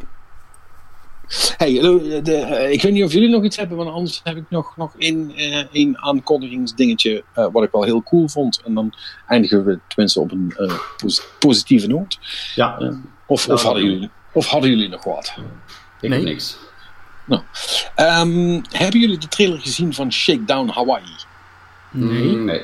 [1.57, 4.37] Hey, de, de- eh, ik weet niet of jullie nog iets hebben, want anders heb
[4.37, 8.61] ik nog, nog één, eh, één aankondigingsdingetje eh, wat ik wel heel cool vond.
[8.65, 8.95] En dan
[9.27, 12.19] eindigen we tenminste op een eh, pos- positieve noot.
[12.55, 12.77] Ja.
[13.27, 15.35] Of, Nou, of, hadden jullie, of hadden jullie nog wat?
[16.01, 16.19] ik Nee.
[16.19, 16.57] heb niks.
[17.95, 21.15] Ehm, hebben jullie de trailer gezien van Shakedown Hawaii?
[21.91, 22.37] nee.
[22.37, 22.63] Nee.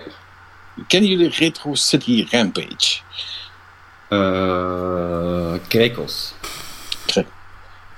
[0.86, 3.00] Kennen jullie Retro City Rampage?
[4.08, 6.34] Eh, krekels.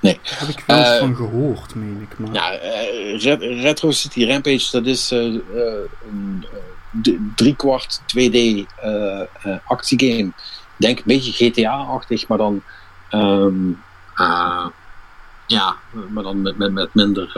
[0.07, 0.19] Nee.
[0.23, 2.19] Daar heb ik wel eens Eh, van gehoord, meen ik.
[2.19, 2.33] Maar...
[2.33, 5.41] Ja, eh, Ret- Retro City Rampage, dat is eh, eh,
[6.09, 6.45] een
[7.03, 9.27] eh, driekwart 2D eh, eh,
[9.65, 10.27] actiegame.
[10.27, 12.63] Ik denk een beetje GTA-achtig, maar dan...
[13.09, 13.69] ehm,
[14.15, 14.65] eh,
[15.47, 15.75] ja,
[16.09, 17.31] maar dan met, met, met minder...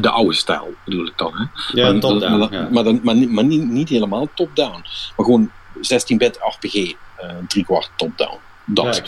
[0.00, 1.44] de oude stijl bedoel ik dan, hè?
[1.80, 2.38] Ja, maar, top-down.
[2.38, 2.68] Maar, ja.
[2.70, 4.84] maar, dan, maar, niet, maar niet, niet helemaal top-down.
[5.16, 6.74] Maar gewoon 16-bit RPG,
[7.16, 8.38] eh driekwart top-down.
[8.66, 9.02] Dat.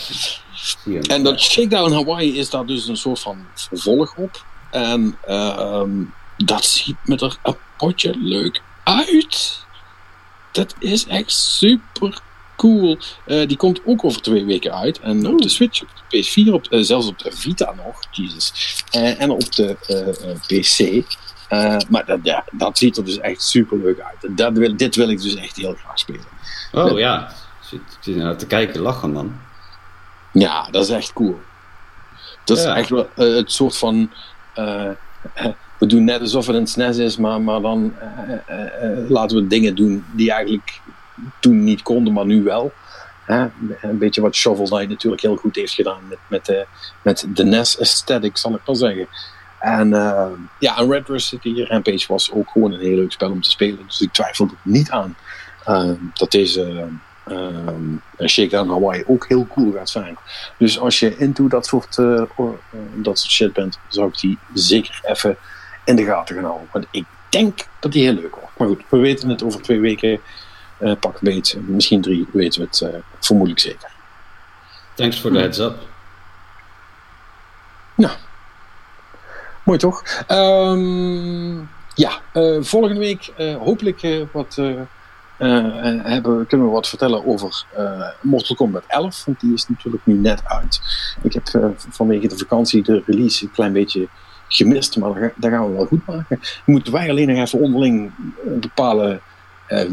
[0.84, 1.00] Ja.
[1.00, 4.44] En dat Shakedown Hawaii is daar dus een soort van vervolg op.
[4.70, 6.02] En ehm,
[6.36, 9.64] dat ziet me er een potje leuk uit.
[10.52, 12.22] Dat is echt super
[12.56, 12.98] cool.
[13.26, 15.00] Eh, die komt ook over twee weken uit.
[15.00, 18.00] En op de Switch, op de PS4, op, eh, zelfs op de Vita nog.
[18.10, 18.52] Jesus.
[18.90, 19.76] Eh, en op de
[20.46, 21.04] PC.
[21.88, 24.36] Maar dat, ja, dat ziet er dus echt super leuk uit.
[24.36, 26.26] Dat wil, dit wil ik dus echt heel graag spelen.
[26.72, 29.40] Oh ja, ik zit, ik zit naar te kijken, lachen man.
[30.34, 31.40] Ja, dat is echt cool.
[32.44, 32.76] Dat is Ja.
[32.76, 34.10] echt wel eh, het soort van.
[34.54, 34.90] eh,
[35.78, 37.94] we doen net alsof het een SNES is, maar, maar dan
[38.46, 40.80] eh, laten we dingen doen die eigenlijk
[41.40, 42.72] toen niet konden, maar nu wel.
[43.24, 43.46] Hè?
[43.80, 46.66] Een beetje wat Shovel Knight natuurlijk heel goed heeft gedaan met, met, de,
[47.02, 49.06] met de NES aesthetic, zal ik wel zeggen.
[49.58, 49.88] En
[50.58, 53.78] ja, en Red City Rampage was ook gewoon een heel leuk spel om te spelen.
[53.86, 55.16] Dus ik twijfel er niet aan
[56.14, 56.88] dat deze
[57.28, 60.16] um, Shakedown Hawaii ook heel cool gaat zijn.
[60.58, 62.22] Dus als je into dat soort, uh,
[62.94, 65.36] dat soort shit bent, zou ik die zeker even
[65.84, 66.68] in de gaten gaan houden.
[66.72, 68.58] Want ik denk dat die heel leuk wordt.
[68.58, 70.20] Maar goed, we weten het over twee weken.
[70.80, 73.90] Uh, pak beet, misschien drie, weten we het uh, vermoedelijk zeker.
[74.94, 75.76] Thanks voor de heads up.
[77.94, 78.12] Nou,
[79.64, 80.24] mooi toch?
[80.28, 82.20] Um, ja,
[82.60, 84.58] volgende week hopelijk wat,
[85.36, 87.64] hebben, kunnen we wat vertellen over
[88.20, 89.24] Mortal Kombat 11.
[89.24, 90.80] Want die is natuurlijk nu net uit.
[91.22, 94.08] Ik heb vanwege de vakantie de release een klein beetje
[94.48, 96.40] gemist, maar dat gaan we wel goed maken.
[96.64, 98.12] Moeten wij alleen nog even onderling
[98.44, 99.20] bepalen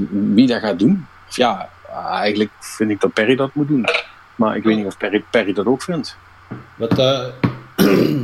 [0.10, 1.08] wie dat gaat doen.
[1.30, 1.70] Of ja,
[2.12, 3.86] eigenlijk vind ik dat Perry dat moet doen.
[4.36, 6.18] Maar ik weet niet of Perry, Perry dat ook vindt.
[6.76, 7.26] Wat, uh,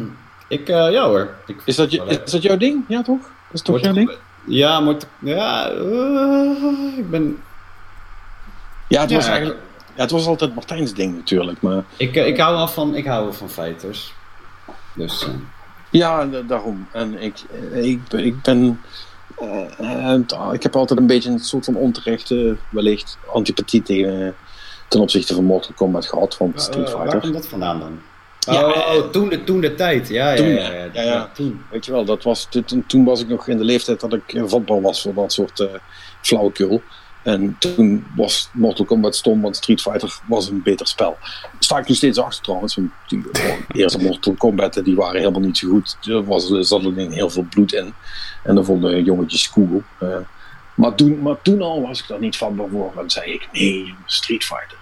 [0.57, 1.30] ik, uh, ja hoor.
[1.45, 2.84] Ik, is, dat je, is dat jouw ding?
[2.88, 3.22] Ja toch?
[3.22, 4.11] Dat is toch jouw ding?
[4.48, 7.44] Ja, Mort ja uh, ik ben...
[8.88, 9.60] Ja, het, ja, was eigenlijk,
[9.95, 11.84] ja, het was altijd Martijn's ding natuurlijk, maar...
[11.98, 14.14] Ik, ik hou wel van, ik hou wel van fighters.
[14.94, 15.24] Dus...
[15.24, 15.30] Uh...
[15.90, 16.88] Ja, daarom.
[16.91, 17.44] En ik,
[17.74, 18.82] ik, ik ben...
[19.80, 24.36] Uh, ik heb altijd een beetje een soort van onterechte, wellicht antipathie tegen,
[24.88, 27.07] ten opzichte van Mortal Kombat gehad, van Street Fighter.
[27.07, 27.99] Waar komt dat vandaan dan?
[28.53, 31.61] Ja, oh, toen, de, toen de tijd, ja, toen, ja, ja, ja, ja, toen.
[31.72, 34.41] Weet je wel, dat was, toen, toen was ik nog in de leeftijd dat ik
[34.45, 35.68] vatbaar was voor dat soort uh,
[36.22, 36.82] flauwekul.
[37.24, 41.18] En toen was Mortal Kombat stom, want Street Fighter was een beter spel.
[41.22, 42.76] Daar sta ik nog steeds achter trouwens.
[42.76, 45.98] Want die, de eerste Mortal Kombat die waren helemaal niet zo goed.
[46.02, 47.94] Er was, er zat alleen heel veel bloed in.
[48.44, 49.84] En dan vonden jongetjes cool.
[50.03, 50.15] Uh,
[50.76, 52.94] maar, toen, maar toen al was ik daar niet vatbaar voor.
[52.98, 54.78] En zei ik, nee, Street Fighter.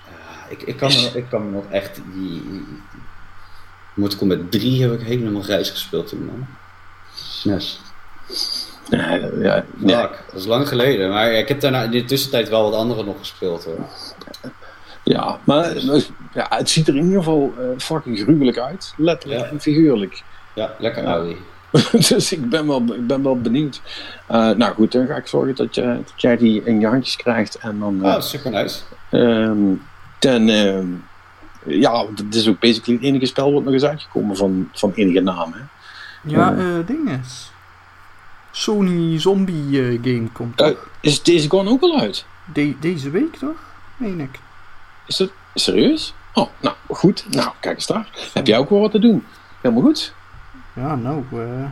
[0.50, 2.02] ik, ik, kan me, ik kan me nog echt...
[2.14, 2.42] Die,
[3.96, 6.48] Mortal Kombat 3 heb ik helemaal grijs gespeeld toen, man.
[7.16, 7.80] SNES.
[8.90, 10.02] Ja, ja, Fuck, ja,
[10.32, 11.10] dat is lang geleden.
[11.10, 13.80] Maar ik heb daarna in de tussentijd wel wat andere nog gespeeld, hoor.
[15.04, 15.74] ja, maar
[16.34, 18.94] ja, het ziet er in ieder geval eh, fucking gruwelijk uit.
[18.98, 19.48] Letterlijk Ja.
[19.50, 20.24] en figuurlijk.
[20.56, 21.38] Ja, lekker Audi.
[22.10, 23.82] dus ik ben wel, ik ben wel benieuwd.
[24.28, 27.16] Eh, nou goed, dan ga ik zorgen dat, je, dat jij die in je handjes
[27.16, 27.56] krijgt.
[27.56, 28.04] En dan...
[28.06, 28.80] eh, Oh, super nice.
[29.12, 29.58] Ehm,
[30.20, 30.86] ten, ehm,
[31.66, 35.20] ja, het is ook basically het enige spel wat nog is uitgekomen van, van enige
[35.20, 35.54] naam.
[35.54, 35.60] Hè?
[36.22, 37.52] Ja, eh ding is.
[38.52, 40.70] Sony Zombie eh, game komt Eh,
[41.02, 42.26] is deze Gone ook al uit?
[42.54, 43.56] De- deze week toch?
[43.98, 44.40] Meen ik.
[45.06, 46.14] Is dat serieus?
[46.34, 47.26] Oh, nou goed.
[47.30, 48.10] Nou, kijk eens daar.
[48.34, 49.26] Heb jij ook wel wat te doen?
[49.62, 50.14] Helemaal goed.
[50.74, 51.24] Ja, nou.
[51.32, 51.66] eh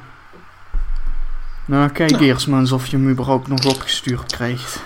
[1.65, 4.84] Nou, kijk eerst maar eens of je hem überhaupt nog opgestuurd krijgt.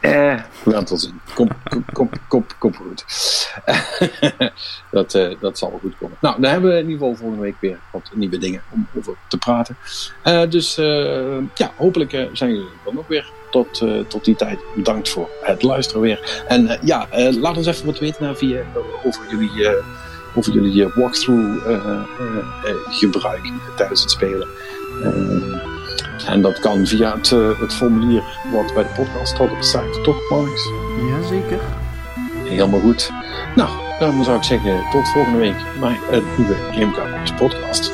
[0.00, 1.10] Eh, we.
[1.34, 1.48] Kom,
[1.92, 3.04] kom, kom, kom, goed.
[4.90, 6.16] dat, eh, dat zal wel goed komen.
[6.20, 9.14] Nou, dan hebben we in ieder geval volgende week weer wat nieuwe dingen om over
[9.28, 9.76] te praten.
[10.22, 13.32] Eh, dus eh, ja, hopelijk zijn jullie dan ook weer.
[13.50, 16.44] Tot, tot die tijd bedankt voor het luisteren weer.
[16.48, 18.62] En ja, laat ons even wat weten via,
[19.04, 19.68] over jullie,
[20.34, 21.66] over jullie walkthrough
[22.90, 24.48] gebruik tijdens het spelen.
[26.26, 28.22] En dat kan via het, eh, het formulier
[28.52, 30.68] wat bij de podcast staat op de site, toch Marnix?
[31.10, 31.60] Jazeker.
[32.44, 33.10] Helemaal goed.
[33.56, 37.92] Nou, dan zou ik zeggen tot volgende week bij een nieuwe Gamecast podcast.